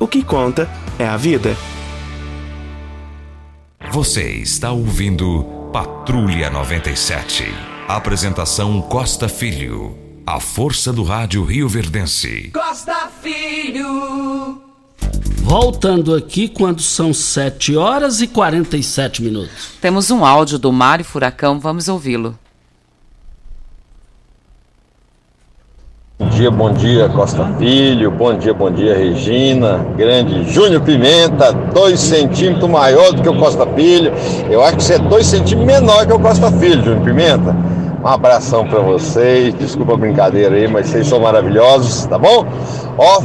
O 0.00 0.06
que 0.06 0.22
conta 0.22 0.68
é 0.96 1.06
a 1.08 1.16
vida. 1.16 1.56
Você 3.90 4.30
está 4.34 4.70
ouvindo 4.70 5.44
Patrulha 5.72 6.48
97. 6.50 7.44
Apresentação 7.88 8.80
Costa 8.80 9.28
Filho. 9.28 9.98
A 10.24 10.38
força 10.38 10.92
do 10.92 11.02
rádio 11.02 11.42
Rio 11.42 11.68
Verdense. 11.68 12.52
Costa 12.54 13.10
Filho. 13.20 14.62
Voltando 15.38 16.14
aqui 16.14 16.46
quando 16.48 16.80
são 16.80 17.12
7 17.12 17.76
horas 17.76 18.20
e 18.20 18.28
47 18.28 19.20
minutos. 19.20 19.72
Temos 19.80 20.12
um 20.12 20.24
áudio 20.24 20.60
do 20.60 20.72
Mário 20.72 21.04
Furacão, 21.04 21.58
vamos 21.58 21.88
ouvi-lo. 21.88 22.38
Bom 26.20 26.28
dia, 26.30 26.50
bom 26.50 26.72
dia, 26.72 27.08
Costa 27.10 27.44
Filho. 27.60 28.10
Bom 28.10 28.36
dia, 28.36 28.52
bom 28.52 28.68
dia, 28.72 28.92
Regina. 28.92 29.86
Grande 29.96 30.52
Júnior 30.52 30.82
Pimenta, 30.82 31.52
dois 31.52 32.00
centímetros 32.00 32.68
maior 32.68 33.12
do 33.12 33.22
que 33.22 33.28
o 33.28 33.38
Costa 33.38 33.64
Filho. 33.64 34.12
Eu 34.50 34.60
acho 34.64 34.78
que 34.78 34.82
você 34.82 34.94
é 34.94 34.98
dois 34.98 35.28
centímetros 35.28 35.64
menor 35.64 36.04
que 36.04 36.12
o 36.12 36.18
Costa 36.18 36.50
Filho, 36.50 36.82
Júnior 36.82 37.04
Pimenta. 37.04 37.54
Um 38.02 38.06
abração 38.06 38.66
pra 38.66 38.80
vocês. 38.80 39.54
Desculpa 39.54 39.94
a 39.94 39.96
brincadeira 39.96 40.54
aí, 40.54 40.68
mas 40.68 40.86
vocês 40.86 41.06
são 41.06 41.20
maravilhosos, 41.20 42.06
tá 42.06 42.18
bom? 42.18 42.46
Ó, 42.96 43.20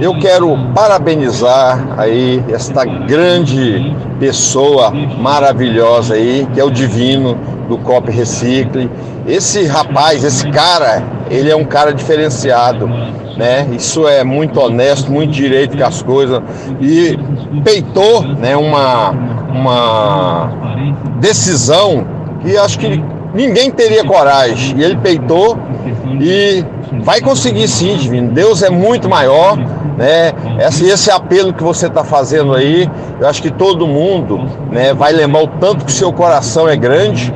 eu 0.00 0.18
quero 0.18 0.56
parabenizar 0.74 1.94
aí 1.98 2.42
esta 2.48 2.84
grande 2.84 3.94
pessoa 4.18 4.90
maravilhosa 4.90 6.14
aí, 6.14 6.46
que 6.54 6.60
é 6.60 6.64
o 6.64 6.70
Divino 6.70 7.36
do 7.68 7.78
Cop 7.78 8.10
Recicle. 8.10 8.90
Esse 9.26 9.66
rapaz, 9.66 10.24
esse 10.24 10.48
cara, 10.50 11.02
ele 11.30 11.50
é 11.50 11.56
um 11.56 11.64
cara 11.64 11.92
diferenciado, 11.92 12.88
né? 13.36 13.68
Isso 13.72 14.06
é 14.08 14.24
muito 14.24 14.60
honesto, 14.60 15.10
muito 15.10 15.32
direito 15.32 15.76
com 15.76 15.84
as 15.84 16.02
coisas 16.02 16.40
e 16.80 17.18
peitou, 17.62 18.22
né, 18.22 18.56
uma 18.56 19.10
uma 19.50 20.48
decisão 21.18 22.06
que 22.40 22.56
acho 22.56 22.78
que 22.78 23.02
ninguém 23.34 23.70
teria 23.70 24.04
coragem. 24.04 24.78
E 24.78 24.84
ele 24.84 24.96
peitou 24.96 25.58
e 26.20 26.64
vai 27.02 27.20
conseguir 27.20 27.68
sim, 27.68 27.96
Divino. 27.96 28.30
Deus 28.32 28.62
é 28.62 28.70
muito 28.70 29.08
maior, 29.08 29.56
né? 29.96 30.32
Esse, 30.58 30.86
esse 30.86 31.10
apelo 31.10 31.52
que 31.52 31.62
você 31.62 31.86
está 31.86 32.04
fazendo 32.04 32.54
aí, 32.54 32.88
eu 33.20 33.28
acho 33.28 33.42
que 33.42 33.50
todo 33.50 33.86
mundo 33.86 34.40
né, 34.70 34.92
vai 34.94 35.12
lembrar 35.12 35.42
o 35.42 35.46
tanto 35.46 35.84
que 35.84 35.90
o 35.90 35.94
seu 35.94 36.12
coração 36.12 36.68
é 36.68 36.76
grande 36.76 37.32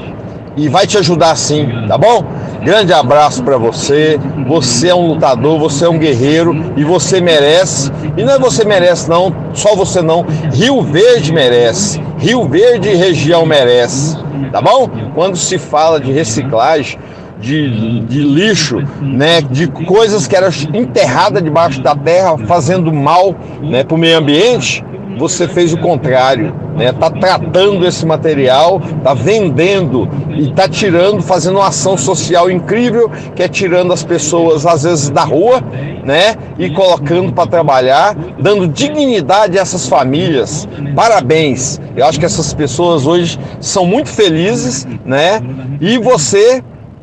e 0.57 0.69
vai 0.69 0.87
te 0.87 0.97
ajudar 0.99 1.37
sim, 1.37 1.69
tá 1.89 1.99
bom? 1.99 2.25
Grande 2.65 2.95
abraço 2.95 3.45
para 3.45 3.59
você. 3.59 4.19
Você 4.49 4.89
é 4.89 4.95
um 4.95 5.09
lutador, 5.09 5.59
você 5.59 5.85
é 5.85 5.89
um 5.89 5.99
guerreiro 5.99 6.73
e 6.77 6.83
você 6.83 7.21
merece. 7.21 7.93
E 8.17 8.25
não 8.25 8.33
é 8.33 8.39
você 8.39 8.65
merece 8.65 9.09
não, 9.09 9.35
só 9.53 9.77
você 9.77 10.01
não. 10.01 10.25
Rio 10.51 10.81
Verde 10.81 11.31
merece. 11.31 12.03
Rio 12.19 12.49
Verde 12.49 12.89
e 12.89 12.95
região 12.95 13.45
merece, 13.45 14.17
tá 14.51 14.63
bom? 14.63 14.89
Quando 15.15 15.37
se 15.37 15.59
fala 15.59 16.01
de 16.01 16.11
reciclagem, 16.11 16.99
de, 17.39 18.01
de 18.01 18.23
lixo, 18.23 18.83
né, 19.03 19.43
de 19.43 19.67
coisas 19.67 20.27
que 20.27 20.35
eram 20.35 20.49
enterradas 20.73 21.43
debaixo 21.43 21.83
da 21.83 21.95
terra, 21.95 22.39
fazendo 22.47 22.91
mal, 22.91 23.35
né, 23.61 23.85
para 23.85 23.95
o 23.95 23.99
meio 23.99 24.17
ambiente, 24.17 24.83
você 25.19 25.49
fez 25.49 25.73
o 25.73 25.79
contrário, 25.79 26.55
né? 26.77 26.93
Tá 26.93 27.11
tratando 27.11 27.87
esse 27.87 28.05
material, 28.05 28.81
tá 29.03 29.15
vendendo 29.15 30.09
e 30.37 30.53
tá 30.53 30.69
tirando, 30.69 31.23
fazendo 31.23 31.57
uma 31.57 31.69
ação 31.69 31.97
social 31.97 32.51
incrível, 32.51 33.11
que 33.35 33.43
é 33.43 33.49
tirando 33.49 33.93
as 33.93 34.03
pessoas 34.03 34.67
às 34.67 34.83
vezes 34.83 35.11
da 35.11 35.23
rua, 35.23 35.63
né? 36.05 36.35
E 36.59 36.71
colocando 36.71 37.33
para 37.33 37.49
trabalhar, 37.49 38.17
dando 38.39 38.69
dignidade 38.69 39.59
a 39.59 39.63
essas 39.63 39.89
famílias. 39.89 40.69
Parabéns. 40.95 41.81
Eu 41.97 42.07
acho 42.07 42.19
que 42.19 42.27
essas 42.27 42.53
pessoas 42.53 43.07
hoje 43.07 43.39
são 43.61 43.87
muito 43.87 44.11
felizes, 44.11 44.87
né? 45.05 45.41
E 45.81 45.99
você 45.99 46.63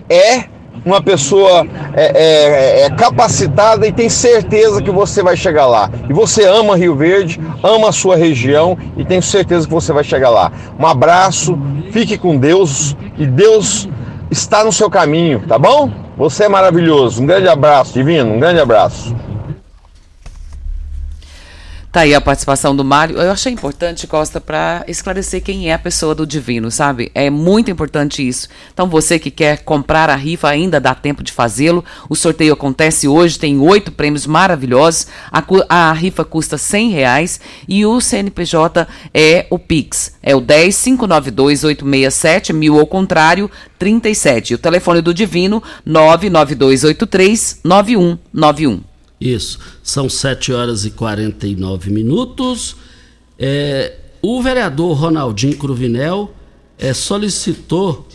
é 0.09 0.43
uma 0.86 1.02
pessoa 1.02 1.66
é, 1.94 2.04
é, 2.04 2.82
é, 2.82 2.90
capacitada 2.90 3.86
e 3.88 3.92
tem 3.92 4.10
certeza 4.10 4.82
que 4.82 4.92
você 4.92 5.22
vai 5.22 5.38
chegar 5.38 5.68
lá. 5.68 5.90
E 6.10 6.14
você 6.14 6.46
ama 6.46 6.76
Rio 6.76 6.96
Verde, 6.96 7.40
ama 7.64 7.90
a 7.90 7.92
sua 7.92 8.16
região 8.16 8.78
e 8.98 9.06
tenho 9.06 9.22
certeza 9.22 9.68
que 9.68 9.74
você 9.74 9.94
vai 9.94 10.04
chegar 10.04 10.30
lá. 10.30 10.52
Um 10.80 10.86
abraço, 10.86 11.58
fique 11.92 12.18
com 12.18 12.38
Deus 12.38 12.96
e 13.18 13.26
Deus 13.26 13.88
está 14.30 14.64
no 14.64 14.72
seu 14.72 14.90
caminho, 14.90 15.44
tá 15.48 15.60
bom? 15.60 15.92
Você 16.18 16.46
é 16.46 16.50
maravilhoso. 16.50 17.22
Um 17.22 17.26
grande 17.26 17.48
abraço, 17.48 17.94
divino, 17.94 18.34
um 18.34 18.40
grande 18.40 18.60
abraço. 18.60 19.16
Tá 21.92 22.02
aí 22.02 22.16
a 22.16 22.22
participação 22.22 22.74
do 22.74 22.86
Mário. 22.86 23.18
Eu 23.18 23.32
achei 23.32 23.52
importante, 23.52 24.08
Costa, 24.08 24.39
para 24.39 24.86
esclarecer 24.88 25.44
quem 25.44 25.70
é 25.70 25.74
a 25.74 25.80
pessoa 25.80 26.16
do 26.16 26.26
Divino, 26.26 26.72
sabe? 26.72 27.12
É 27.14 27.30
muito 27.30 27.70
importante 27.70 28.26
isso. 28.26 28.48
Então, 28.74 28.88
você 28.88 29.20
que 29.20 29.30
quer 29.30 29.58
comprar 29.66 30.10
a 30.10 30.16
rifa, 30.16 30.48
ainda 30.48 30.80
dá 30.80 30.96
tempo 30.96 31.22
de 31.22 31.34
fazê-lo. 31.34 31.84
O 32.08 32.16
sorteio 32.16 32.54
acontece 32.54 33.10
hoje, 33.10 33.38
tem 33.38 33.60
oito 33.60 33.92
prêmios 33.92 34.26
maravilhosos. 34.26 35.08
A, 35.30 35.44
a 35.68 35.92
rifa 35.92 36.24
custa 36.24 36.58
100 36.58 36.92
reais 36.92 37.42
e 37.68 37.86
o 37.86 38.00
CNPJ 38.00 38.88
é 39.14 39.46
o 39.50 39.60
Pix. 39.60 40.14
É 40.24 40.34
o 40.34 40.39
10 40.39 40.82
592 40.82 41.66
867 41.66 42.54
mil 42.54 42.80
ao 42.80 42.88
contrário, 42.88 43.52
37. 43.78 44.52
E 44.52 44.56
o 44.56 44.58
telefone 44.58 45.02
do 45.02 45.14
Divino, 45.14 45.62
99283 45.86 47.60
9191. 47.66 48.91
Isso, 49.22 49.60
são 49.84 50.10
7 50.10 50.52
horas 50.52 50.84
e 50.84 50.90
49 50.90 51.92
minutos. 51.92 52.76
É, 53.38 53.96
o 54.20 54.42
vereador 54.42 54.98
Ronaldinho 54.98 55.56
Cruvinel 55.58 56.34
é, 56.78 56.92
solicitou 56.92 58.08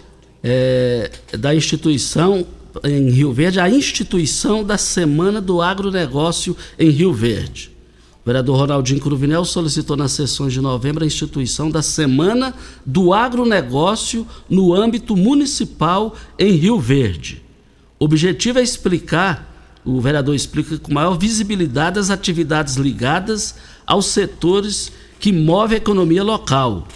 é, 0.43 1.11
da 1.39 1.55
instituição 1.55 2.45
em 2.85 3.09
Rio 3.09 3.33
Verde 3.33 3.61
a 3.61 3.71
instituição 3.71 4.65
da 4.65 4.77
Semana 4.77 5.41
do 5.41 5.63
Agronegócio 5.63 6.57
em 6.77 6.91
Rio 6.91 7.13
Verde. 7.13 7.71
O 8.23 8.27
vereador 8.27 8.57
Ronaldinho 8.57 9.01
Cruvinel 9.01 9.45
solicitou 9.45 9.97
nas 9.97 10.11
sessões 10.11 10.53
de 10.53 10.61
novembro 10.61 11.05
a 11.05 11.07
instituição 11.07 11.71
da 11.71 11.81
Semana 11.81 12.53
do 12.85 13.15
Agronegócio 13.15 14.27
no 14.51 14.75
âmbito 14.75 15.17
municipal 15.17 16.17
em 16.37 16.53
Rio 16.53 16.81
Verde. 16.81 17.41
O 17.99 18.05
objetivo 18.05 18.59
é 18.59 18.63
explicar, 18.63 19.56
o 19.87 20.01
vereador 20.01 20.35
explica 20.35 20.77
com 20.79 20.93
maior 20.93 21.17
visibilidade 21.17 21.99
as 21.99 22.11
atividades 22.11 22.75
ligadas 22.75 23.55
aos 23.87 24.07
setores 24.07 24.91
que 25.21 25.33
movem 25.33 25.77
a 25.77 25.79
economia 25.79 26.25
local, 26.25 26.89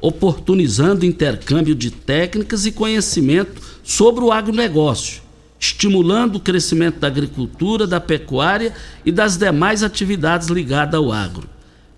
oportunizando 0.00 1.06
intercâmbio 1.06 1.74
de 1.74 1.92
técnicas 1.92 2.66
e 2.66 2.72
conhecimento 2.72 3.62
sobre 3.84 4.24
o 4.24 4.32
agronegócio, 4.32 5.22
estimulando 5.58 6.36
o 6.36 6.40
crescimento 6.40 6.98
da 6.98 7.06
agricultura, 7.06 7.86
da 7.86 8.00
pecuária 8.00 8.74
e 9.06 9.12
das 9.12 9.36
demais 9.36 9.84
atividades 9.84 10.48
ligadas 10.48 10.96
ao 10.96 11.12
agro. 11.12 11.48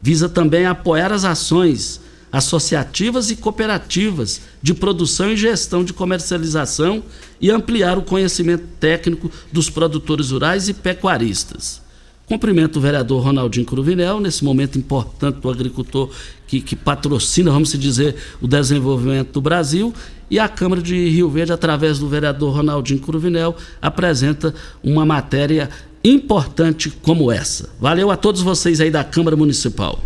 Visa 0.03 0.29
também 0.29 0.67
apoiar 0.67 1.11
as 1.11 1.25
ações 1.25 2.04
associativas 2.35 3.31
e 3.31 3.37
cooperativas 3.37 4.41
de 4.61 4.75
produção 4.75 5.31
e 5.31 5.37
gestão 5.37 5.85
de 5.85 5.93
comercialização 5.93 7.01
e 7.41 7.49
ampliar 7.49 7.97
o 7.97 8.03
conhecimento 8.03 8.65
técnico 8.81 9.31
dos 9.53 9.71
produtores 9.71 10.33
rurais 10.33 10.69
e 10.69 10.75
pecuaristas. 10.75 11.81
Cumprimento 12.27 12.77
o 12.77 12.81
vereador 12.81 13.23
Ronaldinho 13.23 13.65
Cruvinel, 13.65 14.19
nesse 14.19 14.43
momento 14.43 14.77
importante 14.77 15.39
do 15.39 15.49
agricultor 15.49 16.11
que, 16.45 16.61
que 16.61 16.75
patrocina, 16.75 17.53
vamos 17.53 17.71
dizer, 17.79 18.17
o 18.41 18.49
desenvolvimento 18.49 19.31
do 19.35 19.41
Brasil. 19.41 19.95
E 20.29 20.37
a 20.37 20.49
Câmara 20.49 20.83
de 20.83 21.09
Rio 21.11 21.31
Verde, 21.31 21.53
através 21.53 22.01
do 22.01 22.09
vereador 22.09 22.53
Ronaldinho 22.57 22.99
Cruvinel, 22.99 23.55
apresenta 23.81 24.53
uma 24.83 25.07
matéria 25.07 25.71
importante 26.03 26.91
como 26.91 27.31
essa. 27.31 27.71
Valeu 27.79 28.11
a 28.11 28.17
todos 28.17 28.43
vocês 28.43 28.81
aí 28.81 28.91
da 28.91 29.05
Câmara 29.05 29.37
Municipal. 29.37 30.03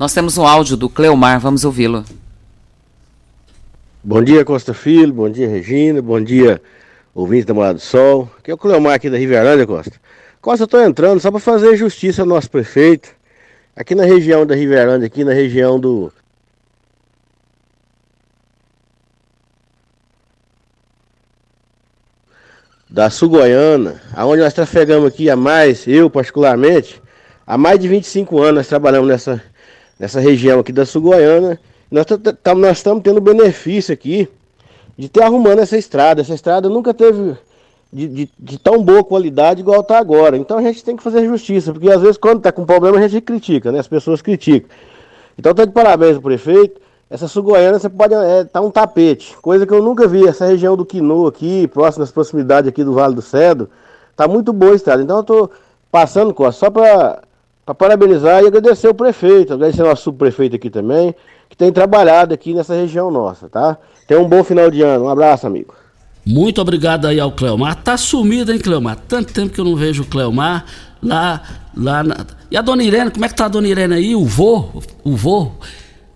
Nós 0.00 0.14
temos 0.14 0.38
um 0.38 0.46
áudio 0.46 0.78
do 0.78 0.88
Cleomar, 0.88 1.38
vamos 1.38 1.62
ouvi-lo. 1.62 2.06
Bom 4.02 4.24
dia, 4.24 4.46
Costa 4.46 4.72
Filho. 4.72 5.12
Bom 5.12 5.28
dia, 5.28 5.46
Regina. 5.46 6.00
Bom 6.00 6.18
dia, 6.18 6.62
ouvintes 7.14 7.44
da 7.44 7.52
Morada 7.52 7.74
do 7.74 7.80
Sol. 7.80 8.26
Aqui 8.38 8.50
é 8.50 8.54
o 8.54 8.56
Cleomar 8.56 8.94
aqui 8.94 9.10
da 9.10 9.18
Riverândia, 9.18 9.66
Costa. 9.66 10.00
Costa, 10.40 10.62
eu 10.62 10.66
tô 10.66 10.80
entrando 10.80 11.20
só 11.20 11.30
para 11.30 11.38
fazer 11.38 11.76
justiça 11.76 12.22
ao 12.22 12.26
nosso 12.26 12.50
prefeito. 12.50 13.10
Aqui 13.76 13.94
na 13.94 14.04
região 14.04 14.46
da 14.46 14.54
Riverândia, 14.54 15.04
aqui 15.04 15.22
na 15.22 15.34
região 15.34 15.78
do. 15.78 16.10
Da 22.88 23.10
Sul-Goiana, 23.10 24.00
aonde 24.14 24.40
nós 24.40 24.54
trafegamos 24.54 25.12
aqui 25.12 25.28
há 25.28 25.36
mais, 25.36 25.86
eu 25.86 26.08
particularmente, 26.08 27.02
há 27.46 27.58
mais 27.58 27.78
de 27.78 27.86
25 27.86 28.40
anos 28.40 28.54
nós 28.54 28.66
trabalhamos 28.66 29.06
nessa, 29.06 29.42
nessa 30.00 30.18
região 30.18 30.60
aqui 30.60 30.72
da 30.72 30.86
Sul-Goiana. 30.86 31.60
Nós 31.90 32.06
estamos 32.72 33.02
tendo 33.02 33.20
benefício 33.20 33.92
aqui 33.92 34.26
de 34.96 35.10
ter 35.10 35.22
arrumando 35.22 35.58
essa 35.58 35.76
estrada. 35.76 36.22
Essa 36.22 36.34
estrada 36.34 36.70
nunca 36.70 36.94
teve 36.94 37.36
de, 37.92 38.08
de, 38.08 38.30
de 38.38 38.58
tão 38.58 38.82
boa 38.82 39.04
qualidade 39.04 39.60
igual 39.60 39.80
está 39.80 39.98
agora. 39.98 40.38
Então 40.38 40.56
a 40.56 40.62
gente 40.62 40.82
tem 40.82 40.96
que 40.96 41.02
fazer 41.02 41.26
justiça, 41.26 41.72
porque 41.72 41.90
às 41.90 42.00
vezes 42.00 42.16
quando 42.16 42.38
está 42.38 42.50
com 42.50 42.64
problema 42.64 42.96
a 42.96 43.06
gente 43.06 43.20
critica, 43.20 43.70
né? 43.70 43.78
As 43.78 43.88
pessoas 43.88 44.22
criticam. 44.22 44.70
Então 45.38 45.50
estou 45.50 45.66
de 45.66 45.72
parabéns 45.72 46.16
ao 46.16 46.22
prefeito. 46.22 46.80
Essa 47.10 47.28
Sul-Goiana 47.28 47.78
você 47.78 47.88
pode 47.88 48.14
é, 48.14 48.44
tá 48.44 48.60
um 48.60 48.70
tapete, 48.70 49.36
coisa 49.42 49.66
que 49.66 49.74
eu 49.74 49.82
nunca 49.82 50.08
vi. 50.08 50.26
Essa 50.26 50.46
região 50.46 50.76
do 50.76 50.86
Quinu 50.86 51.26
aqui, 51.26 51.66
próximo 51.68 52.02
nas 52.02 52.12
proximidades 52.12 52.68
aqui 52.68 52.82
do 52.84 52.94
Vale 52.94 53.14
do 53.14 53.22
Cedro, 53.22 53.68
tá 54.16 54.26
muito 54.26 54.52
boa 54.52 54.72
a 54.72 54.76
estrada. 54.76 55.02
Então 55.02 55.16
eu 55.16 55.22
estou 55.22 55.50
passando 55.90 56.32
Costa, 56.32 56.60
só 56.60 56.70
para 56.70 57.20
parabenizar 57.66 58.42
e 58.42 58.46
agradecer 58.46 58.88
o 58.88 58.94
prefeito, 58.94 59.54
agradecer 59.54 59.82
o 59.82 59.86
nosso 59.86 60.02
subprefeito 60.02 60.56
aqui 60.56 60.70
também, 60.70 61.14
que 61.48 61.56
tem 61.56 61.72
trabalhado 61.72 62.34
aqui 62.34 62.54
nessa 62.54 62.74
região 62.74 63.10
nossa, 63.10 63.48
tá? 63.48 63.78
Tenha 64.06 64.20
um 64.20 64.28
bom 64.28 64.42
final 64.42 64.70
de 64.70 64.82
ano. 64.82 65.04
Um 65.04 65.08
abraço, 65.08 65.46
amigo. 65.46 65.74
Muito 66.26 66.60
obrigado 66.60 67.06
aí 67.06 67.18
ao 67.18 67.32
Cleomar. 67.32 67.76
Tá 67.76 67.96
sumido, 67.96 68.52
hein, 68.52 68.58
Cleomar? 68.58 68.96
Tanto 69.08 69.32
tempo 69.32 69.52
que 69.52 69.60
eu 69.60 69.64
não 69.64 69.76
vejo 69.76 70.02
o 70.02 70.06
Cleomar 70.06 70.64
lá, 71.02 71.42
lá 71.76 72.02
na... 72.02 72.26
E 72.50 72.56
a 72.56 72.62
dona 72.62 72.82
Irene, 72.82 73.10
como 73.10 73.24
é 73.24 73.28
que 73.28 73.34
tá 73.34 73.46
a 73.46 73.48
dona 73.48 73.68
Irene 73.68 73.94
aí? 73.94 74.14
O 74.14 74.24
vô? 74.24 74.68
O 75.04 75.16
vô? 75.16 75.52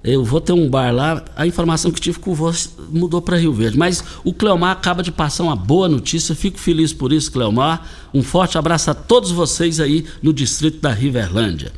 Eu 0.05 0.22
vou 0.22 0.38
ter 0.38 0.52
um 0.52 0.68
bar 0.68 0.94
lá. 0.94 1.24
A 1.34 1.46
informação 1.46 1.90
que 1.90 1.98
tive 1.98 2.18
o 2.26 2.34
vô 2.34 2.52
mudou 2.90 3.22
para 3.22 3.38
Rio 3.38 3.55
Verde. 3.55 3.78
Mas 3.78 4.05
o 4.22 4.34
Cleomar 4.34 4.72
acaba 4.72 5.02
de 5.02 5.11
passar 5.11 5.44
uma 5.44 5.57
boa 5.57 5.88
notícia. 5.88 6.34
Fico 6.34 6.59
feliz 6.59 6.92
por 6.92 7.11
isso, 7.11 7.32
Cleomar. 7.32 7.88
Um 8.12 8.22
forte 8.22 8.59
abraço 8.59 8.90
a 8.90 8.94
todos 8.94 9.30
vocês 9.30 9.80
aí 9.80 10.05
no 10.22 10.32
distrito 10.32 10.78
da 10.78 10.92
Riverlândia. 10.92 11.72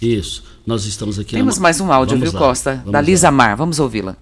Isso. 0.00 0.44
Nós 0.66 0.84
estamos 0.84 1.18
aqui. 1.18 1.32
Temos 1.34 1.56
na- 1.56 1.62
mais 1.62 1.80
um 1.80 1.90
áudio, 1.90 2.16
Vamos 2.18 2.30
viu, 2.30 2.38
lá, 2.40 2.46
Costa? 2.46 2.74
vamos 2.76 2.92
da 2.92 2.98
lá. 2.98 3.04
Lisa 3.04 3.30
Mar, 3.30 3.56
vamos 3.56 3.80
ouvi-la. 3.80 4.16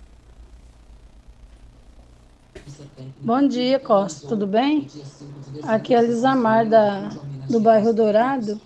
Bom 3.21 3.49
dia, 3.49 3.81
Costa, 3.81 4.29
tudo 4.29 4.47
bem? 4.47 4.87
Aqui 5.63 5.95
é 5.95 5.99
a 5.99 6.03
Lisamar, 6.03 6.67
da, 6.67 7.11
do 7.49 7.61
bairro 7.61 7.93
Dourado. 7.93 8.61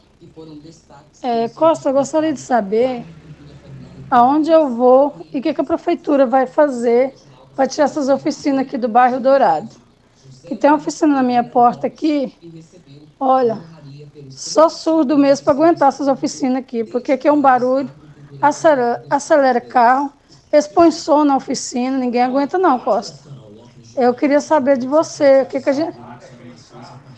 É, 1.23 1.49
Costa, 1.49 1.89
eu 1.89 1.93
gostaria 1.93 2.33
de 2.33 2.41
saber 2.41 3.05
aonde 4.11 4.51
eu 4.51 4.69
vou 4.69 5.15
e 5.33 5.39
o 5.39 5.43
que, 5.43 5.55
que 5.55 5.61
a 5.61 5.65
prefeitura 5.65 6.27
vai 6.27 6.47
fazer 6.47 7.15
para 7.55 7.67
tirar 7.67 7.85
essas 7.85 8.09
oficinas 8.09 8.67
aqui 8.67 8.77
do 8.77 8.89
bairro 8.89 9.21
Dourado. 9.21 9.69
Que 10.47 10.57
tem 10.57 10.71
uma 10.71 10.77
oficina 10.77 11.15
na 11.15 11.23
minha 11.23 11.45
porta 11.45 11.87
aqui, 11.87 12.35
olha, 13.19 13.61
só 14.31 14.69
surdo 14.69 15.17
mesmo 15.17 15.45
para 15.45 15.53
aguentar 15.53 15.89
essas 15.89 16.09
oficinas 16.09 16.59
aqui, 16.59 16.85
porque 16.85 17.13
aqui 17.13 17.29
é 17.29 17.33
um 17.33 17.41
barulho, 17.41 17.91
acelera, 18.41 19.05
acelera 19.11 19.61
carro, 19.61 20.13
expõe 20.53 20.91
som 20.91 21.25
na 21.25 21.37
oficina, 21.37 21.97
ninguém 21.99 22.23
aguenta 22.23 22.59
não, 22.59 22.79
Costa. 22.79 23.31
Eu 23.97 24.15
queria 24.15 24.41
saber 24.41 24.79
de 24.79 24.87
você, 24.87 25.43
o 25.43 25.47
que, 25.47 25.61
que 25.61 25.71
a 25.71 25.73
gente. 25.73 25.97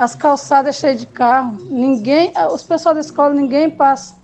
As 0.03 0.17
calçadas 0.17 0.75
cheias 0.75 0.99
de 0.99 1.07
carro, 1.07 1.59
ninguém, 1.71 2.33
os 2.53 2.65
pessoal 2.65 2.93
da 2.93 3.01
escola, 3.01 3.33
ninguém 3.33 3.71
passa 3.71 4.17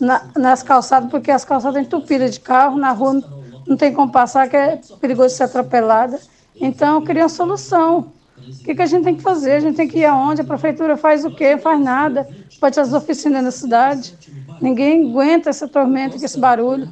na- 0.00 0.24
nas 0.36 0.60
calçadas, 0.60 1.08
porque 1.08 1.30
as 1.30 1.44
calçadas 1.44 1.80
entupidas 1.80 2.32
de 2.34 2.40
carro, 2.40 2.76
na 2.76 2.90
rua 2.90 3.12
não, 3.12 3.24
não 3.64 3.76
tem 3.76 3.92
como 3.92 4.10
passar, 4.10 4.48
que 4.50 4.56
é 4.56 4.80
perigoso 5.00 5.36
ser 5.36 5.44
atropelada. 5.44 6.18
Então 6.60 6.96
eu 6.96 7.02
queria 7.02 7.22
uma 7.22 7.28
solução. 7.28 8.12
O 8.36 8.64
que, 8.64 8.74
que 8.74 8.82
a 8.82 8.86
gente 8.86 9.04
tem 9.04 9.14
que 9.14 9.22
fazer? 9.22 9.52
A 9.52 9.60
gente 9.60 9.76
tem 9.76 9.86
que 9.86 10.00
ir 10.00 10.04
aonde? 10.04 10.40
A 10.40 10.44
prefeitura 10.44 10.96
faz 10.96 11.24
o 11.24 11.30
quê? 11.30 11.56
Faz 11.56 11.80
nada. 11.80 12.28
Pode 12.60 12.80
as 12.80 12.92
oficinas 12.92 13.44
na 13.44 13.52
cidade. 13.52 14.16
Ninguém 14.60 15.08
aguenta 15.08 15.48
essa 15.48 15.68
tormenta, 15.68 16.16
esse 16.16 16.40
barulho. 16.40 16.88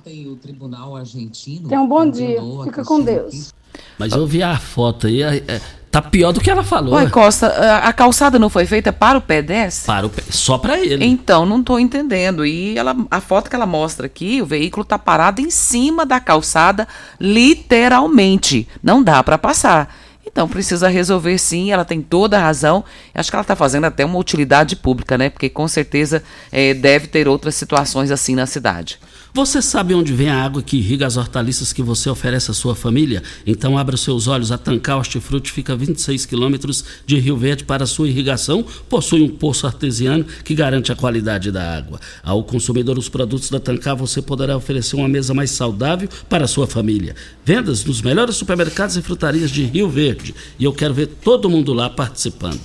Tenha 1.69 1.81
um 1.81 1.89
bom 1.89 2.09
dia. 2.09 2.41
Fica 2.63 2.85
com 2.85 3.01
Deus. 3.01 3.53
Mas 3.99 4.13
eu 4.13 4.29
vi 4.29 4.45
a 4.45 4.57
foto 4.57 5.09
aí, 5.09 5.23
é, 5.23 5.37
é, 5.49 5.61
tá 5.91 6.01
pior 6.01 6.33
do 6.33 6.41
que 6.41 6.51
ela 6.51 6.63
falou. 6.63 6.95
Oi, 6.95 7.09
Costa, 7.11 7.49
a, 7.83 7.93
calçada 7.93 8.39
não 8.39 8.49
foi 8.49 8.65
feita 8.67 8.93
para 8.93 9.19
o 9.19 9.21
pedestre? 9.21 9.87
Para 9.87 10.07
o, 10.07 10.11
pe- 10.11 10.23
só 10.31 10.57
para 10.57 10.79
ele. 10.79 11.05
Então, 11.05 11.45
não 11.45 11.61
estou 11.61 11.81
entendendo. 11.81 12.47
E 12.47 12.79
ela, 12.79 12.97
a 13.11 13.21
foto 13.21 13.51
que 13.51 13.57
ela 13.57 13.67
mostra 13.67 14.07
aqui, 14.07 14.41
o 14.41 14.47
veículo 14.47 14.83
está 14.83 14.99
parado 14.99 15.41
em 15.41 15.51
cima 15.51 16.07
da 16.07 16.21
calçada, 16.21 16.87
literalmente. 17.21 18.69
Não 18.83 19.03
dá 19.03 19.23
para 19.23 19.37
passar. 19.39 19.95
Então, 20.27 20.47
precisa 20.47 20.87
resolver 20.89 21.39
sim, 21.39 21.73
ela 21.73 21.85
tem 21.85 22.01
toda 22.01 22.39
a 22.39 22.43
razão. 22.43 22.85
Acho 23.15 23.31
que 23.31 23.35
ela 23.37 23.43
está 23.43 23.57
fazendo 23.57 23.85
até 23.87 24.05
uma 24.05 24.19
utilidade 24.19 24.77
pública, 24.77 25.19
né? 25.19 25.29
Porque 25.29 25.49
com 25.49 25.67
certeza 25.67 26.23
eh, 26.53 26.73
deve 26.75 27.09
ter 27.09 27.27
outras 27.27 27.55
situações 27.57 28.11
assim 28.13 28.37
na 28.37 28.47
cidade. 28.47 28.99
Você 29.33 29.63
sabe 29.63 29.95
onde 29.95 30.13
vem 30.13 30.29
a 30.29 30.43
água 30.43 30.61
que 30.61 30.77
irriga 30.77 31.07
as 31.07 31.17
hortaliças 31.17 31.73
que 31.73 31.83
você 31.83 32.11
oferece 32.11 32.51
à 32.51 32.55
sua 32.55 32.75
família? 32.75 33.23
Então 33.47 33.79
abra 33.79 33.95
os 33.95 34.01
seus 34.01 34.27
olhos. 34.27 34.51
A 34.51 34.59
Tancar 34.59 34.99
Hortifruti 34.99 35.53
fica 35.53 35.73
a 35.73 35.77
26 35.77 36.27
quilômetros 36.27 36.85
de 37.07 37.17
Rio 37.17 37.37
Verde 37.37 37.63
para 37.63 37.87
sua 37.87 38.09
irrigação. 38.09 38.65
Possui 38.89 39.23
um 39.23 39.29
poço 39.29 39.69
artesiano 39.69 40.25
que 40.45 40.53
garante 40.53 40.91
a 40.91 40.97
qualidade 40.97 41.53
da 41.53 41.77
água. 41.77 42.01
Ao 42.25 42.43
consumidor 42.43 42.99
os 42.99 43.09
produtos 43.09 43.49
da 43.51 43.61
Tancar, 43.61 43.95
você 43.95 44.21
poderá 44.21 44.57
oferecer 44.57 44.97
uma 44.97 45.09
mesa 45.09 45.33
mais 45.33 45.53
saudável 45.53 46.09
para 46.29 46.45
a 46.45 46.49
sua 46.49 46.67
família. 46.67 47.15
Vendas 47.45 47.85
nos 47.85 48.03
melhores 48.03 48.35
supermercados 48.35 48.97
e 48.97 49.03
frutarias 49.03 49.53
de 49.53 49.63
Rio 49.63 49.89
Verde. 49.89 50.35
E 50.59 50.65
eu 50.65 50.73
quero 50.73 50.93
ver 50.93 51.07
todo 51.07 51.49
mundo 51.49 51.73
lá 51.73 51.89
participando. 51.89 52.61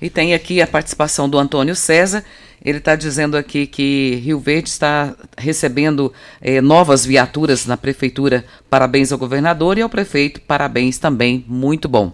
E 0.00 0.08
tem 0.08 0.32
aqui 0.32 0.62
a 0.62 0.66
participação 0.66 1.28
do 1.28 1.38
Antônio 1.38 1.76
César. 1.76 2.24
Ele 2.64 2.78
está 2.78 2.96
dizendo 2.96 3.36
aqui 3.36 3.66
que 3.66 4.16
Rio 4.16 4.40
Verde 4.40 4.68
está 4.68 5.14
recebendo 5.36 6.12
eh, 6.40 6.60
novas 6.60 7.04
viaturas 7.06 7.66
na 7.66 7.76
prefeitura. 7.76 8.44
Parabéns 8.68 9.12
ao 9.12 9.18
governador 9.18 9.78
e 9.78 9.82
ao 9.82 9.88
prefeito. 9.88 10.40
Parabéns 10.40 10.98
também. 10.98 11.44
Muito 11.46 11.88
bom. 11.88 12.12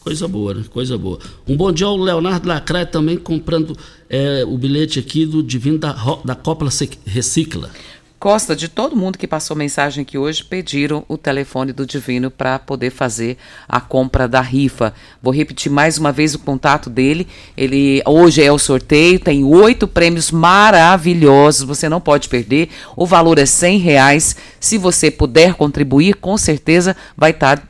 Coisa 0.00 0.26
boa, 0.26 0.54
né? 0.54 0.64
Coisa 0.70 0.96
boa. 0.96 1.18
Um 1.46 1.56
bom 1.56 1.70
dia 1.70 1.86
ao 1.86 1.96
Leonardo 1.96 2.48
Lacraia 2.48 2.86
também 2.86 3.16
comprando 3.16 3.76
eh, 4.08 4.44
o 4.46 4.56
bilhete 4.56 4.98
aqui 4.98 5.26
do 5.26 5.42
Divino 5.42 5.78
da, 5.78 5.94
da 6.24 6.34
Copla 6.34 6.70
Recicla. 7.04 7.70
Costa, 8.18 8.56
de 8.56 8.66
todo 8.66 8.96
mundo 8.96 9.16
que 9.16 9.28
passou 9.28 9.56
mensagem 9.56 10.02
aqui 10.02 10.18
hoje, 10.18 10.42
pediram 10.42 11.04
o 11.06 11.16
telefone 11.16 11.72
do 11.72 11.86
Divino 11.86 12.32
para 12.32 12.58
poder 12.58 12.90
fazer 12.90 13.38
a 13.68 13.80
compra 13.80 14.26
da 14.26 14.40
rifa. 14.40 14.92
Vou 15.22 15.32
repetir 15.32 15.70
mais 15.70 15.98
uma 15.98 16.10
vez 16.10 16.34
o 16.34 16.40
contato 16.40 16.90
dele. 16.90 17.28
Ele 17.56 18.02
hoje 18.04 18.42
é 18.42 18.50
o 18.50 18.58
sorteio, 18.58 19.20
tem 19.20 19.44
oito 19.44 19.86
prêmios 19.86 20.32
maravilhosos, 20.32 21.62
você 21.62 21.88
não 21.88 22.00
pode 22.00 22.28
perder. 22.28 22.70
O 22.96 23.06
valor 23.06 23.38
é 23.38 23.46
100 23.46 23.78
reais. 23.78 24.34
Se 24.58 24.78
você 24.78 25.12
puder 25.12 25.54
contribuir, 25.54 26.14
com 26.14 26.36
certeza 26.36 26.96
vai 27.16 27.30
estar 27.30 27.62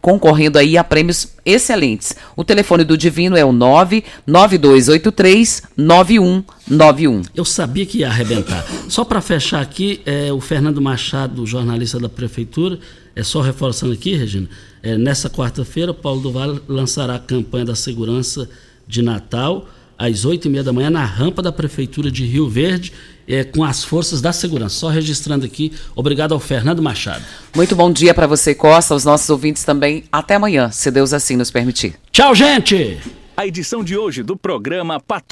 concorrendo 0.00 0.58
aí 0.58 0.78
a 0.78 0.84
prêmios 0.84 1.28
excelentes. 1.44 2.16
O 2.36 2.42
telefone 2.42 2.82
do 2.84 2.96
Divino 2.96 3.36
é 3.36 3.44
o 3.44 3.52
99283 3.52 5.64
9191. 5.76 7.22
Eu 7.34 7.44
sabia 7.44 7.84
que 7.84 7.98
ia 7.98 8.08
arrebentar. 8.08 8.64
Só 8.88 9.04
para 9.04 9.20
fechar 9.20 9.60
aqui, 9.60 10.00
é, 10.06 10.32
o 10.32 10.40
Fernando 10.40 10.80
Machado, 10.80 11.44
jornalista 11.46 11.98
da 11.98 12.08
Prefeitura, 12.08 12.78
é 13.14 13.22
só 13.22 13.40
reforçando 13.40 13.92
aqui, 13.92 14.14
Regina, 14.14 14.48
é, 14.82 14.96
nessa 14.96 15.28
quarta-feira, 15.28 15.92
Paulo 15.92 16.22
do 16.22 16.32
Vale 16.32 16.60
lançará 16.66 17.16
a 17.16 17.18
campanha 17.18 17.66
da 17.66 17.74
segurança 17.74 18.48
de 18.86 19.02
Natal, 19.02 19.68
às 19.98 20.24
oito 20.24 20.48
e 20.48 20.50
meia 20.50 20.64
da 20.64 20.72
manhã, 20.72 20.88
na 20.88 21.04
rampa 21.04 21.42
da 21.42 21.52
Prefeitura 21.52 22.10
de 22.10 22.24
Rio 22.24 22.48
Verde, 22.48 22.94
é, 23.30 23.44
com 23.44 23.62
as 23.62 23.84
forças 23.84 24.20
da 24.20 24.32
segurança. 24.32 24.74
Só 24.76 24.88
registrando 24.88 25.46
aqui, 25.46 25.72
obrigado 25.94 26.32
ao 26.32 26.40
Fernando 26.40 26.82
Machado. 26.82 27.24
Muito 27.54 27.76
bom 27.76 27.92
dia 27.92 28.12
para 28.12 28.26
você, 28.26 28.54
Costa, 28.54 28.94
aos 28.94 29.04
nossos 29.04 29.30
ouvintes 29.30 29.64
também. 29.64 30.04
Até 30.10 30.34
amanhã, 30.34 30.70
se 30.70 30.90
Deus 30.90 31.12
assim 31.12 31.36
nos 31.36 31.50
permitir. 31.50 31.94
Tchau, 32.10 32.34
gente! 32.34 32.98
A 33.36 33.46
edição 33.46 33.82
de 33.82 33.96
hoje 33.96 34.22
do 34.22 34.36
programa 34.36 35.00
Patrulha. 35.00 35.28